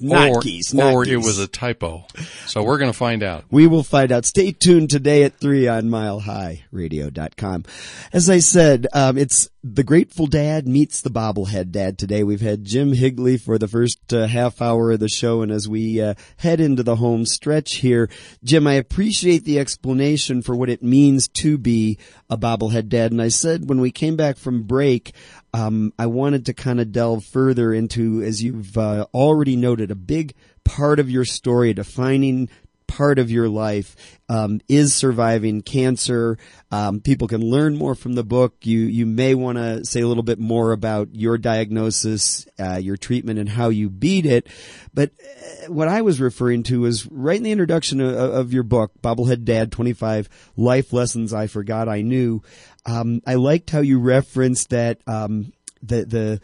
Not 0.02 0.28
or, 0.30 0.40
geese, 0.40 0.74
not 0.74 0.92
or 0.92 1.06
it 1.06 1.16
was 1.16 1.38
a 1.38 1.46
typo. 1.46 2.04
So 2.46 2.62
we're 2.62 2.78
going 2.78 2.90
to 2.90 2.96
find 2.96 3.22
out. 3.22 3.44
We 3.50 3.66
will 3.66 3.82
find 3.82 4.10
out. 4.10 4.24
Stay 4.24 4.52
tuned 4.52 4.90
today 4.90 5.24
at 5.24 5.38
3 5.38 5.68
on 5.68 5.84
milehighradio.com. 5.84 7.64
As 8.12 8.28
I 8.28 8.38
said, 8.40 8.86
um, 8.92 9.16
it's 9.16 9.48
the 9.64 9.84
Grateful 9.84 10.26
Dad 10.26 10.66
meets 10.66 11.02
the 11.02 11.10
Bobblehead 11.10 11.70
Dad 11.70 11.96
today. 11.96 12.24
We've 12.24 12.40
had 12.40 12.64
Jim 12.64 12.92
Higley 12.92 13.36
for 13.36 13.58
the 13.58 13.68
first 13.68 14.12
uh, 14.12 14.26
half 14.26 14.60
hour 14.60 14.90
of 14.90 14.98
the 14.98 15.08
show, 15.08 15.42
and 15.42 15.52
as 15.52 15.68
we 15.68 16.00
uh, 16.00 16.14
head 16.38 16.60
into 16.60 16.82
the 16.82 16.96
home 16.96 17.24
stretch 17.24 17.76
here, 17.76 18.10
Jim, 18.42 18.66
I 18.66 18.74
appreciate 18.74 19.44
the 19.44 19.60
explanation 19.60 20.42
for 20.42 20.56
what 20.56 20.68
it 20.68 20.82
means 20.82 21.28
to 21.28 21.58
be 21.58 21.98
a 22.28 22.36
Bobblehead 22.36 22.88
Dad. 22.88 23.12
And 23.12 23.22
I 23.22 23.28
said 23.28 23.68
when 23.68 23.80
we 23.80 23.92
came 23.92 24.16
back 24.16 24.36
from 24.36 24.64
break, 24.64 25.12
um, 25.54 25.92
I 25.98 26.06
wanted 26.06 26.46
to 26.46 26.54
kind 26.54 26.80
of 26.80 26.92
delve 26.92 27.24
further 27.24 27.72
into, 27.72 28.22
as 28.22 28.42
you've 28.42 28.76
uh, 28.78 29.06
already 29.12 29.56
noted, 29.56 29.90
a 29.90 29.96
big 29.96 30.34
part 30.64 30.98
of 30.98 31.10
your 31.10 31.24
story, 31.24 31.70
a 31.70 31.74
defining 31.74 32.48
part 32.92 33.18
of 33.18 33.30
your 33.30 33.48
life 33.48 34.20
um, 34.28 34.60
is 34.68 34.94
surviving 34.94 35.62
cancer. 35.62 36.36
Um, 36.70 37.00
people 37.00 37.26
can 37.26 37.40
learn 37.40 37.74
more 37.76 37.94
from 37.94 38.14
the 38.14 38.24
book. 38.24 38.54
You 38.62 38.80
you 38.80 39.06
may 39.06 39.34
want 39.34 39.56
to 39.56 39.84
say 39.84 40.02
a 40.02 40.06
little 40.06 40.22
bit 40.22 40.38
more 40.38 40.72
about 40.72 41.14
your 41.14 41.38
diagnosis, 41.38 42.46
uh, 42.58 42.76
your 42.76 42.98
treatment, 42.98 43.38
and 43.38 43.48
how 43.48 43.70
you 43.70 43.88
beat 43.88 44.26
it. 44.26 44.46
But 44.92 45.10
uh, 45.20 45.72
what 45.72 45.88
I 45.88 46.02
was 46.02 46.20
referring 46.20 46.64
to 46.64 46.82
was 46.82 47.06
right 47.06 47.36
in 47.36 47.42
the 47.42 47.52
introduction 47.52 48.00
of, 48.00 48.14
of 48.14 48.52
your 48.52 48.62
book, 48.62 48.92
Bobblehead 49.02 49.44
Dad: 49.44 49.72
Twenty 49.72 49.94
Five 49.94 50.28
Life 50.56 50.92
Lessons 50.92 51.32
I 51.32 51.46
Forgot 51.46 51.88
I 51.88 52.02
Knew. 52.02 52.42
Um, 52.84 53.20
I 53.26 53.34
liked 53.34 53.70
how 53.70 53.80
you 53.80 53.98
referenced 53.98 54.70
that 54.70 55.00
um, 55.06 55.52
the 55.82 56.04
the 56.04 56.40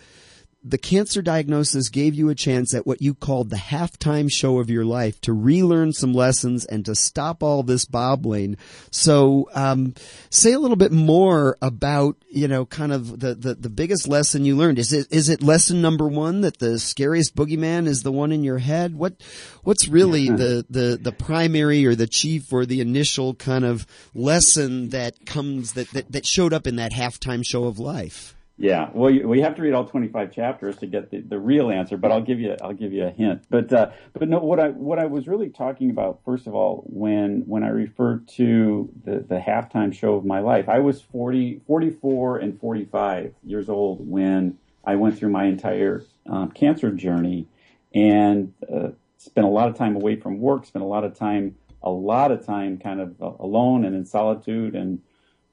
the 0.65 0.79
cancer 0.79 1.23
diagnosis 1.23 1.89
gave 1.89 2.15
you 2.15 2.29
a 2.29 2.35
chance 2.35 2.75
at 2.75 2.87
what 2.87 3.01
you 3.01 3.15
called 3.15 3.49
the 3.49 3.57
halftime 3.57 4.31
show 4.31 4.59
of 4.59 4.69
your 4.69 4.85
life 4.85 5.21
to 5.21 5.33
relearn 5.33 5.93
some 5.93 6.13
lessons 6.13 6.65
and 6.65 6.85
to 6.85 6.97
stop 6.97 7.43
all 7.45 7.63
this 7.63 7.85
bobbling. 7.85 8.57
So, 8.91 9.49
um, 9.55 9.95
say 10.31 10.53
a 10.53 10.59
little 10.59 10.77
bit 10.77 10.91
more 10.91 11.57
about, 11.63 12.17
you 12.29 12.49
know, 12.49 12.67
kind 12.67 12.93
of 12.93 13.21
the, 13.21 13.37
the, 13.37 13.55
the 13.55 13.71
biggest 13.71 14.09
lesson 14.09 14.45
you 14.45 14.57
learned. 14.57 14.81
Is 14.81 14.93
it, 14.93 15.07
is 15.13 15.29
it 15.29 15.43
lesson 15.43 15.81
number 15.81 16.09
one 16.09 16.41
that 16.41 16.59
the 16.59 16.81
scariest 16.81 17.37
boogeyman 17.37 17.87
is 17.87 18.03
the 18.03 18.13
one 18.13 18.33
in 18.33 18.43
your 18.43 18.59
head? 18.59 18.97
What, 18.97 19.15
what's 19.63 19.87
really 19.87 20.29
the, 20.29 20.67
the, 20.69 20.99
the 21.01 21.13
primary 21.13 21.87
or 21.87 21.95
the 21.95 22.09
chief 22.09 22.53
or 22.53 22.67
the 22.67 22.81
initial 22.81 23.35
kind 23.35 23.65
of 23.65 23.87
lesson 24.13 24.89
that 24.89 25.25
comes, 25.25 25.75
that, 25.75 25.89
that, 25.91 26.11
that 26.11 26.27
showed 26.27 26.53
up 26.53 26.67
in 26.67 26.77
that 26.77 26.93
halftime 26.93 27.47
show 27.47 27.65
of 27.65 27.79
life? 27.79 28.35
Yeah, 28.61 28.91
well, 28.93 29.09
you, 29.09 29.29
we 29.29 29.41
have 29.43 29.55
to 29.55 29.63
read 29.63 29.73
all 29.73 29.85
25 29.85 30.33
chapters 30.33 30.79
to 30.79 30.87
get 30.87 31.11
the, 31.13 31.21
the 31.21 31.39
real 31.39 31.71
answer, 31.71 31.97
but 31.97 32.11
I'll 32.11 32.21
give 32.21 32.41
you 32.41 32.57
I'll 32.61 32.73
give 32.73 32.93
you 32.93 33.05
a 33.05 33.11
hint. 33.11 33.45
But 33.49 33.73
uh, 33.73 33.93
but 34.13 34.29
no, 34.29 34.41
what 34.41 34.59
I 34.59 34.71
what 34.71 34.99
I 34.99 35.07
was 35.07 35.29
really 35.29 35.49
talking 35.49 35.91
about 35.91 36.21
first 36.25 36.49
of 36.49 36.57
all 36.57 36.83
when 36.87 37.45
when 37.47 37.63
I 37.63 37.69
referred 37.69 38.27
to 38.31 38.91
the 39.05 39.21
the 39.21 39.39
halftime 39.39 39.95
show 39.95 40.15
of 40.15 40.25
my 40.25 40.41
life, 40.41 40.69
I 40.69 40.81
was 40.81 41.01
40 41.01 41.61
44 41.69 42.39
and 42.39 42.59
45 42.59 43.33
years 43.45 43.69
old 43.69 44.07
when 44.09 44.59
I 44.85 44.97
went 44.97 45.17
through 45.17 45.31
my 45.31 45.45
entire 45.45 46.05
um, 46.27 46.51
cancer 46.51 46.91
journey 46.91 47.47
and 47.95 48.53
uh, 48.73 48.89
spent 49.19 49.47
a 49.47 49.51
lot 49.51 49.69
of 49.69 49.77
time 49.77 49.95
away 49.95 50.17
from 50.17 50.41
work, 50.41 50.67
spent 50.67 50.85
a 50.85 50.89
lot 50.89 51.05
of 51.05 51.17
time 51.17 51.55
a 51.81 51.91
lot 51.91 52.33
of 52.33 52.45
time 52.45 52.77
kind 52.77 53.01
of 53.01 53.23
uh, 53.23 53.31
alone 53.39 53.85
and 53.85 53.95
in 53.95 54.05
solitude 54.05 54.75
and 54.75 55.01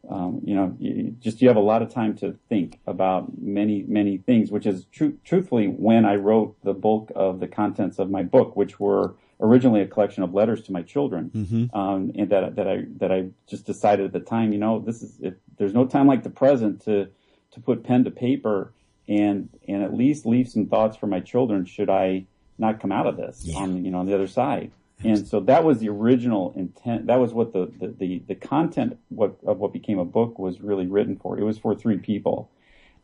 um, 0.09 0.41
you 0.43 0.55
know, 0.55 0.75
you 0.79 1.15
just 1.19 1.41
you 1.41 1.47
have 1.47 1.57
a 1.57 1.61
lot 1.61 1.81
of 1.81 1.93
time 1.93 2.15
to 2.17 2.37
think 2.49 2.79
about 2.85 3.37
many, 3.39 3.83
many 3.87 4.17
things, 4.17 4.51
which 4.51 4.65
is 4.65 4.85
tr- 4.91 5.17
truthfully 5.23 5.67
when 5.67 6.05
I 6.05 6.15
wrote 6.15 6.55
the 6.63 6.73
bulk 6.73 7.11
of 7.15 7.39
the 7.39 7.47
contents 7.47 7.99
of 7.99 8.09
my 8.09 8.23
book, 8.23 8.55
which 8.55 8.79
were 8.79 9.15
originally 9.39 9.81
a 9.81 9.87
collection 9.87 10.23
of 10.23 10.33
letters 10.33 10.61
to 10.63 10.71
my 10.71 10.81
children, 10.81 11.31
mm-hmm. 11.33 11.77
um, 11.77 12.11
and 12.15 12.29
that 12.29 12.55
that 12.55 12.67
I 12.67 12.83
that 12.97 13.11
I 13.11 13.29
just 13.47 13.65
decided 13.65 14.05
at 14.05 14.13
the 14.13 14.19
time, 14.19 14.53
you 14.53 14.59
know, 14.59 14.79
this 14.79 15.01
is 15.01 15.17
if 15.21 15.33
there's 15.57 15.73
no 15.73 15.85
time 15.85 16.07
like 16.07 16.23
the 16.23 16.29
present 16.29 16.83
to 16.85 17.07
to 17.51 17.59
put 17.59 17.83
pen 17.83 18.03
to 18.03 18.11
paper 18.11 18.73
and 19.07 19.49
and 19.67 19.83
at 19.83 19.93
least 19.93 20.25
leave 20.25 20.47
some 20.47 20.67
thoughts 20.67 20.97
for 20.97 21.07
my 21.07 21.19
children 21.19 21.65
should 21.65 21.89
I 21.89 22.25
not 22.57 22.79
come 22.79 22.91
out 22.91 23.07
of 23.07 23.17
this 23.17 23.41
yeah. 23.43 23.57
on 23.57 23.83
you 23.83 23.91
know 23.91 23.99
on 23.99 24.05
the 24.05 24.13
other 24.13 24.27
side. 24.27 24.71
And 25.03 25.27
so 25.27 25.39
that 25.41 25.63
was 25.63 25.79
the 25.79 25.89
original 25.89 26.53
intent. 26.55 27.07
That 27.07 27.19
was 27.19 27.33
what 27.33 27.53
the, 27.53 27.71
the, 27.79 27.87
the, 27.87 28.23
the 28.27 28.35
content 28.35 28.97
what, 29.09 29.35
of 29.45 29.57
what 29.57 29.73
became 29.73 29.99
a 29.99 30.05
book 30.05 30.39
was 30.39 30.61
really 30.61 30.87
written 30.87 31.17
for. 31.17 31.37
It 31.37 31.43
was 31.43 31.57
for 31.57 31.75
three 31.75 31.97
people. 31.97 32.49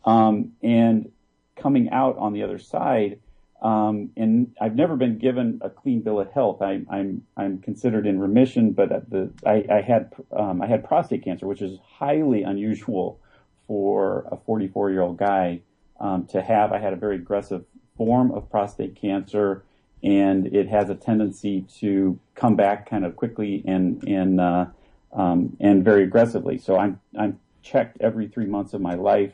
Um, 0.06 0.54
and 0.64 1.12
coming 1.56 1.90
out 1.90 2.18
on 2.18 2.34
the 2.34 2.44
other 2.44 2.58
side, 2.58 3.20
um, 3.62 4.10
and 4.18 4.56
I've 4.60 4.76
never 4.76 4.96
been 4.96 5.20
given 5.20 5.60
a 5.62 5.70
clean 5.70 6.02
bill 6.02 6.20
of 6.20 6.32
health. 6.32 6.62
I, 6.62 6.74
am 6.74 6.88
I'm, 6.90 7.24
I'm 7.38 7.58
considered 7.60 8.08
in 8.08 8.20
remission, 8.20 8.72
but 8.72 9.10
the 9.10 9.32
I, 9.46 9.66
I 9.70 9.82
had 9.82 10.12
um, 10.32 10.64
I 10.64 10.66
had 10.66 10.84
prostate 10.84 11.24
cancer, 11.24 11.46
which 11.46 11.62
is 11.62 11.78
highly 11.86 12.42
unusual 12.42 13.20
for 13.68 14.26
a 14.32 14.38
44 14.38 14.90
year 14.90 15.02
old 15.02 15.18
guy 15.18 15.62
um, 16.00 16.26
to 16.28 16.42
have. 16.42 16.72
I 16.72 16.80
had 16.80 16.94
a 16.94 16.96
very 16.96 17.18
aggressive 17.18 17.64
form 17.98 18.32
of 18.32 18.50
prostate 18.50 19.00
cancer 19.00 19.64
and 20.04 20.48
it 20.48 20.68
has 20.68 20.90
a 20.90 20.96
tendency 20.96 21.66
to 21.80 22.20
come 22.36 22.56
back 22.56 22.90
kind 22.90 23.06
of 23.06 23.16
quickly 23.16 23.64
and 23.68 24.04
and 24.08 24.42
uh, 24.42 24.66
um, 25.14 25.56
and 25.60 25.84
very 25.84 26.04
aggressively. 26.04 26.58
So 26.58 26.78
I'm 26.78 27.00
I'm 27.18 27.40
checked 27.62 27.98
every 28.02 28.28
three 28.28 28.46
months 28.46 28.74
of 28.74 28.82
my 28.82 28.96
life, 28.96 29.34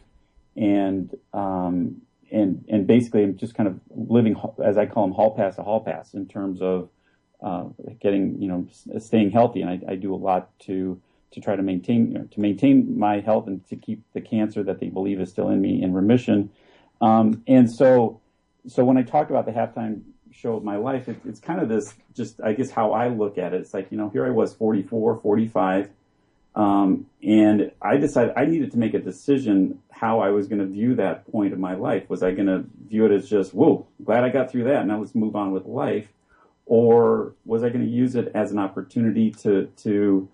and 0.55 1.15
um, 1.33 2.01
and 2.31 2.65
and 2.67 2.85
basically 2.85 3.23
I'm 3.23 3.37
just 3.37 3.55
kind 3.55 3.69
of 3.69 3.79
living 3.89 4.35
as 4.63 4.77
I 4.77 4.85
call 4.85 5.05
them 5.07 5.13
hall 5.13 5.35
pass 5.35 5.55
to 5.55 5.63
hall 5.63 5.81
pass 5.81 6.13
in 6.13 6.27
terms 6.27 6.61
of 6.61 6.89
uh, 7.41 7.65
getting 8.01 8.41
you 8.41 8.47
know 8.47 8.67
staying 8.99 9.31
healthy, 9.31 9.61
and 9.61 9.69
I, 9.69 9.91
I, 9.91 9.95
do 9.95 10.13
a 10.13 10.17
lot 10.17 10.57
to 10.61 10.99
to 11.31 11.39
try 11.39 11.55
to 11.55 11.61
maintain 11.61 12.11
you 12.11 12.19
know, 12.19 12.23
to 12.25 12.39
maintain 12.39 12.97
my 12.97 13.19
health 13.19 13.47
and 13.47 13.65
to 13.67 13.75
keep 13.75 14.01
the 14.13 14.21
cancer 14.21 14.63
that 14.63 14.79
they 14.79 14.87
believe 14.87 15.21
is 15.21 15.29
still 15.29 15.49
in 15.49 15.61
me 15.61 15.81
in 15.81 15.93
remission. 15.93 16.49
Um, 16.99 17.43
and 17.47 17.71
so 17.71 18.19
so 18.67 18.83
when 18.83 18.97
I 18.97 19.03
talked 19.03 19.29
about 19.29 19.45
the 19.45 19.51
halftime 19.51 20.01
show 20.31 20.55
of 20.55 20.63
my 20.63 20.77
life, 20.77 21.07
it, 21.07 21.17
it's 21.25 21.39
kind 21.39 21.61
of 21.61 21.69
this 21.69 21.93
just, 22.15 22.41
I 22.41 22.53
guess, 22.53 22.69
how 22.69 22.93
I 22.93 23.09
look 23.09 23.37
at 23.37 23.53
it. 23.53 23.61
It's 23.61 23.73
like, 23.73 23.91
you 23.91 23.97
know, 23.97 24.09
here 24.09 24.25
I 24.25 24.31
was 24.31 24.53
44, 24.53 25.17
45, 25.21 25.89
um, 26.55 27.05
and 27.21 27.71
I 27.81 27.97
decided 27.97 28.33
I 28.35 28.45
needed 28.45 28.71
to 28.71 28.79
make 28.79 28.93
a 28.93 28.99
decision 28.99 29.79
how 29.91 30.21
I 30.21 30.29
was 30.29 30.47
going 30.47 30.59
to 30.59 30.65
view 30.65 30.95
that 30.95 31.31
point 31.31 31.53
of 31.53 31.59
my 31.59 31.75
life. 31.75 32.09
Was 32.09 32.23
I 32.23 32.31
going 32.31 32.47
to 32.47 32.65
view 32.87 33.05
it 33.05 33.11
as 33.11 33.29
just, 33.29 33.53
whoa, 33.53 33.87
glad 34.03 34.23
I 34.23 34.29
got 34.29 34.51
through 34.51 34.65
that, 34.65 34.85
now 34.87 34.99
let's 34.99 35.13
move 35.13 35.35
on 35.35 35.51
with 35.51 35.65
life? 35.65 36.07
Or 36.65 37.33
was 37.45 37.63
I 37.63 37.69
going 37.69 37.85
to 37.85 37.91
use 37.91 38.15
it 38.15 38.31
as 38.33 38.51
an 38.51 38.59
opportunity 38.59 39.31
to, 39.43 39.67
to, 39.83 40.27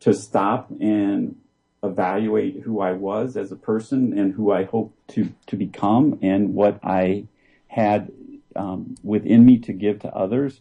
to 0.00 0.14
stop 0.14 0.70
and 0.78 1.36
evaluate 1.82 2.60
who 2.60 2.80
I 2.80 2.92
was 2.92 3.36
as 3.36 3.50
a 3.50 3.56
person 3.56 4.16
and 4.16 4.32
who 4.32 4.52
I 4.52 4.64
hope 4.64 4.94
to, 5.08 5.32
to 5.46 5.56
become 5.56 6.18
and 6.22 6.54
what 6.54 6.78
I 6.84 7.24
had 7.66 8.12
um, 8.56 8.94
within 9.02 9.44
me 9.44 9.58
to 9.58 9.72
give 9.72 10.00
to 10.00 10.14
others. 10.14 10.60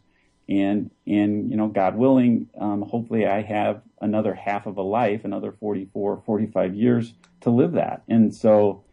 And, 0.50 0.92
and, 1.08 1.50
you 1.50 1.56
know, 1.56 1.68
God 1.68 1.96
willing, 1.96 2.50
um, 2.60 2.82
hopefully 2.82 3.26
I 3.26 3.42
have 3.42 3.82
another 4.02 4.34
half 4.34 4.66
of 4.66 4.78
a 4.78 4.82
life, 4.82 5.24
another 5.24 5.54
44, 5.54 6.24
45 6.26 6.76
years 6.76 7.14
to 7.42 7.50
live 7.50 7.74
that. 7.74 8.04
And 8.10 8.36
so 8.36 8.84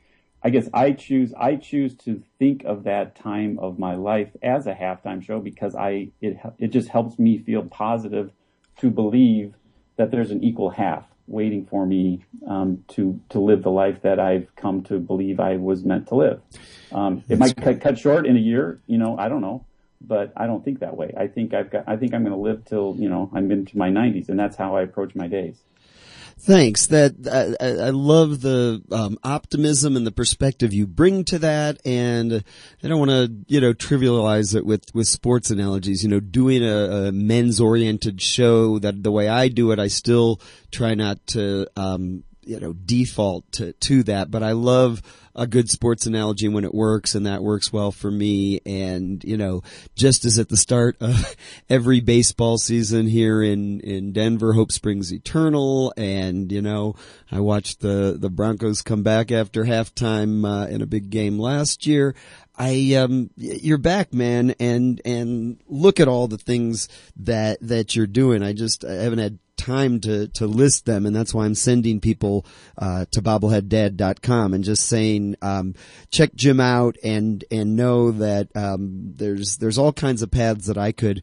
I 0.42 0.50
guess 0.50 0.68
I 0.72 0.92
choose, 0.92 1.34
I 1.36 1.56
choose 1.56 1.96
to 1.98 2.22
think 2.38 2.64
of 2.64 2.84
that 2.84 3.16
time 3.16 3.58
of 3.58 3.78
my 3.78 3.96
life 3.96 4.28
as 4.42 4.66
a 4.66 4.74
halftime 4.74 5.22
show 5.22 5.40
because 5.40 5.74
I, 5.74 6.10
it, 6.20 6.38
it 6.58 6.68
just 6.68 6.88
helps 6.88 7.18
me 7.18 7.38
feel 7.38 7.64
positive 7.64 8.30
to 8.78 8.90
believe 8.90 9.54
that 9.96 10.12
there's 10.12 10.30
an 10.30 10.44
equal 10.44 10.70
half 10.70 11.07
waiting 11.28 11.66
for 11.66 11.86
me 11.86 12.24
um, 12.46 12.84
to 12.88 13.20
to 13.28 13.38
live 13.38 13.62
the 13.62 13.70
life 13.70 14.02
that 14.02 14.18
I've 14.18 14.54
come 14.56 14.82
to 14.84 14.98
believe 14.98 15.38
I 15.38 15.56
was 15.56 15.84
meant 15.84 16.08
to 16.08 16.16
live. 16.16 16.40
Um, 16.90 17.22
it 17.28 17.38
might 17.38 17.56
cut, 17.56 17.80
cut 17.80 17.98
short 17.98 18.26
in 18.26 18.36
a 18.36 18.40
year, 18.40 18.80
you 18.86 18.98
know, 18.98 19.16
I 19.18 19.28
don't 19.28 19.42
know, 19.42 19.66
but 20.00 20.32
I 20.36 20.46
don't 20.46 20.64
think 20.64 20.80
that 20.80 20.96
way. 20.96 21.12
I 21.16 21.26
think 21.26 21.54
I've 21.54 21.70
got, 21.70 21.84
I 21.86 21.96
think 21.96 22.14
I'm 22.14 22.22
going 22.22 22.34
to 22.34 22.40
live 22.40 22.64
till 22.64 22.96
you 22.98 23.08
know 23.08 23.30
I'm 23.34 23.50
into 23.50 23.76
my 23.76 23.90
90s, 23.90 24.28
and 24.28 24.38
that's 24.38 24.56
how 24.56 24.76
I 24.76 24.82
approach 24.82 25.14
my 25.14 25.28
days. 25.28 25.62
Thanks. 26.40 26.86
That 26.86 27.56
I, 27.60 27.88
I 27.88 27.90
love 27.90 28.40
the 28.40 28.82
um, 28.92 29.18
optimism 29.24 29.96
and 29.96 30.06
the 30.06 30.12
perspective 30.12 30.72
you 30.72 30.86
bring 30.86 31.24
to 31.24 31.38
that, 31.40 31.78
and 31.84 32.44
I 32.82 32.88
don't 32.88 32.98
want 32.98 33.10
to 33.10 33.32
you 33.48 33.60
know 33.60 33.74
trivialize 33.74 34.54
it 34.54 34.64
with 34.64 34.84
with 34.94 35.08
sports 35.08 35.50
analogies. 35.50 36.02
You 36.02 36.08
know, 36.08 36.20
doing 36.20 36.64
a, 36.64 37.08
a 37.08 37.12
men's 37.12 37.60
oriented 37.60 38.22
show 38.22 38.78
that 38.78 39.02
the 39.02 39.12
way 39.12 39.28
I 39.28 39.48
do 39.48 39.72
it, 39.72 39.78
I 39.78 39.88
still 39.88 40.40
try 40.70 40.94
not 40.94 41.26
to 41.28 41.66
um, 41.76 42.24
you 42.48 42.58
know 42.58 42.72
default 42.72 43.50
to 43.52 43.72
to 43.74 44.02
that, 44.04 44.30
but 44.30 44.42
I 44.42 44.52
love 44.52 45.02
a 45.38 45.46
good 45.46 45.70
sports 45.70 46.04
analogy 46.04 46.48
when 46.48 46.64
it 46.64 46.74
works 46.74 47.14
and 47.14 47.24
that 47.24 47.44
works 47.44 47.72
well 47.72 47.92
for 47.92 48.10
me. 48.10 48.60
And, 48.66 49.22
you 49.22 49.36
know, 49.36 49.62
just 49.94 50.24
as 50.24 50.36
at 50.36 50.48
the 50.48 50.56
start 50.56 50.96
of 51.00 51.36
every 51.70 52.00
baseball 52.00 52.58
season 52.58 53.06
here 53.06 53.40
in, 53.40 53.78
in 53.80 54.12
Denver, 54.12 54.54
hope 54.54 54.72
springs 54.72 55.12
eternal. 55.12 55.94
And, 55.96 56.50
you 56.50 56.60
know, 56.60 56.96
I 57.30 57.38
watched 57.38 57.80
the, 57.80 58.16
the 58.18 58.30
Broncos 58.30 58.82
come 58.82 59.04
back 59.04 59.30
after 59.30 59.64
halftime, 59.64 60.44
uh, 60.44 60.66
in 60.68 60.82
a 60.82 60.86
big 60.86 61.08
game 61.08 61.38
last 61.38 61.86
year. 61.86 62.14
I 62.60 62.94
um 62.94 63.30
you're 63.36 63.78
back 63.78 64.12
man 64.12 64.52
and 64.58 65.00
and 65.04 65.60
look 65.68 66.00
at 66.00 66.08
all 66.08 66.26
the 66.26 66.38
things 66.38 66.88
that 67.16 67.58
that 67.60 67.94
you're 67.94 68.08
doing. 68.08 68.42
I 68.42 68.52
just 68.52 68.84
I 68.84 68.94
haven't 68.94 69.20
had 69.20 69.38
time 69.58 70.00
to, 70.00 70.28
to 70.28 70.46
list 70.46 70.86
them, 70.86 71.04
and 71.04 71.14
that's 71.14 71.34
why 71.34 71.44
I'm 71.44 71.54
sending 71.54 72.00
people 72.00 72.46
uh, 72.78 73.04
to 73.10 73.20
bobbleheaddad.com 73.20 74.54
and 74.54 74.64
just 74.64 74.86
saying, 74.86 75.36
um, 75.42 75.74
check 76.10 76.34
Jim 76.34 76.60
out 76.60 76.96
and 77.04 77.44
and 77.50 77.76
know 77.76 78.10
that 78.12 78.48
um, 78.56 79.12
there's 79.16 79.58
there's 79.58 79.76
all 79.76 79.92
kinds 79.92 80.22
of 80.22 80.30
paths 80.30 80.66
that 80.66 80.78
I 80.78 80.92
could 80.92 81.22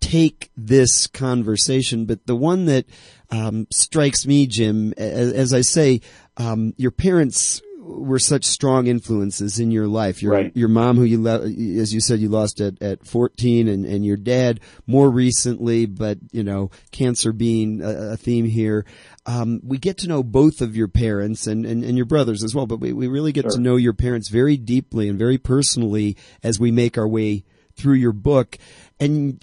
take 0.00 0.50
this 0.56 1.06
conversation, 1.06 2.04
but 2.04 2.26
the 2.26 2.36
one 2.36 2.66
that 2.66 2.86
um, 3.30 3.66
strikes 3.70 4.26
me, 4.26 4.46
Jim, 4.46 4.92
as, 4.96 5.32
as 5.32 5.54
I 5.54 5.62
say, 5.62 6.00
um, 6.36 6.74
your 6.76 6.90
parents 6.90 7.62
were 7.84 8.18
such 8.18 8.44
strong 8.44 8.86
influences 8.86 9.60
in 9.60 9.70
your 9.70 9.86
life. 9.86 10.22
Your 10.22 10.32
right. 10.32 10.56
your 10.56 10.68
mom, 10.68 10.96
who 10.96 11.04
you 11.04 11.20
lo- 11.20 11.42
as 11.42 11.92
you 11.92 12.00
said, 12.00 12.18
you 12.18 12.28
lost 12.28 12.60
at 12.60 12.80
at 12.82 13.06
14, 13.06 13.68
and 13.68 13.84
and 13.84 14.04
your 14.04 14.16
dad 14.16 14.60
more 14.86 15.10
recently, 15.10 15.86
but 15.86 16.18
you 16.32 16.42
know, 16.42 16.70
cancer 16.90 17.32
being 17.32 17.82
a, 17.82 18.12
a 18.12 18.16
theme 18.16 18.46
here. 18.46 18.84
Um, 19.26 19.60
we 19.62 19.78
get 19.78 19.98
to 19.98 20.08
know 20.08 20.22
both 20.22 20.60
of 20.60 20.76
your 20.76 20.88
parents 20.88 21.46
and, 21.46 21.64
and, 21.64 21.82
and 21.82 21.96
your 21.96 22.04
brothers 22.04 22.44
as 22.44 22.54
well, 22.54 22.66
but 22.66 22.78
we, 22.78 22.92
we 22.92 23.08
really 23.08 23.32
get 23.32 23.44
sure. 23.44 23.52
to 23.52 23.60
know 23.60 23.76
your 23.76 23.94
parents 23.94 24.28
very 24.28 24.58
deeply 24.58 25.08
and 25.08 25.18
very 25.18 25.38
personally 25.38 26.18
as 26.42 26.60
we 26.60 26.70
make 26.70 26.98
our 26.98 27.08
way 27.08 27.44
through 27.74 27.94
your 27.94 28.12
book. 28.12 28.58
And 29.00 29.42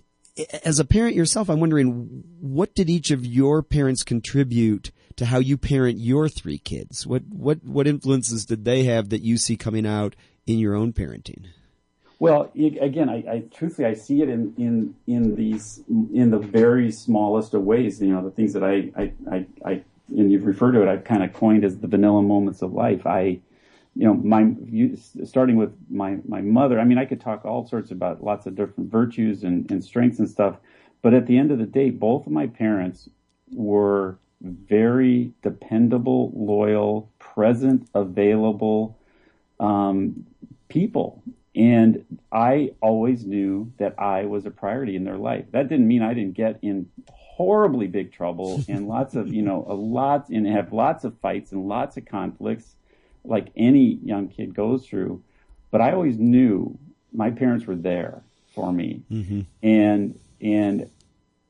as 0.64 0.80
a 0.80 0.86
parent 0.86 1.16
yourself, 1.16 1.50
I'm 1.50 1.60
wondering 1.60 2.24
what 2.40 2.76
did 2.76 2.92
each 2.92 3.10
of 3.10 3.26
your 3.26 3.64
parents 3.64 4.04
contribute 4.04 4.92
to 5.22 5.28
how 5.28 5.38
you 5.38 5.56
parent 5.56 6.00
your 6.00 6.28
three 6.28 6.58
kids? 6.58 7.06
What 7.06 7.22
what 7.30 7.64
what 7.64 7.86
influences 7.86 8.44
did 8.44 8.66
they 8.66 8.86
have 8.86 9.10
that 9.10 9.22
you 9.22 9.38
see 9.38 9.56
coming 9.56 9.86
out 9.86 10.16
in 10.48 10.58
your 10.58 10.74
own 10.74 10.94
parenting? 10.94 11.46
Well, 12.18 12.52
again, 12.56 13.08
I, 13.08 13.18
I, 13.30 13.44
truthfully 13.54 13.88
I 13.88 13.94
see 13.94 14.24
it 14.24 14.30
in, 14.30 14.56
in 14.58 14.96
in 15.06 15.36
these 15.36 15.84
in 15.88 16.32
the 16.32 16.40
very 16.40 16.92
smallest 16.92 17.54
of 17.54 17.62
ways. 17.62 18.02
You 18.02 18.14
know, 18.14 18.24
the 18.24 18.32
things 18.32 18.54
that 18.54 18.64
I 18.64 18.92
I, 18.96 19.14
I, 19.32 19.46
I 19.64 19.84
and 20.10 20.32
you've 20.32 20.48
referred 20.48 20.72
to 20.72 20.82
it. 20.82 20.88
I've 20.88 21.04
kind 21.04 21.24
of 21.24 21.34
coined 21.34 21.64
as 21.64 21.78
the 21.78 21.88
vanilla 21.88 22.24
moments 22.24 22.64
of 22.64 22.74
life. 22.74 23.06
I, 23.06 23.40
you 23.96 24.08
know, 24.08 24.16
my 24.16 24.52
you, 24.66 24.98
starting 25.24 25.56
with 25.56 25.72
my 25.88 26.18
my 26.28 26.42
mother. 26.42 26.80
I 26.80 26.84
mean, 26.84 26.98
I 26.98 27.06
could 27.06 27.22
talk 27.22 27.46
all 27.46 27.68
sorts 27.68 27.92
about 27.92 28.24
lots 28.24 28.48
of 28.48 28.56
different 28.56 28.92
virtues 28.92 29.44
and, 29.44 29.70
and 29.70 29.84
strengths 29.84 30.18
and 30.18 30.28
stuff. 30.28 30.58
But 31.04 31.14
at 31.14 31.28
the 31.28 31.38
end 31.38 31.52
of 31.52 31.60
the 31.60 31.68
day, 31.68 31.92
both 31.92 32.26
of 32.26 32.32
my 32.32 32.48
parents 32.48 33.08
were 33.52 34.18
very 34.42 35.32
dependable, 35.42 36.32
loyal, 36.36 37.12
present, 37.20 37.88
available 37.94 38.98
um, 39.60 40.26
people. 40.68 41.24
And 41.56 42.06
I 42.32 42.72
always 42.82 43.26
knew 43.26 43.72
that 43.78 44.00
I 44.00 44.26
was 44.26 44.46
a 44.46 44.52
priority 44.52 44.96
in 44.96 45.04
their 45.04 45.18
life. 45.18 45.46
That 45.52 45.68
didn't 45.68 45.88
mean 45.88 46.02
I 46.02 46.14
didn't 46.14 46.34
get 46.34 46.60
in 46.62 46.90
horribly 47.10 47.88
big 47.88 48.12
trouble 48.12 48.64
and 48.70 48.88
lots 48.88 49.16
of, 49.16 49.34
you 49.34 49.42
know, 49.42 49.66
a 49.68 49.74
lot 49.74 50.30
and 50.30 50.48
have 50.48 50.74
lots 50.74 51.04
of 51.04 51.18
fights 51.20 51.52
and 51.52 51.68
lots 51.68 51.98
of 51.98 52.06
conflicts 52.06 52.76
like 53.24 53.48
any 53.56 54.00
young 54.04 54.28
kid 54.28 54.56
goes 54.56 54.86
through. 54.86 55.22
But 55.70 55.82
I 55.82 55.92
always 55.92 56.18
knew 56.18 56.78
my 57.14 57.30
parents 57.30 57.66
were 57.66 57.76
there 57.76 58.24
for 58.56 58.72
me. 58.72 59.04
Mm-hmm. 59.12 59.42
And, 59.62 60.20
and, 60.42 60.90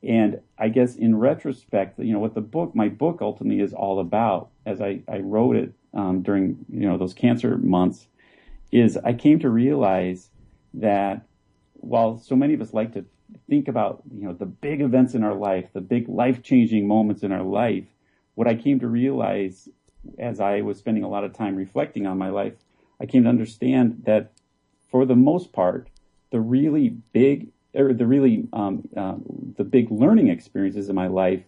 and 0.02 0.40
I 0.58 0.68
guess 0.68 0.96
in 0.96 1.16
retrospect, 1.16 1.98
you 1.98 2.12
know, 2.12 2.18
what 2.18 2.34
the 2.34 2.40
book, 2.40 2.74
my 2.74 2.88
book 2.88 3.18
ultimately 3.20 3.62
is 3.62 3.72
all 3.72 4.00
about 4.00 4.50
as 4.66 4.80
I, 4.80 5.00
I 5.08 5.18
wrote 5.18 5.56
it 5.56 5.72
um, 5.94 6.22
during, 6.22 6.64
you 6.68 6.88
know, 6.88 6.98
those 6.98 7.14
cancer 7.14 7.56
months 7.56 8.06
is 8.72 8.96
I 8.96 9.12
came 9.12 9.38
to 9.40 9.50
realize 9.50 10.30
that 10.74 11.26
while 11.74 12.18
so 12.18 12.34
many 12.34 12.54
of 12.54 12.60
us 12.60 12.72
like 12.72 12.94
to 12.94 13.04
think 13.48 13.68
about 13.68 14.02
you 14.14 14.24
know 14.24 14.32
the 14.32 14.46
big 14.46 14.80
events 14.80 15.14
in 15.14 15.22
our 15.22 15.34
life, 15.34 15.66
the 15.72 15.80
big 15.80 16.08
life 16.08 16.42
changing 16.42 16.86
moments 16.86 17.22
in 17.22 17.32
our 17.32 17.42
life, 17.42 17.84
what 18.34 18.48
I 18.48 18.54
came 18.54 18.80
to 18.80 18.88
realize 18.88 19.68
as 20.18 20.40
I 20.40 20.62
was 20.62 20.78
spending 20.78 21.04
a 21.04 21.08
lot 21.08 21.24
of 21.24 21.32
time 21.32 21.54
reflecting 21.54 22.06
on 22.06 22.18
my 22.18 22.30
life, 22.30 22.54
I 23.00 23.06
came 23.06 23.24
to 23.24 23.28
understand 23.28 24.02
that 24.06 24.32
for 24.90 25.06
the 25.06 25.14
most 25.14 25.52
part, 25.52 25.88
the 26.30 26.40
really 26.40 26.88
big 26.88 27.48
or 27.74 27.92
the 27.92 28.06
really 28.06 28.48
um, 28.52 28.88
uh, 28.96 29.14
the 29.56 29.64
big 29.64 29.90
learning 29.90 30.28
experiences 30.28 30.88
in 30.88 30.94
my 30.94 31.06
life 31.06 31.42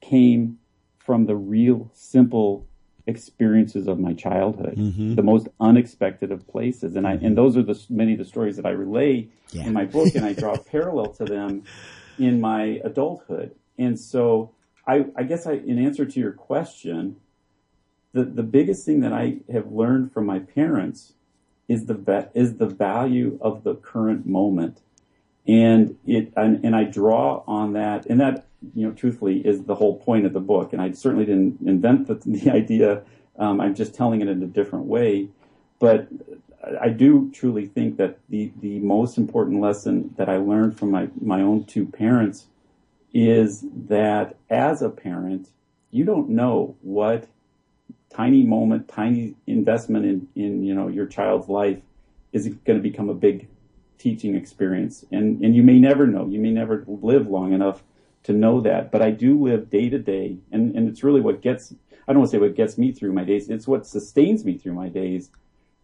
came 0.00 0.58
from 0.98 1.26
the 1.26 1.36
real 1.36 1.90
simple 1.94 2.66
experiences 3.06 3.88
of 3.88 3.98
my 3.98 4.12
childhood, 4.12 4.76
mm-hmm. 4.76 5.14
the 5.14 5.22
most 5.22 5.48
unexpected 5.60 6.30
of 6.30 6.46
places, 6.46 6.94
and 6.94 7.06
I 7.06 7.14
and 7.14 7.36
those 7.36 7.56
are 7.56 7.62
the 7.62 7.78
many 7.88 8.12
of 8.12 8.18
the 8.18 8.24
stories 8.24 8.56
that 8.56 8.66
I 8.66 8.70
relay 8.70 9.28
yeah. 9.50 9.64
in 9.64 9.72
my 9.72 9.86
book, 9.86 10.14
and 10.14 10.24
I 10.24 10.34
draw 10.34 10.54
a 10.54 10.58
parallel 10.72 11.12
to 11.14 11.24
them 11.24 11.64
in 12.18 12.40
my 12.40 12.80
adulthood. 12.84 13.54
And 13.78 13.98
so, 13.98 14.52
I, 14.86 15.06
I 15.16 15.22
guess 15.22 15.46
I, 15.46 15.52
in 15.52 15.78
answer 15.78 16.04
to 16.04 16.20
your 16.20 16.32
question, 16.32 17.16
the 18.12 18.24
the 18.24 18.42
biggest 18.42 18.84
thing 18.84 19.00
that 19.00 19.12
I 19.12 19.38
have 19.50 19.72
learned 19.72 20.12
from 20.12 20.26
my 20.26 20.40
parents 20.40 21.14
is 21.68 21.86
the 21.86 22.30
is 22.34 22.56
the 22.56 22.66
value 22.66 23.38
of 23.40 23.64
the 23.64 23.74
current 23.74 24.26
moment, 24.26 24.80
and 25.48 25.96
it 26.06 26.32
and, 26.36 26.64
and 26.64 26.76
I 26.76 26.84
draw 26.84 27.42
on 27.46 27.72
that, 27.72 28.06
and 28.06 28.20
that 28.20 28.46
you 28.74 28.86
know, 28.86 28.92
truthfully, 28.92 29.38
is 29.38 29.64
the 29.64 29.74
whole 29.74 29.98
point 29.98 30.26
of 30.26 30.32
the 30.32 30.40
book. 30.40 30.72
And 30.72 30.82
I 30.82 30.92
certainly 30.92 31.24
didn't 31.24 31.58
invent 31.66 32.06
the, 32.06 32.14
the 32.26 32.50
idea. 32.50 33.02
Um, 33.38 33.60
I'm 33.60 33.74
just 33.74 33.94
telling 33.94 34.20
it 34.20 34.28
in 34.28 34.42
a 34.42 34.46
different 34.46 34.86
way. 34.86 35.28
But 35.78 36.08
I 36.80 36.88
do 36.88 37.30
truly 37.32 37.66
think 37.66 37.96
that 37.98 38.18
the, 38.28 38.52
the 38.60 38.80
most 38.80 39.16
important 39.16 39.60
lesson 39.60 40.14
that 40.18 40.28
I 40.28 40.36
learned 40.36 40.76
from 40.76 40.90
my, 40.90 41.08
my 41.20 41.40
own 41.40 41.64
two 41.64 41.86
parents 41.86 42.46
is 43.14 43.64
that 43.86 44.36
as 44.50 44.82
a 44.82 44.90
parent, 44.90 45.48
you 45.90 46.04
don't 46.04 46.30
know 46.30 46.76
what 46.82 47.28
tiny 48.10 48.42
moment, 48.42 48.88
tiny 48.88 49.34
investment 49.46 50.04
in, 50.04 50.28
in 50.34 50.64
you 50.64 50.74
know 50.74 50.88
your 50.88 51.06
child's 51.06 51.48
life 51.48 51.78
is 52.32 52.48
going 52.48 52.78
to 52.78 52.82
become 52.82 53.08
a 53.08 53.14
big 53.14 53.48
teaching 53.98 54.34
experience. 54.34 55.04
And 55.10 55.42
and 55.44 55.54
you 55.54 55.62
may 55.62 55.78
never 55.78 56.06
know. 56.06 56.26
You 56.26 56.40
may 56.40 56.50
never 56.50 56.84
live 56.86 57.28
long 57.28 57.52
enough 57.52 57.82
to 58.24 58.32
know 58.32 58.60
that. 58.62 58.90
But 58.90 59.02
I 59.02 59.10
do 59.10 59.42
live 59.42 59.70
day 59.70 59.88
to 59.88 59.98
day, 59.98 60.38
and 60.52 60.74
and 60.74 60.88
it's 60.88 61.02
really 61.02 61.20
what 61.20 61.42
gets 61.42 61.74
I 62.06 62.12
don't 62.12 62.20
want 62.20 62.30
to 62.30 62.36
say 62.36 62.40
what 62.40 62.54
gets 62.54 62.78
me 62.78 62.92
through 62.92 63.12
my 63.12 63.24
days. 63.24 63.50
It's 63.50 63.68
what 63.68 63.86
sustains 63.86 64.44
me 64.44 64.56
through 64.56 64.72
my 64.72 64.88
days, 64.88 65.30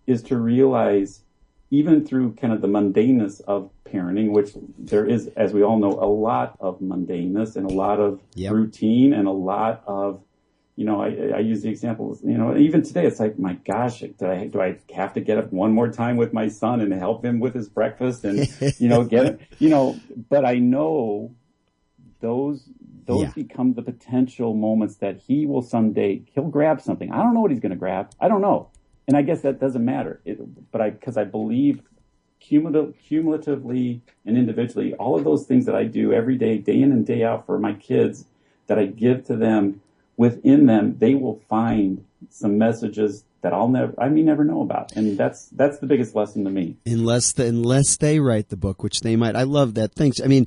is 0.07 0.23
to 0.25 0.39
realize 0.39 1.21
even 1.71 2.07
through 2.07 2.35
kind 2.35 2.53
of 2.53 2.61
the 2.61 2.69
mundaneness 2.69 3.41
of 3.43 3.71
parenting, 3.85 4.31
which 4.31 4.53
there 4.79 5.05
is, 5.07 5.29
as 5.37 5.53
we 5.53 5.63
all 5.63 5.79
know, 5.79 5.93
a 5.93 6.07
lot 6.07 6.57
of 6.61 6.79
mundaneness 6.81 7.57
and 7.57 7.69
a 7.69 7.75
lot 7.75 8.01
of 8.01 8.21
yep. 8.35 8.53
routine 8.53 9.13
and 9.13 9.27
a 9.27 9.33
lot 9.33 9.83
of, 9.87 10.23
you 10.77 10.85
know, 10.85 11.01
I, 11.01 11.37
I 11.37 11.39
use 11.39 11.63
the 11.63 11.69
example, 11.69 12.19
you 12.25 12.37
know, 12.37 12.57
even 12.57 12.83
today 12.83 13.07
it's 13.07 13.21
like, 13.21 13.39
my 13.39 13.55
gosh, 13.55 14.01
do 14.01 14.27
I, 14.27 14.47
do 14.49 14.61
I 14.61 14.79
have 14.95 15.13
to 15.15 15.21
get 15.21 15.39
up 15.39 15.53
one 15.53 15.73
more 15.73 15.89
time 15.89 16.17
with 16.17 16.33
my 16.33 16.49
son 16.49 16.81
and 16.81 16.93
help 16.93 17.25
him 17.25 17.39
with 17.39 17.55
his 17.55 17.69
breakfast 17.69 18.25
and, 18.25 18.49
you 18.79 18.89
know, 18.89 19.05
get 19.05 19.27
it, 19.27 19.41
you 19.59 19.69
know, 19.69 19.99
but 20.29 20.45
I 20.45 20.55
know 20.55 21.35
those 22.21 22.69
those 23.07 23.25
yeah. 23.25 23.33
become 23.35 23.75
the 23.75 23.83
potential 23.83 24.55
moments 24.55 24.97
that 24.97 25.19
he 25.19 25.45
will 25.45 25.61
someday 25.61 26.23
he'll 26.35 26.49
grab 26.49 26.81
something. 26.81 27.13
I 27.13 27.19
don't 27.19 27.35
know 27.35 27.41
what 27.41 27.51
he's 27.51 27.61
going 27.61 27.71
to 27.71 27.77
grab. 27.77 28.11
I 28.19 28.29
don't 28.29 28.41
know, 28.41 28.71
and 29.07 29.17
I 29.17 29.23
guess 29.23 29.43
that 29.43 29.61
doesn't 29.61 29.85
matter. 29.85 30.21
It, 30.25 30.39
but 30.73 30.81
I 30.81 30.91
because 30.91 31.19
I 31.19 31.25
believe 31.25 31.83
cumulative, 32.41 32.95
cumulatively 32.99 34.01
and 34.25 34.37
individually, 34.37 34.95
all 34.95 35.17
of 35.17 35.25
those 35.25 35.47
things 35.47 35.67
that 35.67 35.75
I 35.75 35.85
do 35.85 36.13
every 36.13 36.37
day, 36.37 36.59
day 36.59 36.81
in 36.81 36.93
and 36.93 37.07
day 37.07 37.23
out 37.25 37.47
for 37.47 37.59
my 37.59 37.75
kids, 37.75 38.27
that 38.67 38.79
I 38.79 38.87
give 38.87 39.27
to 39.27 39.37
them, 39.37 39.81
within 40.17 40.67
them, 40.67 40.99
they 40.99 41.15
will 41.15 41.41
find 41.49 42.05
some 42.31 42.59
messages 42.59 43.25
that 43.43 43.53
I'll 43.53 43.69
never, 43.69 43.95
I 43.99 44.09
may 44.09 44.23
never 44.23 44.45
know 44.45 44.63
about, 44.63 44.97
and 44.97 45.19
that's 45.19 45.49
that's 45.49 45.79
the 45.79 45.87
biggest 45.87 46.15
lesson 46.15 46.45
to 46.45 46.51
me. 46.51 46.77
Unless 46.87 47.33
the, 47.33 47.47
unless 47.47 47.97
they 47.97 48.19
write 48.19 48.49
the 48.49 48.57
book, 48.57 48.83
which 48.83 49.01
they 49.01 49.17
might, 49.17 49.37
I 49.37 49.43
love 49.43 49.75
that. 49.75 49.95
Thanks. 49.95 50.21
I 50.21 50.27
mean, 50.27 50.47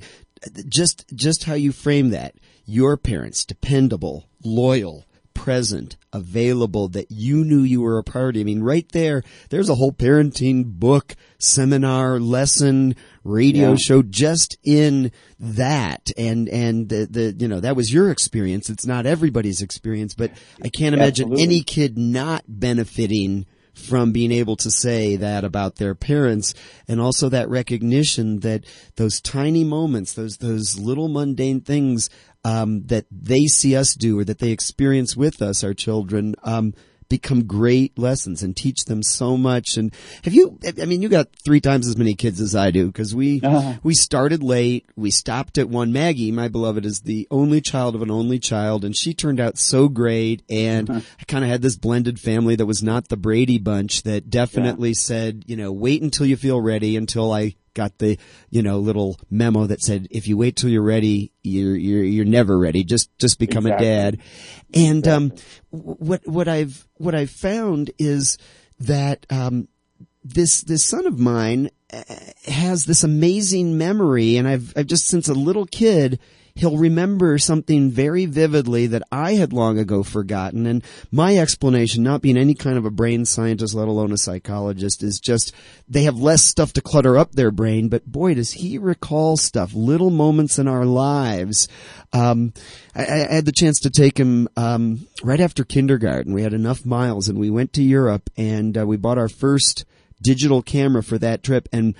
just 0.68 1.04
just 1.14 1.44
how 1.44 1.54
you 1.54 1.72
frame 1.72 2.10
that. 2.10 2.34
Your 2.66 2.96
parents, 2.96 3.44
dependable, 3.44 4.28
loyal, 4.44 5.04
present, 5.38 5.96
available, 6.12 6.88
that 6.88 7.12
you 7.12 7.44
knew 7.44 7.60
you 7.60 7.80
were 7.80 7.96
a 7.96 8.02
priority. 8.02 8.40
I 8.40 8.44
mean, 8.44 8.60
right 8.60 8.86
there, 8.90 9.22
there's 9.50 9.68
a 9.68 9.76
whole 9.76 9.92
parenting 9.92 10.64
book, 10.64 11.14
seminar, 11.38 12.18
lesson, 12.18 12.96
radio 13.22 13.70
yeah. 13.70 13.76
show 13.76 14.02
just 14.02 14.58
in 14.64 15.12
that. 15.38 16.10
And, 16.18 16.48
and 16.48 16.88
the, 16.88 17.06
the, 17.08 17.36
you 17.38 17.46
know, 17.46 17.60
that 17.60 17.76
was 17.76 17.92
your 17.92 18.10
experience. 18.10 18.68
It's 18.68 18.84
not 18.84 19.06
everybody's 19.06 19.62
experience, 19.62 20.14
but 20.14 20.32
I 20.60 20.70
can't 20.70 20.94
imagine 20.94 21.26
Absolutely. 21.26 21.44
any 21.44 21.62
kid 21.62 21.96
not 21.96 22.42
benefiting 22.48 23.46
from 23.74 24.10
being 24.10 24.32
able 24.32 24.56
to 24.56 24.72
say 24.72 25.14
that 25.14 25.44
about 25.44 25.76
their 25.76 25.94
parents 25.94 26.52
and 26.88 27.00
also 27.00 27.28
that 27.28 27.48
recognition 27.48 28.40
that 28.40 28.64
those 28.96 29.20
tiny 29.20 29.62
moments, 29.62 30.14
those, 30.14 30.38
those 30.38 30.76
little 30.76 31.06
mundane 31.06 31.60
things, 31.60 32.10
um, 32.48 32.86
that 32.86 33.06
they 33.10 33.46
see 33.46 33.76
us 33.76 33.94
do 33.94 34.18
or 34.18 34.24
that 34.24 34.38
they 34.38 34.50
experience 34.50 35.16
with 35.16 35.42
us, 35.42 35.62
our 35.62 35.74
children, 35.74 36.34
um, 36.44 36.72
become 37.08 37.46
great 37.46 37.98
lessons 37.98 38.42
and 38.42 38.54
teach 38.54 38.84
them 38.84 39.02
so 39.02 39.36
much. 39.36 39.76
And 39.76 39.94
have 40.24 40.34
you, 40.34 40.58
I 40.80 40.84
mean, 40.84 41.00
you 41.00 41.08
got 41.08 41.28
three 41.42 41.60
times 41.60 41.88
as 41.88 41.96
many 41.96 42.14
kids 42.14 42.38
as 42.40 42.54
I 42.54 42.70
do 42.70 42.86
because 42.86 43.14
we, 43.14 43.40
uh-huh. 43.40 43.78
we 43.82 43.94
started 43.94 44.42
late. 44.42 44.90
We 44.94 45.10
stopped 45.10 45.56
at 45.56 45.70
one. 45.70 45.92
Maggie, 45.92 46.32
my 46.32 46.48
beloved, 46.48 46.84
is 46.84 47.00
the 47.00 47.26
only 47.30 47.62
child 47.62 47.94
of 47.94 48.02
an 48.02 48.10
only 48.10 48.38
child 48.38 48.84
and 48.84 48.94
she 48.94 49.14
turned 49.14 49.40
out 49.40 49.56
so 49.56 49.88
great. 49.88 50.42
And 50.50 50.88
uh-huh. 50.88 51.00
I 51.18 51.24
kind 51.24 51.44
of 51.44 51.50
had 51.50 51.62
this 51.62 51.76
blended 51.76 52.20
family 52.20 52.56
that 52.56 52.66
was 52.66 52.82
not 52.82 53.08
the 53.08 53.16
Brady 53.16 53.58
bunch 53.58 54.02
that 54.02 54.28
definitely 54.28 54.90
yeah. 54.90 54.94
said, 54.94 55.44
you 55.46 55.56
know, 55.56 55.72
wait 55.72 56.02
until 56.02 56.26
you 56.26 56.36
feel 56.36 56.60
ready 56.60 56.96
until 56.96 57.32
I 57.32 57.54
got 57.78 57.96
the 57.98 58.18
you 58.50 58.60
know 58.60 58.78
little 58.78 59.16
memo 59.30 59.66
that 59.66 59.80
said 59.80 60.08
if 60.10 60.26
you 60.26 60.36
wait 60.36 60.56
till 60.56 60.68
you're 60.68 60.82
ready 60.82 61.32
you're 61.44 61.76
you're 61.76 62.02
you're 62.02 62.24
never 62.24 62.58
ready 62.58 62.82
just 62.82 63.16
just 63.18 63.38
become 63.38 63.66
exactly. 63.66 63.86
a 63.86 63.90
dad 63.90 64.18
and 64.74 64.98
exactly. 64.98 65.12
um 65.12 65.32
what 65.70 66.26
what 66.26 66.48
I've 66.48 66.88
what 66.94 67.14
I've 67.14 67.30
found 67.30 67.92
is 67.98 68.36
that 68.80 69.24
um 69.30 69.68
this 70.24 70.62
this 70.62 70.82
son 70.82 71.06
of 71.06 71.20
mine 71.20 71.70
uh, 71.92 72.02
has 72.46 72.84
this 72.84 73.04
amazing 73.04 73.78
memory 73.78 74.36
and 74.36 74.48
I've 74.48 74.72
I've 74.76 74.86
just 74.86 75.06
since 75.06 75.28
a 75.28 75.34
little 75.34 75.64
kid 75.64 76.18
he'll 76.58 76.76
remember 76.76 77.38
something 77.38 77.88
very 77.88 78.26
vividly 78.26 78.88
that 78.88 79.04
I 79.12 79.34
had 79.34 79.52
long 79.52 79.78
ago 79.78 80.02
forgotten. 80.02 80.66
And 80.66 80.82
my 81.12 81.36
explanation, 81.36 82.02
not 82.02 82.20
being 82.20 82.36
any 82.36 82.54
kind 82.54 82.76
of 82.76 82.84
a 82.84 82.90
brain 82.90 83.24
scientist, 83.24 83.74
let 83.74 83.86
alone 83.86 84.10
a 84.10 84.18
psychologist, 84.18 85.04
is 85.04 85.20
just 85.20 85.54
they 85.88 86.02
have 86.02 86.18
less 86.18 86.44
stuff 86.44 86.72
to 86.72 86.80
clutter 86.80 87.16
up 87.16 87.32
their 87.32 87.52
brain. 87.52 87.88
But 87.88 88.06
boy, 88.06 88.34
does 88.34 88.52
he 88.52 88.76
recall 88.76 89.36
stuff, 89.36 89.72
little 89.72 90.10
moments 90.10 90.58
in 90.58 90.66
our 90.66 90.84
lives. 90.84 91.68
Um, 92.12 92.52
I, 92.94 93.02
I, 93.02 93.34
had 93.34 93.44
the 93.44 93.52
chance 93.52 93.78
to 93.80 93.90
take 93.90 94.18
him 94.18 94.48
um, 94.56 95.06
right 95.22 95.40
after 95.40 95.62
kindergarten. 95.62 96.34
We 96.34 96.42
had 96.42 96.54
enough 96.54 96.84
miles, 96.84 97.28
and 97.28 97.38
we 97.38 97.50
went 97.50 97.72
to 97.74 97.82
Europe, 97.82 98.30
and 98.36 98.76
uh, 98.76 98.86
we 98.86 98.96
bought 98.96 99.18
our 99.18 99.28
first 99.28 99.84
digital 100.20 100.62
camera 100.62 101.02
for 101.02 101.18
that 101.18 101.44
trip 101.44 101.68
and 101.72 101.94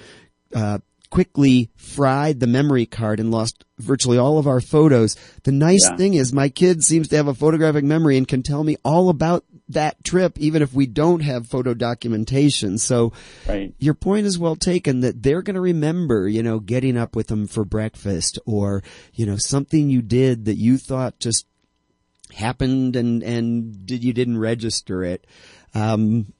uh, 0.54 0.78
quickly 1.10 1.70
fried 1.76 2.40
the 2.40 2.46
memory 2.46 2.86
card 2.86 3.20
and 3.20 3.30
lost 3.30 3.64
virtually 3.78 4.18
all 4.18 4.38
of 4.38 4.46
our 4.46 4.60
photos. 4.60 5.16
The 5.44 5.52
nice 5.52 5.88
Yeah. 5.88 5.96
thing 5.96 6.14
is 6.14 6.32
my 6.32 6.48
kid 6.48 6.82
seems 6.82 7.08
to 7.08 7.16
have 7.16 7.28
a 7.28 7.34
photographic 7.34 7.84
memory 7.84 8.16
and 8.16 8.26
can 8.26 8.42
tell 8.42 8.64
me 8.64 8.76
all 8.84 9.08
about 9.08 9.44
that 9.70 10.02
trip 10.02 10.38
even 10.38 10.62
if 10.62 10.72
we 10.72 10.86
don't 10.86 11.20
have 11.20 11.46
photo 11.46 11.74
documentation. 11.74 12.78
So 12.78 13.12
Right. 13.48 13.74
your 13.78 13.94
point 13.94 14.26
is 14.26 14.38
well 14.38 14.56
taken 14.56 15.00
that 15.00 15.22
they're 15.22 15.42
going 15.42 15.54
to 15.56 15.60
remember, 15.60 16.28
you 16.28 16.42
know, 16.42 16.58
getting 16.58 16.96
up 16.96 17.14
with 17.14 17.26
them 17.28 17.46
for 17.46 17.64
breakfast 17.64 18.38
or, 18.46 18.82
you 19.14 19.26
know, 19.26 19.36
something 19.36 19.90
you 19.90 20.02
did 20.02 20.46
that 20.46 20.56
you 20.56 20.78
thought 20.78 21.18
just 21.18 21.46
happened 22.34 22.96
and, 22.96 23.22
and 23.22 23.86
did, 23.86 24.04
you 24.04 24.12
didn't 24.12 24.38
register 24.38 25.02
it. 25.04 25.26
Um, 25.74 26.32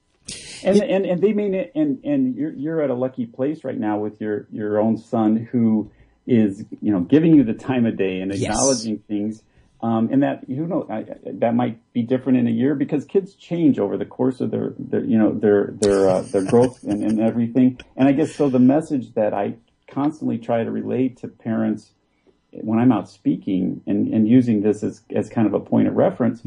And, 0.62 0.82
and 0.82 1.06
and 1.06 1.22
they 1.22 1.32
mean 1.32 1.54
it, 1.54 1.72
and 1.74 2.04
and 2.04 2.34
you're 2.34 2.52
you're 2.52 2.82
at 2.82 2.90
a 2.90 2.94
lucky 2.94 3.24
place 3.24 3.64
right 3.64 3.78
now 3.78 3.98
with 3.98 4.20
your 4.20 4.46
your 4.52 4.78
own 4.78 4.98
son 4.98 5.48
who 5.50 5.90
is 6.28 6.64
you 6.80 6.92
know 6.92 7.00
giving 7.00 7.34
you 7.34 7.42
the 7.42 7.54
time 7.54 7.86
of 7.86 7.96
day 7.96 8.20
and 8.20 8.30
Yes. 8.32 8.42
acknowledging 8.42 8.98
things. 9.08 9.42
Um, 9.80 10.08
and 10.12 10.22
that 10.24 10.48
you 10.48 10.66
know 10.66 10.86
I, 10.90 11.06
that 11.24 11.54
might 11.54 11.80
be 11.92 12.02
different 12.02 12.38
in 12.38 12.46
a 12.46 12.50
year 12.50 12.74
because 12.74 13.04
kids 13.04 13.34
change 13.34 13.78
over 13.78 13.96
the 13.96 14.04
course 14.04 14.40
of 14.40 14.50
their, 14.50 14.74
their 14.78 15.04
you 15.04 15.16
know 15.18 15.32
their 15.32 15.72
their 15.80 16.08
uh, 16.08 16.22
their 16.22 16.42
growth 16.42 16.82
and, 16.82 17.02
and 17.02 17.20
everything. 17.20 17.78
And 17.96 18.08
I 18.08 18.12
guess 18.12 18.34
so 18.34 18.48
the 18.48 18.58
message 18.58 19.14
that 19.14 19.32
I 19.32 19.54
constantly 19.88 20.38
try 20.38 20.64
to 20.64 20.70
relate 20.70 21.16
to 21.18 21.28
parents 21.28 21.92
when 22.50 22.78
I'm 22.78 22.92
out 22.92 23.08
speaking 23.08 23.82
and, 23.86 24.12
and 24.12 24.26
using 24.26 24.62
this 24.62 24.82
as, 24.82 25.02
as 25.14 25.28
kind 25.28 25.46
of 25.46 25.54
a 25.54 25.60
point 25.60 25.86
of 25.86 25.94
reference 25.94 26.42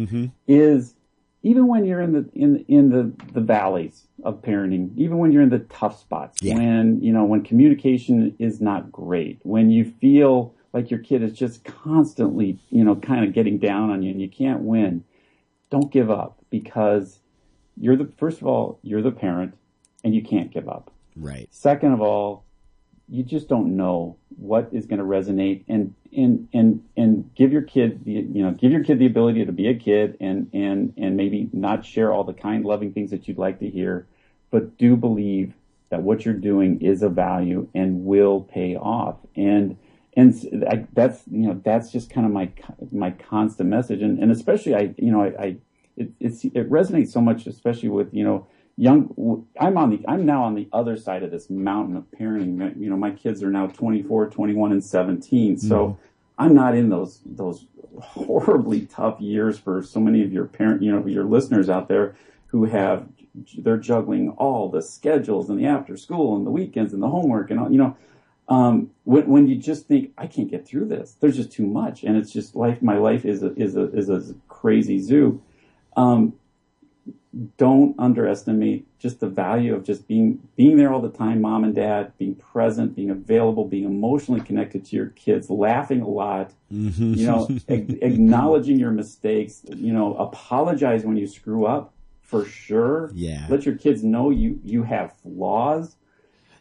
is 0.48 0.96
even 1.44 1.68
when 1.68 1.86
you're 1.86 2.02
in 2.02 2.12
the 2.14 2.30
in 2.34 2.64
in 2.68 2.89
the 2.89 3.12
the 3.34 3.42
valleys 3.42 4.08
of 4.24 4.42
parenting, 4.42 4.92
even 4.98 5.18
when 5.18 5.32
you're 5.32 5.42
in 5.42 5.50
the 5.50 5.60
tough 5.60 6.00
spots, 6.00 6.38
Yeah. 6.42 6.56
when 6.56 7.02
you 7.02 7.12
know 7.14 7.26
when 7.26 7.42
communication 7.44 8.36
is 8.39 8.62
not 8.62 8.92
great, 8.92 9.39
when 9.44 9.70
you 9.70 9.86
feel 9.86 10.54
like 10.74 10.89
your 10.89 11.00
kid 11.00 11.22
is 11.24 11.34
just 11.34 11.64
constantly 11.66 12.58
you 12.70 12.84
know 12.84 12.96
kind 12.96 13.26
of 13.26 13.34
getting 13.34 13.58
down 13.58 13.89
on 13.89 14.04
you 14.04 14.12
and 14.12 14.22
you 14.22 14.30
can't 14.30 14.62
win, 14.62 15.04
don't 15.70 15.92
give 15.92 16.10
up 16.12 16.38
because 16.50 17.20
you're 17.78 17.96
the 17.96 18.12
first 18.18 18.42
of 18.42 18.48
all 18.48 18.80
you're 18.84 19.02
the 19.02 19.12
parent 19.12 19.56
and 20.04 20.14
you 20.16 20.22
can't 20.22 20.52
give 20.52 20.68
up. 20.68 20.92
right. 21.16 21.48
Second 21.52 21.92
of 21.94 22.02
all, 22.02 22.44
you 23.12 23.24
just 23.24 23.47
don't 23.47 23.76
know 23.76 24.18
what 24.38 24.70
is 24.72 24.86
going 24.86 24.99
to 24.99 25.05
resonate 25.05 25.64
and 25.68 25.93
and 26.16 26.47
and 26.53 26.84
and 26.97 27.30
give 27.36 27.51
your 27.51 27.62
kid 27.62 28.03
the 28.05 28.12
you 28.14 28.43
know 28.43 28.51
give 28.51 28.72
your 28.72 28.84
kid 28.84 28.97
the 28.99 29.05
ability 29.05 29.45
to 29.45 29.51
be 29.51 29.68
a 29.68 29.76
kid 29.76 30.18
and 30.20 30.49
and 30.53 30.93
and 30.97 31.16
maybe 31.18 31.49
not 31.53 31.86
share 31.86 32.12
all 32.12 32.24
the 32.24 32.34
kind 32.34 32.66
loving 32.66 32.93
things 32.93 33.12
that 33.12 33.28
you'd 33.28 33.38
like 33.38 33.59
to 33.59 33.70
hear 33.70 34.07
but 34.49 34.78
do 34.78 34.95
believe 34.95 35.53
that 35.91 36.01
what 36.01 36.26
you're 36.26 36.34
doing 36.34 36.82
is 36.82 37.03
of 37.03 37.14
value 37.14 37.68
and 37.76 38.05
will 38.05 38.41
pay 38.41 38.76
off. 38.76 39.18
And 39.36 39.78
and 40.18 40.34
I, 40.70 40.88
that's 40.93 41.24
you 41.30 41.47
know 41.47 41.62
that's 41.64 41.91
just 41.91 42.09
kind 42.09 42.26
of 42.26 42.34
my 42.34 42.51
my 42.91 43.12
constant 43.12 43.70
message. 43.70 44.01
And 44.01 44.18
and 44.18 44.32
especially 44.32 44.74
I 44.74 44.93
you 44.97 45.12
know 45.12 45.22
I, 45.22 45.43
I 45.43 45.57
it 45.95 46.12
it 46.20 46.70
resonates 46.70 47.09
so 47.09 47.22
much 47.22 47.45
especially 47.45 47.89
with 47.89 48.14
you 48.14 48.24
know 48.24 48.47
young 48.78 49.46
i'm 49.60 49.78
on 49.78 49.90
the 49.90 50.00
i'm 50.08 50.26
now 50.26 50.44
on 50.44 50.56
the 50.56 50.68
other 50.72 50.98
side 50.98 51.24
of 51.24 51.32
this 51.32 51.50
mountain 51.50 51.96
of 51.96 52.06
parenting 52.18 52.80
you 52.80 52.90
know 52.90 52.96
my 52.96 53.12
kids 53.12 53.44
are 53.44 53.52
now 53.52 53.68
24 53.68 54.30
21 54.30 54.72
and 54.72 54.84
17 54.84 55.58
so 55.58 55.98
i'm 56.38 56.56
not 56.56 56.76
in 56.76 56.90
those 56.90 57.22
those 57.26 57.66
horribly 58.00 58.86
tough 58.86 59.20
years 59.20 59.60
for 59.60 59.84
so 59.84 60.00
many 60.00 60.24
of 60.24 60.32
your 60.32 60.46
parent 60.46 60.82
you 60.82 60.92
know 60.92 61.06
your 61.06 61.26
listeners 61.26 61.70
out 61.70 61.88
there 61.88 62.16
who 62.48 62.66
have 62.66 63.08
they're 63.58 63.78
juggling 63.78 64.30
all 64.32 64.70
the 64.70 64.82
schedules 64.82 65.50
and 65.50 65.60
the 65.60 65.66
after 65.66 65.96
school 65.96 66.36
and 66.36 66.46
the 66.46 66.52
weekends 66.52 66.94
and 66.94 67.04
the 67.04 67.10
homework 67.10 67.52
and 67.52 67.60
all 67.60 67.72
you 67.72 67.78
know 67.78 67.96
um, 68.52 68.92
when, 69.06 69.28
when 69.28 69.48
you 69.48 69.56
just 69.56 69.88
think 69.88 70.12
I 70.18 70.28
can't 70.28 70.52
get 70.52 70.68
through 70.68 70.90
this, 70.90 71.16
there's 71.22 71.38
just 71.38 71.54
too 71.54 71.66
much, 71.66 72.04
and 72.04 72.18
it's 72.18 72.34
just 72.34 72.54
life. 72.54 72.82
My 72.82 72.98
life 72.98 73.24
is 73.24 73.44
a, 73.44 73.54
is 73.54 73.78
a 73.78 73.90
is 73.94 74.10
a 74.10 74.36
crazy 74.50 75.00
zoo. 75.00 75.42
Um, 75.96 76.34
don't 77.58 77.95
underestimate 77.97 78.86
just 78.99 79.22
the 79.22 79.28
value 79.28 79.74
of 79.74 79.86
just 79.86 80.08
being 80.08 80.39
being 80.58 80.76
there 80.76 80.93
all 80.93 81.02
the 81.02 81.10
time, 81.10 81.41
mom 81.41 81.64
and 81.64 81.74
dad, 81.74 82.12
being 82.18 82.36
present, 82.36 82.95
being 82.95 83.10
available, 83.10 83.66
being 83.66 83.86
emotionally 83.86 84.41
connected 84.41 84.84
to 84.86 84.95
your 84.95 85.08
kids, 85.08 85.49
laughing 85.49 86.02
a 86.02 86.08
lot, 86.08 86.52
mm-hmm. 86.72 87.14
you 87.14 87.26
know, 87.26 87.47
ag- 87.70 87.99
acknowledging 88.02 88.78
your 88.78 88.91
mistakes, 88.91 89.62
you 89.70 89.93
know, 89.93 90.14
apologize 90.16 91.06
when 91.06 91.16
you 91.16 91.26
screw 91.26 91.66
up 91.66 91.93
for 92.22 92.45
sure. 92.45 93.12
Yeah. 93.14 93.45
Let 93.49 93.66
your 93.66 93.76
kids 93.76 94.04
know 94.04 94.30
you 94.30 94.60
you 94.64 94.84
have 94.84 95.14
flaws 95.24 95.95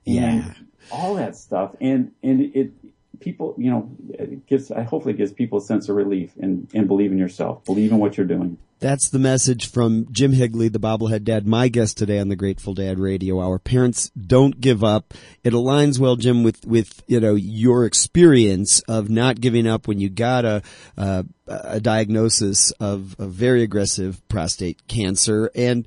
Yeah. 0.04 0.22
and 0.24 0.66
all 0.92 1.16
that 1.16 1.36
stuff. 1.36 1.74
And 1.80 2.12
and 2.22 2.40
it 2.54 2.72
people, 3.20 3.54
you 3.58 3.70
know, 3.70 3.90
it 4.14 4.46
gives 4.46 4.68
hopefully 4.68 5.14
gives 5.14 5.32
people 5.32 5.58
a 5.58 5.62
sense 5.62 5.88
of 5.88 5.96
relief 5.96 6.32
and 6.40 6.68
and 6.74 6.88
believe 6.88 7.12
in 7.12 7.18
yourself, 7.18 7.64
believe 7.64 7.92
in 7.92 7.98
what 7.98 8.16
you're 8.16 8.26
doing. 8.26 8.58
That's 8.80 9.10
the 9.10 9.18
message 9.18 9.70
from 9.70 10.06
Jim 10.10 10.32
Higley, 10.32 10.68
the 10.68 10.80
bobblehead 10.80 11.24
dad, 11.24 11.46
my 11.46 11.68
guest 11.68 11.98
today 11.98 12.18
on 12.18 12.28
the 12.28 12.36
Grateful 12.36 12.72
Dad 12.72 12.98
Radio 12.98 13.38
Hour. 13.38 13.58
Parents 13.58 14.10
don't 14.10 14.58
give 14.58 14.82
up. 14.82 15.12
It 15.44 15.52
aligns 15.52 15.98
well, 15.98 16.16
Jim, 16.16 16.42
with, 16.42 16.64
with, 16.64 17.02
you 17.06 17.20
know, 17.20 17.34
your 17.34 17.84
experience 17.84 18.80
of 18.88 19.10
not 19.10 19.38
giving 19.38 19.66
up 19.66 19.86
when 19.86 20.00
you 20.00 20.08
got 20.08 20.46
a, 20.46 20.62
a 20.96 21.78
diagnosis 21.80 22.70
of, 22.80 23.20
of 23.20 23.32
very 23.32 23.62
aggressive 23.62 24.26
prostate 24.28 24.88
cancer. 24.88 25.50
And 25.54 25.86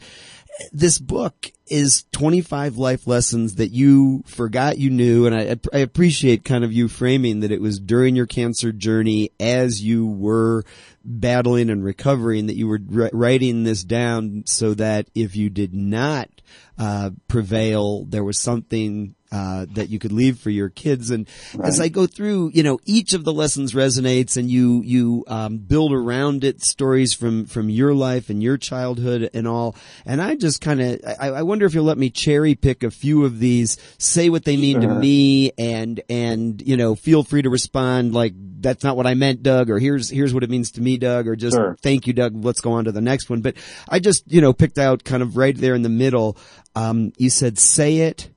this 0.71 0.99
book 0.99 1.51
is 1.67 2.05
25 2.11 2.77
life 2.77 3.07
lessons 3.07 3.55
that 3.55 3.69
you 3.69 4.23
forgot 4.25 4.77
you 4.77 4.89
knew. 4.89 5.25
And 5.25 5.35
I, 5.35 5.57
I 5.73 5.79
appreciate 5.79 6.45
kind 6.45 6.63
of 6.63 6.73
you 6.73 6.87
framing 6.87 7.39
that 7.39 7.51
it 7.51 7.61
was 7.61 7.79
during 7.79 8.15
your 8.15 8.27
cancer 8.27 8.71
journey 8.71 9.31
as 9.39 9.81
you 9.81 10.05
were 10.05 10.63
battling 11.03 11.69
and 11.69 11.83
recovering 11.83 12.47
that 12.47 12.55
you 12.55 12.67
were 12.67 12.79
writing 13.11 13.63
this 13.63 13.83
down 13.83 14.43
so 14.45 14.73
that 14.75 15.07
if 15.15 15.35
you 15.35 15.49
did 15.49 15.73
not 15.73 16.29
uh, 16.77 17.11
prevail, 17.27 18.05
there 18.05 18.23
was 18.23 18.39
something 18.39 19.15
uh, 19.33 19.65
that 19.73 19.89
you 19.89 19.97
could 19.97 20.11
leave 20.11 20.37
for 20.37 20.51
your 20.51 20.69
kids. 20.69 21.09
And 21.09 21.27
as 21.63 21.79
I 21.79 21.87
go 21.89 22.05
through, 22.05 22.51
you 22.53 22.61
know, 22.61 22.79
each 22.85 23.13
of 23.13 23.23
the 23.23 23.33
lessons 23.33 23.73
resonates, 23.73 24.37
and 24.37 24.47
you 24.49 24.83
you 24.83 25.23
um, 25.27 25.57
build 25.57 25.91
around 25.91 26.43
it 26.43 26.61
stories 26.61 27.13
from 27.13 27.45
from 27.45 27.67
your 27.67 27.95
life 27.95 28.29
and 28.29 28.43
your 28.43 28.57
childhood 28.57 29.31
and 29.33 29.47
all. 29.47 29.75
And 30.05 30.21
I 30.21 30.35
just 30.35 30.61
kind 30.61 30.79
of 30.81 30.99
I, 31.19 31.29
I 31.29 31.41
wonder 31.41 31.65
if 31.65 31.73
you'll 31.73 31.83
let 31.83 31.97
me 31.97 32.11
cherry 32.11 32.53
pick 32.53 32.83
a 32.83 32.91
few 32.91 33.25
of 33.25 33.39
these, 33.39 33.77
say 33.97 34.29
what 34.29 34.45
they 34.45 34.55
mean 34.55 34.81
to 34.81 34.87
me, 34.87 35.51
and 35.57 35.99
and 36.09 36.61
you 36.61 36.77
know, 36.77 36.93
feel 36.93 37.23
free 37.23 37.41
to 37.41 37.49
respond 37.49 38.13
like 38.13 38.33
that's 38.61 38.83
not 38.83 38.95
what 38.95 39.07
I 39.07 39.15
meant, 39.15 39.41
Doug, 39.41 39.71
or 39.71 39.79
here's 39.79 40.09
here's 40.11 40.33
what 40.33 40.43
it 40.43 40.49
means 40.51 40.69
to 40.73 40.81
me, 40.81 40.97
Doug, 40.97 41.27
or 41.27 41.35
just 41.35 41.55
Sure. 41.55 41.75
thank 41.81 42.05
you, 42.05 42.13
Doug. 42.13 42.45
Let's 42.45 42.61
go 42.61 42.73
on 42.73 42.85
to 42.85 42.91
the 42.91 43.01
next 43.01 43.31
one. 43.31 43.41
But 43.41 43.55
I 43.89 43.99
just 43.99 44.31
you 44.31 44.41
know 44.41 44.53
picked 44.53 44.77
out 44.77 45.03
kind 45.03 45.23
of 45.23 45.37
right 45.37 45.57
there 45.57 45.73
in 45.73 45.81
the 45.81 45.89
middle. 45.89 46.37
Um, 46.75 47.13
you 47.17 47.31
said 47.31 47.57
say 47.57 47.97
it 47.97 48.29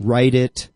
write 0.00 0.34
it 0.34 0.68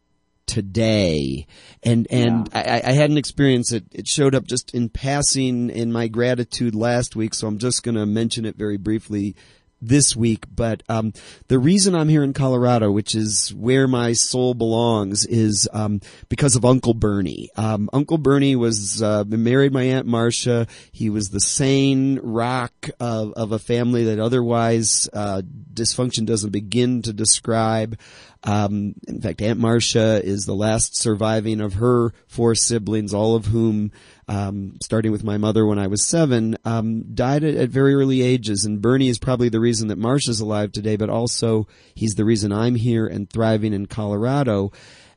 today. 0.47 1.47
And, 1.83 2.07
and 2.11 2.49
I, 2.53 2.83
I 2.85 2.93
had 2.93 3.11
an 3.11 3.16
experience 3.16 3.70
that 3.70 3.85
it 3.93 4.07
showed 4.07 4.35
up 4.35 4.45
just 4.45 4.75
in 4.75 4.91
passing 4.91 5.70
in 5.70 5.91
my 5.91 6.07
gratitude 6.07 6.75
last 6.75 7.16
week. 7.16 7.35
So 7.35 7.47
I'm 7.47 7.59
just 7.59 7.83
going 7.83 7.95
to 7.95 8.07
mention 8.07 8.45
it 8.45 8.57
very 8.57 8.77
briefly 8.77 9.35
this 9.81 10.14
week. 10.14 10.45
But, 10.55 10.83
um, 10.89 11.12
the 11.49 11.59
reason 11.59 11.95
I'm 11.95 12.09
here 12.09 12.22
in 12.22 12.33
Colorado, 12.33 12.91
which 12.91 13.14
is 13.14 13.53
where 13.55 13.89
my 13.89 14.12
soul 14.12 14.55
belongs, 14.55 15.27
is, 15.27 15.68
um, 15.72 16.01
because 16.29 16.57
of 16.57 16.64
Uncle 16.64 16.95
Bernie. 16.95 17.51
Um, 17.57 17.91
Uncle 17.93 18.18
Bernie 18.18 18.57
was, 18.57 19.03
uh, 19.03 19.25
married 19.27 19.72
my 19.72 19.83
Aunt 19.83 20.07
Marcia. 20.07 20.66
He 20.93 21.11
was 21.11 21.31
the 21.31 21.41
sane 21.41 22.18
rock 22.22 22.91
of, 23.01 23.33
of 23.33 23.53
a 23.53 23.59
family 23.59 24.05
that 24.05 24.18
otherwise, 24.18 25.09
uh, 25.12 25.43
dysfunction 25.72 26.25
doesn't 26.25 26.51
begin 26.51 27.03
to 27.03 27.12
describe. 27.12 27.99
Um, 28.45 28.95
in 29.09 29.22
fact, 29.22 29.40
Aunt 29.40 29.59
Marcia 29.59 30.22
is 30.22 30.45
the 30.45 30.55
last 30.55 30.97
surviving 30.97 31.62
of 31.62 31.74
her 31.74 32.12
four 32.26 32.55
siblings, 32.55 33.14
all 33.14 33.34
of 33.36 33.47
whom, 33.47 33.90
um, 34.28 34.76
starting 34.82 35.12
with 35.12 35.24
my 35.24 35.38
mother 35.38 35.64
when 35.64 35.78
I 35.78 35.86
was 35.86 36.07
seven, 36.07 36.57
um, 36.64 37.14
died 37.14 37.42
at, 37.42 37.55
at 37.55 37.70
very 37.70 37.95
early 37.95 38.20
ages. 38.20 38.66
And 38.66 38.82
Bernie 38.82 39.09
is 39.09 39.18
probably 39.18 39.49
the 39.49 39.61
reason 39.61 39.88
that 39.88 39.99
Marcia's 39.99 40.40
alive 40.40 40.72
today, 40.72 40.97
but 40.97 41.09
also 41.09 41.66
he's 41.95 42.16
the 42.16 42.24
reason 42.26 42.53
I'm 42.53 42.74
here 42.74 43.07
and 43.07 43.30
thriving 43.30 43.72
in 43.72 43.86
Colorado. 43.86 44.72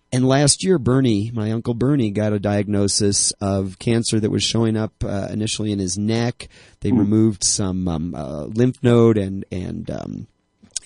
And 0.09 0.25
last 0.25 0.63
year, 0.63 0.79
Bernie, 0.79 1.31
my 1.33 1.51
uncle 1.51 1.73
Bernie, 1.73 2.11
got 2.11 2.31
a 2.31 2.39
diagnosis 2.39 3.31
of 3.41 3.77
cancer 3.77 4.21
that 4.21 4.31
was 4.31 4.41
showing 4.41 4.77
up 4.77 4.93
uh, 5.03 5.27
initially 5.29 5.73
in 5.73 5.79
his 5.79 5.97
neck. 5.97 6.47
They 6.79 6.93
removed 6.93 7.43
some 7.43 7.89
um, 7.89 8.15
uh, 8.15 8.43
lymph 8.43 8.81
node 8.81 9.17
and 9.17 9.43
and 9.51 9.91
um, 9.91 10.27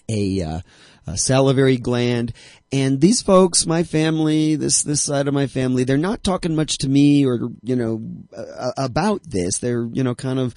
a, 0.09 0.41
uh, 0.41 0.59
a 1.07 1.17
salivary 1.17 1.77
gland. 1.77 2.33
And 2.71 3.01
these 3.01 3.21
folks, 3.21 3.65
my 3.65 3.83
family, 3.83 4.55
this 4.55 4.83
this 4.83 5.01
side 5.01 5.27
of 5.27 5.33
my 5.33 5.47
family, 5.47 5.83
they're 5.83 5.97
not 5.97 6.23
talking 6.23 6.55
much 6.55 6.77
to 6.79 6.89
me 6.89 7.25
or 7.25 7.49
you 7.61 7.75
know 7.75 8.01
uh, 8.35 8.71
about 8.77 9.23
this. 9.23 9.59
They're 9.59 9.87
you 9.91 10.03
know 10.03 10.15
kind 10.15 10.39
of 10.39 10.55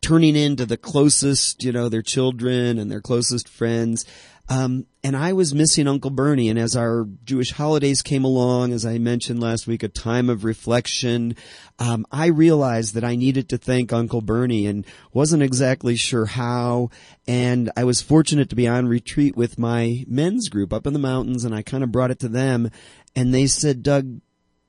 turning 0.00 0.36
into 0.36 0.66
the 0.66 0.76
closest, 0.76 1.64
you 1.64 1.72
know, 1.72 1.88
their 1.88 2.02
children 2.02 2.78
and 2.78 2.90
their 2.90 3.00
closest 3.00 3.48
friends. 3.48 4.04
Um, 4.48 4.86
and 5.02 5.16
I 5.16 5.32
was 5.32 5.54
missing 5.54 5.88
Uncle 5.88 6.10
Bernie. 6.10 6.48
And 6.48 6.58
as 6.58 6.76
our 6.76 7.06
Jewish 7.24 7.52
holidays 7.52 8.02
came 8.02 8.24
along, 8.24 8.72
as 8.72 8.86
I 8.86 8.98
mentioned 8.98 9.40
last 9.40 9.66
week, 9.66 9.82
a 9.82 9.88
time 9.88 10.30
of 10.30 10.44
reflection, 10.44 11.36
um, 11.78 12.06
I 12.12 12.26
realized 12.26 12.94
that 12.94 13.04
I 13.04 13.16
needed 13.16 13.48
to 13.48 13.58
thank 13.58 13.92
Uncle 13.92 14.20
Bernie 14.20 14.66
and 14.66 14.86
wasn't 15.12 15.42
exactly 15.42 15.96
sure 15.96 16.26
how. 16.26 16.90
And 17.26 17.70
I 17.76 17.84
was 17.84 18.02
fortunate 18.02 18.50
to 18.50 18.56
be 18.56 18.68
on 18.68 18.88
retreat 18.88 19.36
with 19.36 19.58
my 19.58 20.04
men's 20.06 20.48
group 20.48 20.72
up 20.72 20.86
in 20.86 20.92
the 20.92 20.98
mountains, 20.98 21.44
and 21.44 21.54
I 21.54 21.62
kind 21.62 21.82
of 21.82 21.92
brought 21.92 22.10
it 22.10 22.20
to 22.20 22.28
them. 22.28 22.70
And 23.14 23.34
they 23.34 23.46
said, 23.46 23.82
Doug, 23.82 24.20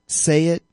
say 0.06 0.46
it. 0.46 0.64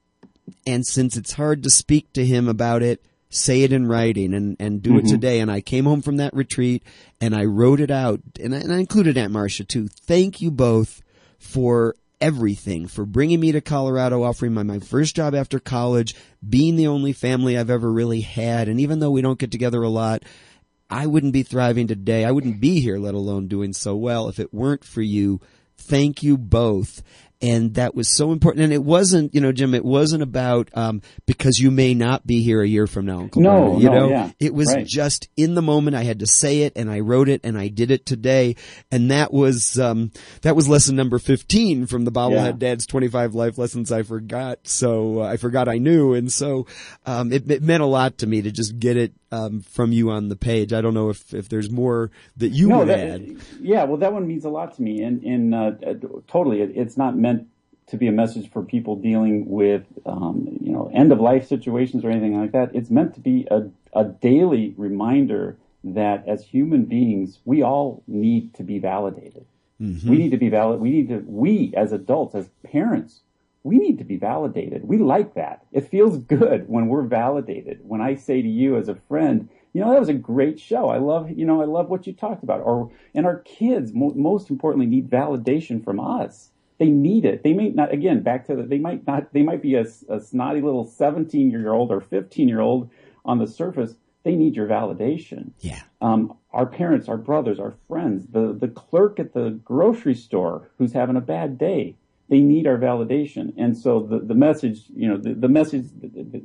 And 0.67 0.85
since 0.85 1.17
it's 1.17 1.33
hard 1.33 1.63
to 1.63 1.69
speak 1.69 2.13
to 2.13 2.25
him 2.25 2.47
about 2.47 2.83
it, 2.83 3.03
say 3.35 3.63
it 3.63 3.73
in 3.73 3.87
writing 3.87 4.33
and, 4.33 4.55
and 4.59 4.81
do 4.81 4.91
Mm-hmm. 4.91 5.05
it 5.05 5.09
today. 5.09 5.39
And 5.39 5.51
I 5.51 5.61
came 5.61 5.85
home 5.85 6.01
from 6.01 6.17
that 6.17 6.33
retreat 6.33 6.83
and 7.19 7.35
I 7.35 7.45
wrote 7.45 7.79
it 7.79 7.91
out 7.91 8.21
and 8.41 8.55
I, 8.55 8.59
and 8.59 8.73
I 8.73 8.79
included 8.79 9.17
Aunt 9.17 9.33
Marcia 9.33 9.63
too. 9.65 9.87
Thank 9.87 10.41
you 10.41 10.51
both 10.51 11.01
for 11.37 11.95
everything, 12.21 12.87
for 12.87 13.05
bringing 13.05 13.39
me 13.39 13.51
to 13.51 13.61
Colorado, 13.61 14.23
offering 14.23 14.53
my, 14.53 14.63
my 14.63 14.79
first 14.79 15.15
job 15.15 15.35
after 15.35 15.59
college, 15.59 16.15
being 16.47 16.75
the 16.77 16.87
only 16.87 17.11
family 17.13 17.57
I've 17.57 17.69
ever 17.69 17.91
really 17.91 18.21
had. 18.21 18.67
And 18.69 18.79
even 18.79 18.99
though 18.99 19.11
we 19.11 19.21
don't 19.21 19.37
get 19.39 19.51
together 19.51 19.83
a 19.83 19.89
lot, 19.89 20.23
I 20.89 21.07
wouldn't 21.07 21.33
be 21.33 21.43
thriving 21.43 21.87
today. 21.87 22.23
I 22.23 22.31
wouldn't 22.31 22.61
be 22.61 22.79
here, 22.79 22.97
let 22.97 23.15
alone 23.15 23.47
doing 23.47 23.73
so 23.73 23.95
well 23.95 24.29
if 24.29 24.39
it 24.39 24.53
weren't 24.53 24.83
for 24.85 25.01
you. 25.01 25.41
Thank 25.77 26.23
you 26.23 26.37
both. 26.37 27.03
And 27.41 27.73
that 27.75 27.95
was 27.95 28.07
so 28.07 28.31
important. 28.31 28.63
And 28.63 28.73
it 28.73 28.83
wasn't, 28.83 29.35
you 29.35 29.41
know, 29.41 29.51
Jim, 29.51 29.73
it 29.73 29.83
wasn't 29.83 30.23
about, 30.23 30.69
um, 30.73 31.01
because 31.25 31.59
you 31.59 31.69
may 31.69 31.93
not 31.93 32.25
be 32.25 32.41
here 32.41 32.61
a 32.61 32.67
year 32.67 32.87
from 32.87 33.05
now, 33.05 33.19
Uncle 33.19 33.41
No, 33.41 33.77
you 33.77 33.89
no, 33.89 33.93
know, 33.93 34.09
yeah, 34.09 34.31
it 34.39 34.53
was 34.53 34.73
right. 34.73 34.85
just 34.85 35.27
in 35.35 35.53
the 35.53 35.61
moment. 35.61 35.95
I 35.95 36.03
had 36.03 36.19
to 36.19 36.27
say 36.27 36.61
it 36.61 36.73
and 36.75 36.89
I 36.89 37.01
wrote 37.01 37.27
it 37.29 37.41
and 37.43 37.57
I 37.57 37.67
did 37.67 37.91
it 37.91 38.05
today. 38.05 38.55
And 38.91 39.11
that 39.11 39.33
was, 39.33 39.77
um, 39.79 40.11
that 40.41 40.55
was 40.55 40.69
lesson 40.69 40.95
number 40.95 41.19
15 41.19 41.87
from 41.87 42.05
the 42.05 42.11
Bobblehead 42.11 42.61
Yeah. 42.61 42.69
Dad's 42.69 42.85
25 42.85 43.35
life 43.35 43.57
lessons 43.57 43.91
I 43.91 44.03
forgot. 44.03 44.59
So 44.63 45.21
uh, 45.21 45.25
I 45.25 45.37
forgot 45.37 45.67
I 45.67 45.77
knew. 45.77 46.13
And 46.13 46.31
so, 46.31 46.67
um, 47.05 47.31
it, 47.33 47.49
it 47.51 47.61
meant 47.61 47.83
a 47.83 47.87
lot 47.87 48.19
to 48.19 48.27
me 48.27 48.41
to 48.43 48.51
just 48.51 48.79
get 48.79 48.97
it, 48.97 49.13
um, 49.35 49.61
from 49.61 49.91
you 49.91 50.09
on 50.09 50.29
the 50.29 50.35
page. 50.35 50.73
I 50.73 50.81
don't 50.81 50.93
know 50.93 51.09
if, 51.09 51.33
if 51.33 51.49
there's 51.49 51.69
more 51.69 52.11
that 52.37 52.49
you 52.49 52.67
no, 52.67 52.79
would 52.79 52.87
that, 52.87 52.99
add. 52.99 53.37
yeah, 53.59 53.83
well, 53.83 53.97
that 53.97 54.13
one 54.13 54.27
means 54.27 54.45
a 54.45 54.49
lot 54.49 54.75
to 54.75 54.81
me, 54.81 55.01
and 55.01 55.23
and 55.23 55.53
uh, 55.53 55.71
totally, 56.27 56.61
it, 56.61 56.71
it's 56.75 56.97
not 56.97 57.17
meant 57.17 57.47
to 57.87 57.97
be 57.97 58.07
a 58.07 58.11
message 58.11 58.49
for 58.51 58.63
people 58.63 58.95
dealing 58.95 59.47
with 59.47 59.83
um, 60.05 60.57
you 60.61 60.71
know 60.71 60.89
end 60.93 61.11
of 61.11 61.19
life 61.19 61.47
situations 61.47 62.03
or 62.03 62.09
anything 62.09 62.39
like 62.39 62.51
that. 62.53 62.73
It's 62.73 62.89
meant 62.89 63.13
to 63.15 63.19
be 63.19 63.47
a 63.51 63.69
a 63.93 64.05
daily 64.05 64.73
reminder 64.77 65.57
that 65.83 66.27
as 66.27 66.43
human 66.43 66.85
beings, 66.85 67.39
we 67.45 67.61
all 67.61 68.03
need 68.07 68.53
to 68.55 68.63
be 68.63 68.79
validated. 68.79 69.45
We 69.79 70.17
need 70.17 70.31
to 70.31 70.37
be 70.37 70.49
valid. 70.49 70.79
We 70.79 70.89
need 70.89 71.09
to. 71.09 71.23
We 71.27 71.73
as 71.75 71.91
adults, 71.91 72.33
as 72.33 72.49
parents, 72.63 73.21
we 73.65 73.77
need 73.79 73.97
to 73.97 74.03
be 74.03 74.15
validated. 74.15 74.87
We 74.87 74.99
like 74.99 75.33
that. 75.33 75.65
It 75.71 75.89
feels 75.89 76.19
good 76.19 76.69
when 76.69 76.87
we're 76.87 77.01
validated. 77.01 77.79
When 77.81 77.99
I 77.99 78.13
say 78.13 78.41
to 78.43 78.47
you 78.47 78.77
as 78.77 78.87
a 78.87 78.95
friend, 78.95 79.49
you 79.73 79.81
know, 79.81 79.89
that 79.91 79.99
was 79.99 80.07
a 80.07 80.13
great 80.13 80.59
show. 80.59 80.89
I 80.89 80.99
love, 80.99 81.31
you 81.31 81.45
know, 81.45 81.61
I 81.61 81.65
love 81.65 81.89
what 81.89 82.05
you 82.05 82.13
talked 82.13 82.43
about. 82.43 82.61
Or, 82.61 82.91
and 83.15 83.25
our 83.25 83.39
kids, 83.39 83.91
mo- 83.91 84.13
most 84.15 84.51
importantly, 84.51 84.85
need 84.85 85.09
validation 85.09 85.83
from 85.83 85.99
us. 85.99 86.51
They 86.77 86.89
need 86.89 87.25
it. 87.25 87.41
They 87.41 87.53
may 87.53 87.69
not, 87.69 87.91
again, 87.91 88.21
back 88.21 88.45
to 88.47 88.55
the, 88.55 88.63
they 88.63 88.77
might 88.77 89.07
not, 89.07 89.33
they 89.33 89.41
might 89.41 89.63
be 89.63 89.73
a, 89.75 89.85
a 90.09 90.19
snotty 90.19 90.61
little 90.61 90.85
17 90.85 91.49
year 91.49 91.73
old 91.73 91.91
or 91.91 92.01
15 92.01 92.47
year 92.47 92.61
old 92.61 92.91
on 93.25 93.39
the 93.39 93.47
surface. 93.47 93.95
They 94.23 94.35
need 94.35 94.55
your 94.55 94.67
validation 94.67 95.51
Yeah. 95.61 95.81
um, 96.01 96.37
our 96.53 96.65
parents, 96.67 97.09
our 97.09 97.17
brothers, 97.17 97.59
our 97.59 97.73
friends, 97.87 98.27
the, 98.31 98.53
the 98.53 98.67
clerk 98.67 99.19
at 99.19 99.33
the 99.33 99.59
grocery 99.63 100.15
store 100.15 100.69
who's 100.77 100.93
having 100.93 101.15
a 101.15 101.21
bad 101.21 101.57
day. 101.57 101.95
They 102.29 102.39
need 102.39 102.65
our 102.65 102.77
validation. 102.77 103.53
And 103.57 103.77
so 103.77 103.99
the, 104.01 104.19
the 104.19 104.33
message, 104.33 104.83
you 104.95 105.07
know, 105.07 105.17
the, 105.17 105.33
the 105.33 105.47
message 105.47 105.85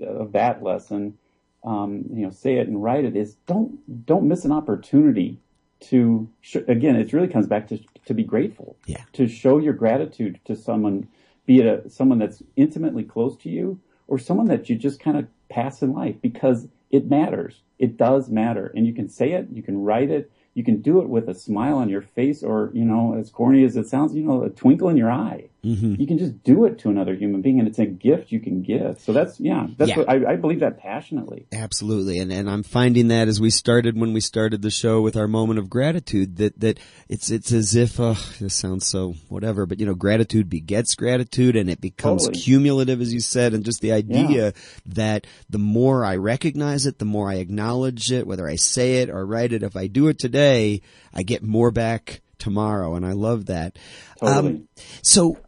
of 0.07 0.33
that 0.33 0.62
lesson, 0.62 1.16
um, 1.64 2.05
you 2.12 2.22
know, 2.22 2.31
say 2.31 2.57
it 2.59 2.68
and 2.68 2.83
write 2.83 3.05
it 3.05 3.16
is 3.16 3.35
don't, 3.47 4.07
don't 4.07 4.28
miss 4.28 4.45
an 4.45 4.53
opportunity 4.53 5.39
to, 5.81 6.28
sh- 6.43 6.57
again, 6.68 6.97
it 6.97 7.12
really 7.12 7.28
comes 7.28 7.47
back 7.47 7.68
to, 7.68 7.78
to 8.05 8.12
be 8.12 8.24
grateful. 8.24 8.76
Yeah. 8.87 9.03
To 9.14 9.26
show 9.26 9.59
your 9.59 9.72
gratitude 9.72 10.39
to 10.45 10.55
someone, 10.55 11.09
be 11.47 11.61
it 11.61 11.66
a, 11.66 11.89
someone 11.89 12.18
that's 12.18 12.43
intimately 12.57 13.03
close 13.03 13.37
to 13.39 13.49
you 13.49 13.81
or 14.07 14.18
someone 14.18 14.47
that 14.49 14.68
you 14.68 14.76
just 14.76 15.01
kind 15.01 15.16
of 15.16 15.26
pass 15.49 15.81
in 15.81 15.93
life 15.93 16.16
because 16.20 16.68
it 16.91 17.09
matters. 17.09 17.62
It 17.78 17.97
does 17.97 18.28
matter. 18.28 18.70
And 18.74 18.87
you 18.87 18.93
can 18.93 19.09
say 19.09 19.33
it, 19.33 19.49
you 19.51 19.62
can 19.62 19.83
write 19.83 20.11
it, 20.11 20.31
you 20.55 20.64
can 20.64 20.83
do 20.83 21.01
it 21.01 21.09
with 21.09 21.28
a 21.28 21.35
smile 21.35 21.76
on 21.76 21.89
your 21.89 22.03
face 22.03 22.43
or, 22.43 22.70
you 22.74 22.85
know, 22.85 23.16
as 23.18 23.31
corny 23.31 23.64
as 23.64 23.76
it 23.76 23.87
sounds, 23.87 24.14
you 24.14 24.24
know, 24.24 24.43
a 24.43 24.51
twinkle 24.51 24.89
in 24.89 24.97
your 24.97 25.11
eye. 25.11 25.49
You 25.63 26.07
can 26.07 26.17
just 26.17 26.43
do 26.43 26.65
it 26.65 26.79
to 26.81 26.89
another 26.89 27.15
human 27.15 27.43
being 27.43 27.59
and 27.59 27.69
it's 27.69 27.79
a 27.79 27.85
gift 27.87 28.33
you 28.33 28.41
can 28.41 28.63
give. 28.63 28.99
So 29.01 29.13
that's, 29.13 29.39
yeah, 29.39 29.67
that's 29.77 29.91
Yeah. 29.91 29.99
what 29.99 30.09
I, 30.09 30.33
I 30.33 30.37
believe 30.37 30.61
that 30.61 30.79
passionately. 30.79 31.47
Absolutely. 31.53 32.19
And, 32.19 32.33
and 32.33 32.49
I'm 32.49 32.63
finding 32.63 33.09
that 33.09 33.29
as 33.29 33.41
we 33.41 33.51
started, 33.51 33.99
when 33.99 34.13
we 34.15 34.21
started 34.21 34.63
the 34.63 34.71
show 34.71 35.03
with 35.03 35.17
our 35.17 35.29
moment 35.29 35.59
of 35.59 35.69
gratitude, 35.69 36.37
that, 36.37 36.59
that 36.61 36.79
it's, 37.09 37.31
it's 37.31 37.53
as 37.53 37.75
if, 37.75 38.01
uh, 38.01 38.15
this 38.41 38.55
sounds 38.55 38.87
so 38.87 39.15
whatever, 39.29 39.67
but 39.67 39.81
you 39.81 39.87
know, 39.87 39.95
gratitude 39.95 40.49
begets 40.49 40.95
gratitude 40.95 41.57
and 41.57 41.69
it 41.69 41.81
becomes 41.81 42.25
Totally. 42.25 42.43
cumulative, 42.43 43.01
as 43.03 43.13
you 43.13 43.21
said, 43.21 43.53
and 43.53 43.65
just 43.65 43.81
the 43.83 43.93
idea 43.93 44.55
that 44.87 45.27
the 45.51 45.59
more 45.59 46.05
I 46.05 46.17
recognize 46.17 46.87
it, 46.87 46.99
the 46.99 47.05
more 47.05 47.29
I 47.31 47.35
acknowledge 47.35 48.11
it, 48.11 48.27
whether 48.27 48.49
I 48.49 48.57
say 48.57 49.03
it 49.03 49.11
or 49.11 49.27
write 49.27 49.53
it, 49.53 49.63
if 49.63 49.77
I 49.77 49.89
do 49.89 50.09
it 50.09 50.19
today, 50.19 50.81
I 51.13 51.23
get 51.23 51.43
more 51.43 51.71
back 51.71 52.23
tomorrow. 52.39 52.95
And 52.95 53.05
I 53.05 53.13
love 53.13 53.47
that. 53.47 53.79
Totally. 54.19 54.63
so 55.03 55.37
uh, 55.37 55.41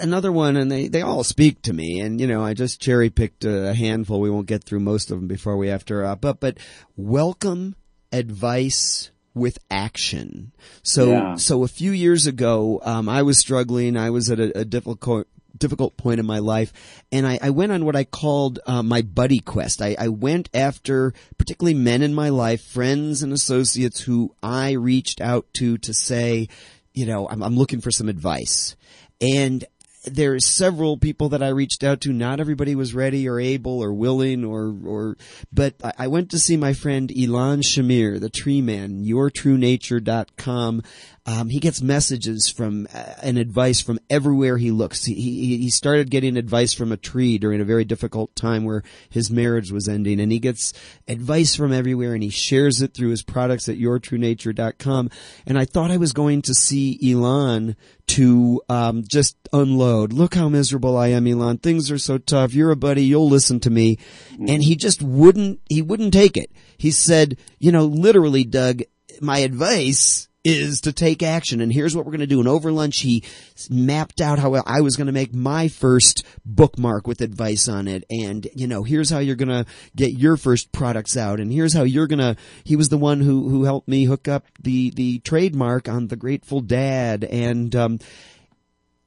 another 0.00 0.32
one, 0.32 0.56
and 0.56 0.70
they, 0.70 0.88
they 0.88 1.02
all 1.02 1.24
speak 1.24 1.62
to 1.62 1.72
me, 1.72 2.00
and 2.00 2.20
you 2.20 2.26
know, 2.26 2.42
I 2.42 2.54
just 2.54 2.80
cherry 2.80 3.10
picked 3.10 3.44
a 3.44 3.74
handful. 3.74 4.20
We 4.20 4.30
won't 4.30 4.46
get 4.46 4.64
through 4.64 4.80
most 4.80 5.10
of 5.10 5.18
them 5.18 5.28
before 5.28 5.56
we 5.56 5.68
have 5.68 5.84
to 5.86 5.96
wrap 5.96 6.24
up, 6.24 6.40
but 6.40 6.58
welcome 6.96 7.74
advice 8.12 9.10
with 9.34 9.58
action. 9.70 10.52
So, 10.82 11.10
Yeah. 11.10 11.34
so 11.36 11.64
a 11.64 11.68
few 11.68 11.90
years 11.92 12.26
ago, 12.26 12.80
um, 12.84 13.08
I 13.08 13.22
was 13.22 13.38
struggling. 13.38 13.96
I 13.96 14.10
was 14.10 14.30
at 14.30 14.38
a, 14.38 14.58
a 14.60 14.64
difficult, 14.66 15.26
difficult 15.56 15.96
point 15.96 16.20
in 16.20 16.26
my 16.26 16.38
life, 16.38 16.72
and 17.10 17.26
I, 17.26 17.38
I 17.40 17.50
went 17.50 17.72
on 17.72 17.84
what 17.86 17.96
I 17.96 18.04
called 18.04 18.58
uh, 18.66 18.82
my 18.82 19.00
buddy 19.00 19.40
quest. 19.40 19.80
I, 19.80 19.96
I 19.98 20.08
went 20.08 20.50
after 20.52 21.14
particularly 21.38 21.74
men 21.74 22.02
in 22.02 22.12
my 22.12 22.28
life, 22.28 22.62
friends 22.62 23.22
and 23.22 23.32
associates 23.32 24.00
who 24.02 24.34
I 24.42 24.72
reached 24.72 25.20
out 25.22 25.46
to 25.54 25.78
to 25.78 25.94
say, 25.94 26.48
you 26.92 27.06
know, 27.06 27.26
I'm, 27.28 27.42
I'm 27.42 27.56
looking 27.56 27.80
for 27.80 27.90
some 27.90 28.10
advice. 28.10 28.76
And 29.22 29.64
there's 30.04 30.44
several 30.44 30.96
people 30.96 31.28
that 31.30 31.42
I 31.42 31.48
reached 31.48 31.84
out 31.84 32.00
to. 32.02 32.12
Not 32.12 32.40
everybody 32.40 32.74
was 32.74 32.94
ready 32.94 33.28
or 33.28 33.38
able 33.38 33.80
or 33.80 33.92
willing 33.92 34.44
or, 34.44 34.74
or, 34.84 35.16
but 35.52 35.74
I, 35.96 36.08
went 36.08 36.30
to 36.32 36.38
see 36.38 36.56
my 36.56 36.72
friend 36.72 37.10
Elon 37.16 37.60
Shamir, 37.60 38.18
the 38.20 38.28
tree 38.28 38.60
man, 38.60 39.04
yourtruenature.com. 39.04 40.82
Um, 41.24 41.50
he 41.50 41.60
gets 41.60 41.80
messages 41.80 42.48
from 42.48 42.88
uh, 42.92 43.14
and 43.22 43.38
advice 43.38 43.80
from 43.80 44.00
everywhere 44.10 44.58
he 44.58 44.72
looks. 44.72 45.04
He, 45.04 45.14
he 45.14 45.58
he 45.58 45.70
started 45.70 46.10
getting 46.10 46.36
advice 46.36 46.74
from 46.74 46.90
a 46.90 46.96
tree 46.96 47.38
during 47.38 47.60
a 47.60 47.64
very 47.64 47.84
difficult 47.84 48.34
time 48.34 48.64
where 48.64 48.82
his 49.08 49.30
marriage 49.30 49.70
was 49.70 49.88
ending, 49.88 50.18
and 50.18 50.32
he 50.32 50.40
gets 50.40 50.72
advice 51.06 51.54
from 51.54 51.72
everywhere, 51.72 52.14
and 52.14 52.24
he 52.24 52.28
shares 52.28 52.82
it 52.82 52.92
through 52.92 53.10
his 53.10 53.22
products 53.22 53.68
at 53.68 53.78
yourtruenature.com. 53.78 55.10
And 55.46 55.56
I 55.56 55.64
thought 55.64 55.92
I 55.92 55.96
was 55.96 56.12
going 56.12 56.42
to 56.42 56.54
see 56.54 56.98
Elon 57.12 57.76
to 58.08 58.60
um, 58.68 59.04
just 59.08 59.36
unload. 59.52 60.12
Look 60.12 60.34
how 60.34 60.48
miserable 60.48 60.96
I 60.96 61.08
am, 61.08 61.28
Elon. 61.28 61.58
Things 61.58 61.88
are 61.92 61.98
so 61.98 62.18
tough. 62.18 62.52
You're 62.52 62.72
a 62.72 62.76
buddy. 62.76 63.04
You'll 63.04 63.28
listen 63.28 63.60
to 63.60 63.70
me. 63.70 63.98
And 64.32 64.60
he 64.60 64.74
just 64.74 65.00
wouldn't. 65.00 65.60
He 65.68 65.82
wouldn't 65.82 66.12
take 66.12 66.36
it. 66.36 66.50
He 66.76 66.90
said, 66.90 67.36
you 67.60 67.70
know, 67.70 67.84
literally, 67.84 68.42
Doug, 68.42 68.82
my 69.20 69.38
advice 69.38 70.28
is 70.44 70.80
to 70.82 70.92
take 70.92 71.22
action. 71.22 71.60
And 71.60 71.72
here's 71.72 71.94
what 71.94 72.04
we're 72.04 72.12
going 72.12 72.20
to 72.20 72.26
do. 72.26 72.40
And 72.40 72.48
over 72.48 72.72
lunch, 72.72 73.00
he 73.00 73.24
mapped 73.70 74.20
out 74.20 74.38
how 74.38 74.54
I 74.66 74.80
was 74.80 74.96
going 74.96 75.06
to 75.06 75.12
make 75.12 75.34
my 75.34 75.68
first 75.68 76.24
bookmark 76.44 77.06
with 77.06 77.20
advice 77.20 77.68
on 77.68 77.86
it. 77.88 78.04
And, 78.10 78.48
you 78.54 78.66
know, 78.66 78.82
here's 78.82 79.10
how 79.10 79.18
you're 79.18 79.36
going 79.36 79.48
to 79.48 79.66
get 79.94 80.12
your 80.12 80.36
first 80.36 80.72
products 80.72 81.16
out. 81.16 81.38
And 81.38 81.52
here's 81.52 81.74
how 81.74 81.84
you're 81.84 82.08
going 82.08 82.18
to, 82.18 82.36
he 82.64 82.76
was 82.76 82.88
the 82.88 82.98
one 82.98 83.20
who, 83.20 83.48
who 83.48 83.64
helped 83.64 83.88
me 83.88 84.04
hook 84.04 84.26
up 84.26 84.46
the, 84.60 84.90
the 84.90 85.20
trademark 85.20 85.88
on 85.88 86.08
the 86.08 86.16
Grateful 86.16 86.60
Dad. 86.60 87.24
And, 87.24 87.74
um, 87.76 87.98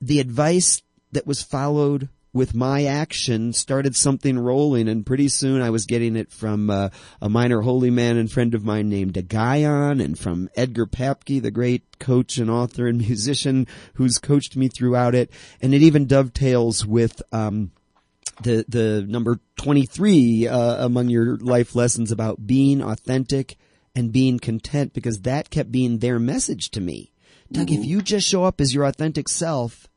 the 0.02 0.20
advice 0.20 0.82
that 1.14 1.26
was 1.26 1.42
followed 1.42 2.10
with 2.36 2.54
my 2.54 2.84
action 2.84 3.54
started 3.54 3.96
something 3.96 4.38
rolling 4.38 4.90
and 4.90 5.06
pretty 5.06 5.30
soon 5.30 5.62
I 5.62 5.70
was 5.70 5.86
getting 5.86 6.18
it 6.18 6.34
from 6.34 6.70
uh, 6.70 6.90
a 7.22 7.30
minor 7.30 7.62
holy 7.62 7.90
man 7.90 8.18
and 8.18 8.30
friend 8.30 8.54
of 8.54 8.66
mine 8.66 8.90
named 8.90 9.14
Agayon 9.14 10.04
and 10.04 10.20
from 10.20 10.50
Edgar 10.54 10.86
Papke, 10.86 11.42
the 11.42 11.50
great 11.50 11.98
coach 11.98 12.38
and 12.38 12.52
author 12.52 12.88
and 12.88 12.98
musician 13.08 13.68
who's 13.94 14.20
coached 14.20 14.58
me 14.58 14.68
throughout 14.68 15.16
it. 15.16 15.32
And 15.62 15.74
it 15.74 15.82
even 15.82 16.08
dovetails 16.08 16.86
with, 16.86 17.22
um, 17.32 17.72
the 18.42 18.66
the 18.68 19.06
number 19.08 19.40
23 19.56 20.50
uh, 20.50 20.86
among 20.86 21.08
your 21.08 21.38
life 21.38 21.74
lessons 21.74 22.12
about 22.12 22.46
being 22.46 22.82
authentic 22.82 23.56
and 23.96 24.12
being 24.12 24.40
content 24.40 24.92
because 24.92 25.22
that 25.22 25.50
kept 25.50 25.72
being 25.72 26.00
their 26.00 26.20
message 26.20 26.70
to 26.72 26.82
me. 26.82 27.14
Doug, 27.50 27.72
if 27.72 27.86
you 27.86 28.02
just 28.02 28.28
show 28.28 28.44
up 28.44 28.60
as 28.60 28.74
your 28.74 28.84
authentic 28.84 29.30
self, 29.30 29.88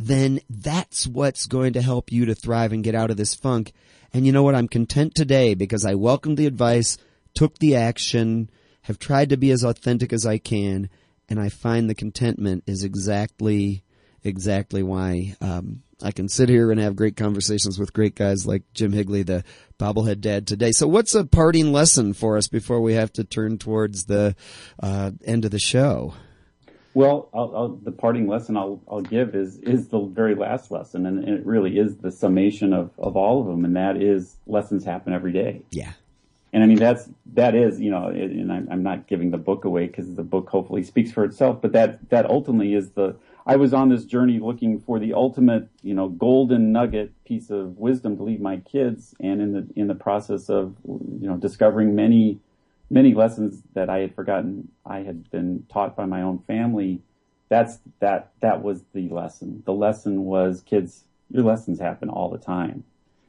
then 0.00 0.40
that's 0.48 1.06
what's 1.06 1.44
going 1.44 1.74
to 1.74 1.82
help 1.82 2.10
you 2.10 2.24
to 2.24 2.34
thrive 2.34 2.72
and 2.72 2.82
get 2.82 2.94
out 2.94 3.10
of 3.10 3.18
this 3.18 3.34
funk. 3.34 3.74
And 4.14 4.24
you 4.24 4.32
know 4.32 4.42
what? 4.42 4.54
I'm 4.54 4.66
content 4.66 5.14
today 5.14 5.54
because 5.54 5.84
I 5.84 5.94
welcomed 5.94 6.38
the 6.38 6.46
advice, 6.46 6.96
took 7.34 7.58
the 7.58 7.76
action, 7.76 8.48
have 8.82 8.98
tried 8.98 9.28
to 9.28 9.36
be 9.36 9.50
as 9.50 9.62
authentic 9.62 10.10
as 10.14 10.24
I 10.24 10.38
can, 10.38 10.88
and 11.28 11.38
I 11.38 11.50
find 11.50 11.88
the 11.88 11.94
contentment 11.94 12.64
is 12.66 12.82
exactly, 12.82 13.84
exactly 14.24 14.82
why 14.82 15.36
um, 15.42 15.82
I 16.02 16.12
can 16.12 16.30
sit 16.30 16.48
here 16.48 16.70
and 16.70 16.80
have 16.80 16.96
great 16.96 17.18
conversations 17.18 17.78
with 17.78 17.92
great 17.92 18.14
guys 18.14 18.46
like 18.46 18.62
Jim 18.72 18.92
Higley, 18.92 19.22
the 19.22 19.44
bobblehead 19.78 20.22
dad 20.22 20.46
today. 20.46 20.72
So, 20.72 20.88
what's 20.88 21.14
a 21.14 21.26
parting 21.26 21.72
lesson 21.72 22.14
for 22.14 22.38
us 22.38 22.48
before 22.48 22.80
we 22.80 22.94
have 22.94 23.12
to 23.12 23.24
turn 23.24 23.58
towards 23.58 24.06
the 24.06 24.34
uh, 24.82 25.10
end 25.26 25.44
of 25.44 25.50
the 25.50 25.58
show? 25.58 26.14
Well, 26.92 27.28
I'll, 27.32 27.52
I'll, 27.54 27.68
the 27.68 27.92
parting 27.92 28.26
lesson 28.26 28.56
I'll, 28.56 28.82
I'll, 28.90 29.00
give 29.00 29.34
is 29.34 29.58
is 29.58 29.88
the 29.88 30.00
very 30.00 30.34
last 30.34 30.70
lesson, 30.70 31.06
and, 31.06 31.28
it 31.28 31.46
really 31.46 31.78
is 31.78 31.98
the 31.98 32.10
summation 32.10 32.72
of, 32.72 32.90
of 32.98 33.16
all 33.16 33.40
of 33.40 33.46
them, 33.46 33.64
and 33.64 33.76
that 33.76 33.96
is 33.96 34.36
lessons 34.46 34.84
happen 34.84 35.12
every 35.12 35.32
day. 35.32 35.62
Yeah. 35.70 35.92
And 36.52 36.64
I 36.64 36.66
mean 36.66 36.78
that's 36.78 37.08
that 37.34 37.54
is 37.54 37.80
you 37.80 37.92
know, 37.92 38.08
and 38.08 38.52
I'm, 38.52 38.68
I'm 38.72 38.82
not 38.82 39.06
giving 39.06 39.30
the 39.30 39.38
book 39.38 39.64
away 39.64 39.86
because 39.86 40.16
the 40.16 40.24
book 40.24 40.48
hopefully 40.48 40.82
speaks 40.82 41.12
for 41.12 41.24
itself, 41.24 41.62
but 41.62 41.72
that 41.72 42.10
that 42.10 42.28
ultimately 42.28 42.74
is 42.74 42.90
the 42.90 43.14
I 43.46 43.56
was 43.56 43.72
on 43.72 43.88
this 43.88 44.04
journey 44.04 44.38
looking 44.38 44.80
for 44.80 44.98
the 44.98 45.14
ultimate, 45.14 45.68
you 45.82 45.94
know, 45.94 46.08
golden 46.08 46.72
nugget 46.72 47.12
piece 47.24 47.50
of 47.50 47.78
wisdom 47.78 48.16
to 48.16 48.22
leave 48.22 48.40
my 48.40 48.58
kids, 48.58 49.14
and 49.20 49.40
in 49.40 49.52
the 49.52 49.68
in 49.76 49.86
the 49.86 49.94
process 49.94 50.48
of, 50.48 50.76
you 50.84 51.28
know, 51.28 51.36
discovering 51.36 51.94
many, 51.94 52.38
many 52.90 53.14
lessons 53.14 53.62
that 53.74 53.88
I 53.88 53.98
had 53.98 54.14
forgotten 54.14 54.68
I 54.84 54.98
had 54.98 55.30
been 55.30 55.64
taught 55.72 55.96
by 55.96 56.04
my 56.04 56.22
own 56.22 56.40
family. 56.40 57.00
That's 57.48 57.78
that 58.00 58.32
that 58.40 58.62
was 58.62 58.82
the 58.92 59.08
lesson. 59.08 59.62
The 59.64 59.72
lesson 59.72 60.24
was, 60.24 60.62
kids, 60.62 61.04
your 61.30 61.44
lessons 61.44 61.78
happen 61.78 62.10
all 62.10 62.30
the 62.30 62.38
time. 62.38 62.84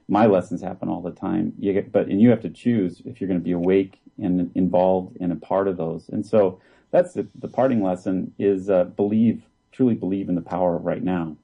My 0.08 0.26
lessons 0.26 0.62
happen 0.62 0.90
all 0.90 1.02
the 1.02 1.12
time. 1.12 1.54
You 1.58 1.74
get, 1.74 1.92
but 1.92 2.08
and 2.08 2.20
you 2.20 2.32
have 2.32 2.42
to 2.42 2.50
choose 2.50 3.02
if 3.06 3.22
you're 3.22 3.28
going 3.28 3.40
to 3.40 3.44
be 3.44 3.54
awake 3.54 4.00
and 4.18 4.52
involved 4.56 5.18
in 5.18 5.32
a 5.32 5.36
part 5.36 5.68
of 5.68 5.78
those. 5.78 6.10
And 6.10 6.26
so 6.26 6.60
that's 6.92 7.14
the, 7.14 7.28
the 7.36 7.48
parting 7.48 7.82
lesson 7.82 8.34
is 8.38 8.70
uh, 8.70 8.84
believe 8.84 9.44
truly 9.72 9.96
believe 9.96 10.28
in 10.28 10.36
the 10.36 10.42
power 10.42 10.76
of 10.76 10.86
right 10.86 11.02
now. 11.02 11.38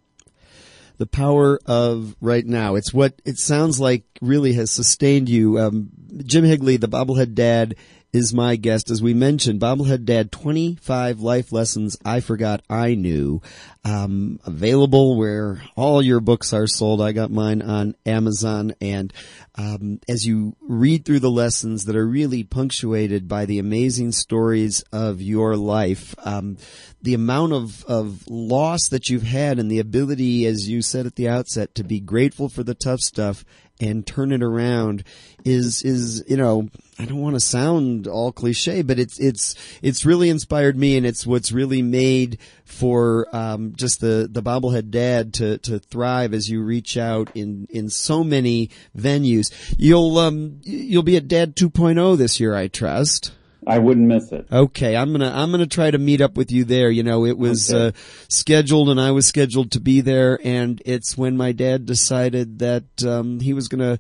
The 0.98 1.06
power 1.06 1.60
of 1.66 2.16
right 2.20 2.46
now. 2.46 2.76
It's 2.76 2.94
what 2.94 3.22
it 3.24 3.38
sounds 3.38 3.80
like 3.80 4.04
really 4.20 4.54
has 4.54 4.72
sustained 4.72 5.30
you. 5.30 5.60
Um, 5.60 5.90
Jim 6.26 6.44
Higley, 6.44 6.78
the 6.78 6.88
bobblehead 6.88 7.36
dad, 7.36 7.76
is 8.18 8.34
my 8.34 8.56
guest. 8.56 8.90
As 8.90 9.02
we 9.02 9.14
mentioned, 9.14 9.62
Bobblehead 9.62 10.04
Dad, 10.04 10.32
25 10.32 11.22
life 11.22 11.52
lessons 11.52 11.96
I 12.04 12.20
forgot 12.20 12.64
I 12.68 12.96
knew. 12.96 13.42
Um, 13.86 14.40
available 14.44 15.18
where 15.18 15.62
all 15.76 16.02
your 16.02 16.20
books 16.20 16.52
are 16.52 16.68
sold. 16.68 17.00
I 17.00 17.12
got 17.12 17.32
mine 17.32 17.62
on 17.62 17.96
Amazon. 18.06 18.74
And 18.82 19.14
um, 19.56 20.00
as 20.10 20.26
you 20.26 20.56
read 20.62 21.06
through 21.06 21.20
the 21.20 21.30
lessons 21.30 21.86
that 21.86 21.96
are 21.96 22.08
really 22.08 22.44
punctuated 22.44 23.28
by 23.28 23.46
the 23.46 23.60
amazing 23.60 24.12
stories 24.12 24.84
of 24.92 25.22
your 25.22 25.56
life, 25.56 26.16
um, 26.26 26.58
the 27.02 27.14
amount 27.14 27.54
of, 27.54 27.86
of 27.86 28.28
loss 28.28 28.90
that 28.90 29.10
you've 29.10 29.24
had 29.24 29.60
and 29.60 29.70
the 29.72 29.80
ability, 29.80 30.46
as 30.48 30.68
you 30.68 30.82
said 30.82 31.06
at 31.06 31.16
the 31.16 31.30
outset, 31.30 31.76
to 31.76 31.84
be 31.84 32.00
grateful 32.00 32.50
for 32.50 32.64
the 32.64 32.76
tough 32.76 33.00
stuff 33.00 33.46
and 33.80 34.06
turn 34.06 34.32
it 34.32 34.44
around 34.44 35.04
is 35.46 35.84
is 35.84 36.24
you 36.28 36.38
know 36.38 36.70
I 37.00 37.06
don't 37.06 37.22
want 37.22 37.36
to 37.36 37.40
sound 37.40 38.08
all 38.08 38.32
cliche, 38.32 38.82
but 38.82 38.98
it's 38.98 39.20
it's 39.20 39.56
it's 39.82 40.06
really 40.06 40.30
inspired 40.30 40.76
me, 40.76 40.98
and 40.98 41.06
it's 41.06 41.28
what's 41.28 41.52
really 41.52 41.84
made 41.84 42.40
for 42.66 43.28
um, 43.36 43.74
just 43.76 44.02
the 44.02 44.28
the 44.32 44.42
bobblehead 44.42 44.90
dad 44.90 45.34
to 45.36 45.60
to 45.60 45.78
thrive 45.80 46.34
as 46.34 46.50
you 46.50 46.62
reach 46.64 46.98
out 46.98 47.30
in 47.36 47.68
in 47.70 47.90
so 47.90 48.24
many 48.24 48.72
venues. 48.98 49.54
You'll 49.78 50.18
um 50.18 50.60
you'll 50.64 51.04
be 51.04 51.18
at 51.18 51.28
Dad 51.28 51.56
2.0 51.56 52.18
this 52.18 52.40
year, 52.40 52.56
I 52.56 52.68
trust. 52.68 53.32
I 53.68 53.80
wouldn't 53.80 54.08
miss 54.08 54.32
it. 54.32 54.48
Okay, 54.52 54.96
I'm 54.96 55.12
gonna 55.12 55.32
I'm 55.34 55.52
gonna 55.52 55.68
try 55.68 55.92
to 55.92 55.98
meet 55.98 56.22
up 56.22 56.38
with 56.38 56.52
you 56.52 56.64
there. 56.64 56.90
You 56.90 57.04
know, 57.04 57.26
it 57.26 57.38
was 57.38 57.74
okay. 57.74 57.88
uh, 57.88 57.92
scheduled, 58.30 58.90
and 58.90 59.00
I 59.00 59.12
was 59.12 59.28
scheduled 59.28 59.72
to 59.72 59.80
be 59.80 60.02
there, 60.02 60.40
and 60.44 60.82
it's 60.86 61.18
when 61.18 61.36
my 61.36 61.52
dad 61.52 61.86
decided 61.86 62.60
that 62.60 63.04
um, 63.06 63.40
he 63.42 63.54
was 63.54 63.68
gonna 63.68 64.00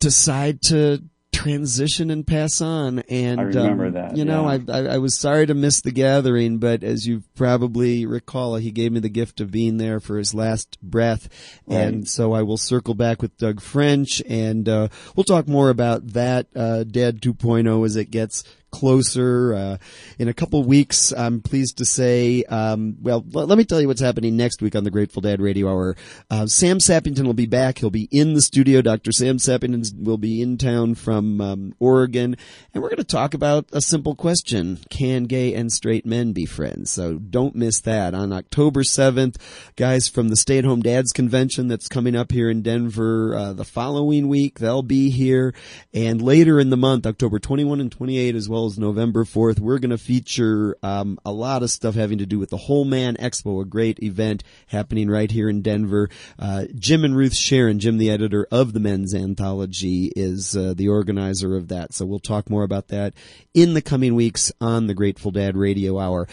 decide 0.00 0.60
to 0.62 1.02
transition 1.32 2.10
and 2.10 2.26
pass 2.26 2.60
on. 2.60 3.00
And 3.08 3.40
I 3.40 3.44
remember 3.44 3.86
um, 3.86 3.92
that. 3.92 4.16
You 4.16 4.24
know, 4.24 4.50
yeah. 4.50 4.58
I, 4.68 4.78
I, 4.78 4.94
I 4.94 4.98
was 4.98 5.16
sorry 5.16 5.46
to 5.46 5.54
miss 5.54 5.80
the 5.80 5.92
gathering, 5.92 6.58
but 6.58 6.82
as 6.82 7.06
you 7.06 7.22
probably 7.34 8.06
recall, 8.06 8.56
he 8.56 8.70
gave 8.70 8.92
me 8.92 9.00
the 9.00 9.08
gift 9.08 9.40
of 9.40 9.50
being 9.50 9.76
there 9.76 10.00
for 10.00 10.18
his 10.18 10.34
last 10.34 10.78
breath, 10.82 11.28
right. 11.66 11.76
and 11.76 12.08
so 12.08 12.32
I 12.32 12.42
will 12.42 12.56
circle 12.56 12.94
back 12.94 13.22
with 13.22 13.36
Doug 13.38 13.60
French, 13.60 14.22
and 14.28 14.68
uh, 14.68 14.88
we'll 15.14 15.24
talk 15.24 15.46
more 15.46 15.70
about 15.70 16.08
that 16.08 16.48
uh, 16.56 16.84
Dad 16.84 17.20
2.0 17.20 17.86
as 17.86 17.96
it 17.96 18.10
gets 18.10 18.44
closer. 18.70 19.54
Uh, 19.54 19.76
in 20.18 20.28
a 20.28 20.34
couple 20.34 20.62
weeks, 20.64 21.12
I'm 21.12 21.40
pleased 21.40 21.78
to 21.78 21.84
say, 21.84 22.44
um, 22.44 22.96
well, 23.00 23.24
l- 23.34 23.46
let 23.46 23.58
me 23.58 23.64
tell 23.64 23.80
you 23.80 23.88
what's 23.88 24.00
happening 24.00 24.36
next 24.36 24.62
week 24.62 24.74
on 24.74 24.84
the 24.84 24.90
Grateful 24.90 25.22
Dad 25.22 25.40
Radio 25.40 25.68
Hour. 25.68 25.96
Uh, 26.30 26.46
Sam 26.46 26.78
Sappington 26.78 27.24
will 27.24 27.34
be 27.34 27.46
back. 27.46 27.78
He'll 27.78 27.90
be 27.90 28.08
in 28.10 28.34
the 28.34 28.42
studio. 28.42 28.82
Dr. 28.82 29.12
Sam 29.12 29.38
Sappington 29.38 30.02
will 30.02 30.18
be 30.18 30.40
in 30.42 30.58
town 30.58 30.94
from 30.94 31.40
um, 31.40 31.74
Oregon. 31.78 32.36
And 32.72 32.82
we're 32.82 32.90
going 32.90 32.98
to 32.98 33.04
talk 33.04 33.34
about 33.34 33.66
a 33.72 33.80
simple 33.80 34.14
question. 34.14 34.78
Can 34.90 35.24
gay 35.24 35.54
and 35.54 35.72
straight 35.72 36.06
men 36.06 36.32
be 36.32 36.46
friends? 36.46 36.90
So 36.90 37.14
don't 37.14 37.54
miss 37.54 37.80
that. 37.80 38.14
On 38.14 38.32
October 38.32 38.82
7th, 38.82 39.36
guys 39.76 40.08
from 40.08 40.28
the 40.28 40.36
Stay 40.36 40.58
at 40.58 40.64
Home 40.64 40.80
Dads 40.80 41.12
Convention 41.12 41.68
that's 41.68 41.88
coming 41.88 42.16
up 42.16 42.32
here 42.32 42.50
in 42.50 42.62
Denver 42.62 43.34
uh, 43.34 43.52
the 43.52 43.64
following 43.64 44.28
week, 44.28 44.58
they'll 44.58 44.82
be 44.82 45.10
here. 45.10 45.54
And 45.92 46.22
later 46.22 46.60
in 46.60 46.70
the 46.70 46.76
month, 46.76 47.06
October 47.06 47.38
21 47.38 47.80
and 47.80 47.92
28 47.92 48.34
as 48.34 48.48
well 48.48 48.59
November 48.78 49.24
4th. 49.24 49.58
We're 49.58 49.78
going 49.78 49.90
to 49.90 49.98
feature 49.98 50.76
um, 50.82 51.18
a 51.24 51.32
lot 51.32 51.62
of 51.62 51.70
stuff 51.70 51.94
having 51.94 52.18
to 52.18 52.26
do 52.26 52.38
with 52.38 52.50
the 52.50 52.56
Whole 52.56 52.84
Man 52.84 53.16
Expo, 53.16 53.62
a 53.62 53.64
great 53.64 54.02
event 54.02 54.44
happening 54.66 55.08
right 55.08 55.30
here 55.30 55.48
in 55.48 55.62
Denver. 55.62 56.08
Uh, 56.38 56.64
Jim 56.74 57.04
and 57.04 57.16
Ruth 57.16 57.34
Sharon, 57.34 57.78
Jim, 57.78 57.98
the 57.98 58.10
editor 58.10 58.46
of 58.50 58.72
the 58.72 58.80
Men's 58.80 59.14
Anthology, 59.14 60.12
is 60.14 60.56
uh, 60.56 60.74
the 60.76 60.88
organizer 60.88 61.56
of 61.56 61.68
that. 61.68 61.94
So 61.94 62.04
we'll 62.04 62.18
talk 62.18 62.50
more 62.50 62.62
about 62.62 62.88
that 62.88 63.14
in 63.54 63.74
the 63.74 63.82
coming 63.82 64.14
weeks 64.14 64.52
on 64.60 64.86
the 64.86 64.94
Grateful 64.94 65.30
Dad 65.30 65.56
Radio 65.56 65.98
Hour. 65.98 66.28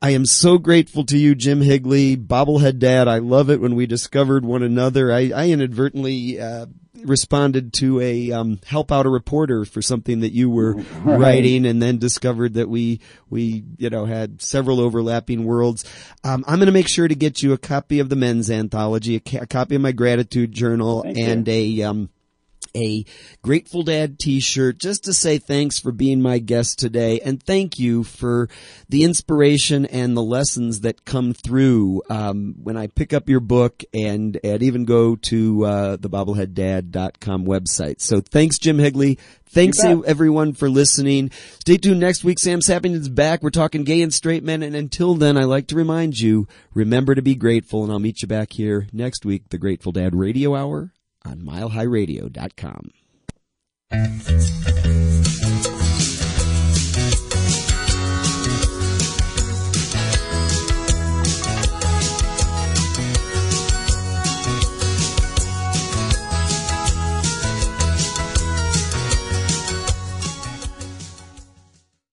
I 0.00 0.10
am 0.10 0.26
so 0.26 0.58
grateful 0.58 1.04
to 1.06 1.16
you, 1.16 1.34
Jim 1.34 1.62
Higley, 1.62 2.16
bobblehead 2.16 2.78
dad. 2.78 3.08
I 3.08 3.18
love 3.18 3.48
it 3.48 3.60
when 3.60 3.74
we 3.74 3.86
discovered 3.86 4.44
one 4.44 4.62
another. 4.62 5.10
I, 5.10 5.32
I 5.34 5.48
inadvertently 5.48 6.38
uh, 6.38 6.66
responded 7.04 7.72
to 7.74 8.00
a 8.00 8.32
um, 8.32 8.60
help 8.66 8.90
out 8.90 9.06
a 9.06 9.08
reporter 9.08 9.64
for 9.64 9.82
something 9.82 10.20
that 10.20 10.32
you 10.32 10.50
were 10.50 10.74
right. 11.04 11.18
writing, 11.18 11.66
and 11.66 11.82
then 11.82 11.98
discovered 11.98 12.54
that 12.54 12.68
we 12.68 13.00
we 13.30 13.64
you 13.78 13.90
know 13.90 14.04
had 14.04 14.40
several 14.42 14.80
overlapping 14.80 15.44
worlds. 15.44 15.84
Um, 16.22 16.44
I'm 16.46 16.58
going 16.58 16.66
to 16.66 16.72
make 16.72 16.88
sure 16.88 17.08
to 17.08 17.14
get 17.14 17.42
you 17.42 17.52
a 17.52 17.58
copy 17.58 18.00
of 18.00 18.08
the 18.08 18.16
men's 18.16 18.50
anthology, 18.50 19.16
a, 19.16 19.20
ca- 19.20 19.42
a 19.42 19.46
copy 19.46 19.74
of 19.74 19.80
my 19.80 19.92
gratitude 19.92 20.52
journal, 20.52 21.02
Thank 21.02 21.18
and 21.18 21.48
you. 21.48 21.84
a 21.84 21.88
um, 21.88 22.10
a 22.74 23.04
Grateful 23.42 23.82
Dad 23.82 24.18
t-shirt 24.18 24.78
just 24.78 25.04
to 25.04 25.12
say 25.12 25.38
thanks 25.38 25.78
for 25.78 25.92
being 25.92 26.20
my 26.20 26.38
guest 26.38 26.78
today 26.78 27.20
and 27.20 27.42
thank 27.42 27.78
you 27.78 28.04
for 28.04 28.48
the 28.88 29.04
inspiration 29.04 29.86
and 29.86 30.16
the 30.16 30.22
lessons 30.22 30.80
that 30.80 31.04
come 31.04 31.32
through 31.32 32.02
um, 32.10 32.54
when 32.62 32.76
I 32.76 32.86
pick 32.86 33.12
up 33.12 33.28
your 33.28 33.40
book 33.40 33.82
and, 33.92 34.38
and 34.42 34.62
even 34.62 34.84
go 34.84 35.16
to 35.16 35.64
uh, 35.64 35.96
the 35.96 36.10
bobbleheaddad.com 36.10 37.44
website. 37.44 38.00
So 38.00 38.20
thanks, 38.20 38.58
Jim 38.58 38.78
Higley. 38.78 39.18
Thanks 39.54 39.84
everyone 39.84 40.52
for 40.52 40.68
listening. 40.68 41.30
Stay 41.60 41.76
tuned 41.76 42.00
next 42.00 42.24
week. 42.24 42.40
Sam 42.40 42.60
Sappington's 42.60 43.08
back. 43.08 43.40
We're 43.40 43.50
talking 43.50 43.84
gay 43.84 44.02
and 44.02 44.12
straight 44.12 44.42
men. 44.42 44.64
And 44.64 44.74
until 44.74 45.14
then, 45.14 45.36
I 45.36 45.44
like 45.44 45.68
to 45.68 45.76
remind 45.76 46.18
you, 46.18 46.48
remember 46.74 47.14
to 47.14 47.22
be 47.22 47.36
grateful 47.36 47.84
and 47.84 47.92
I'll 47.92 48.00
meet 48.00 48.20
you 48.20 48.26
back 48.26 48.52
here 48.52 48.88
next 48.92 49.24
week, 49.24 49.50
the 49.50 49.58
Grateful 49.58 49.92
Dad 49.92 50.16
Radio 50.16 50.56
Hour 50.56 50.90
on 51.24 51.40
milehighradio.com. 51.40 52.90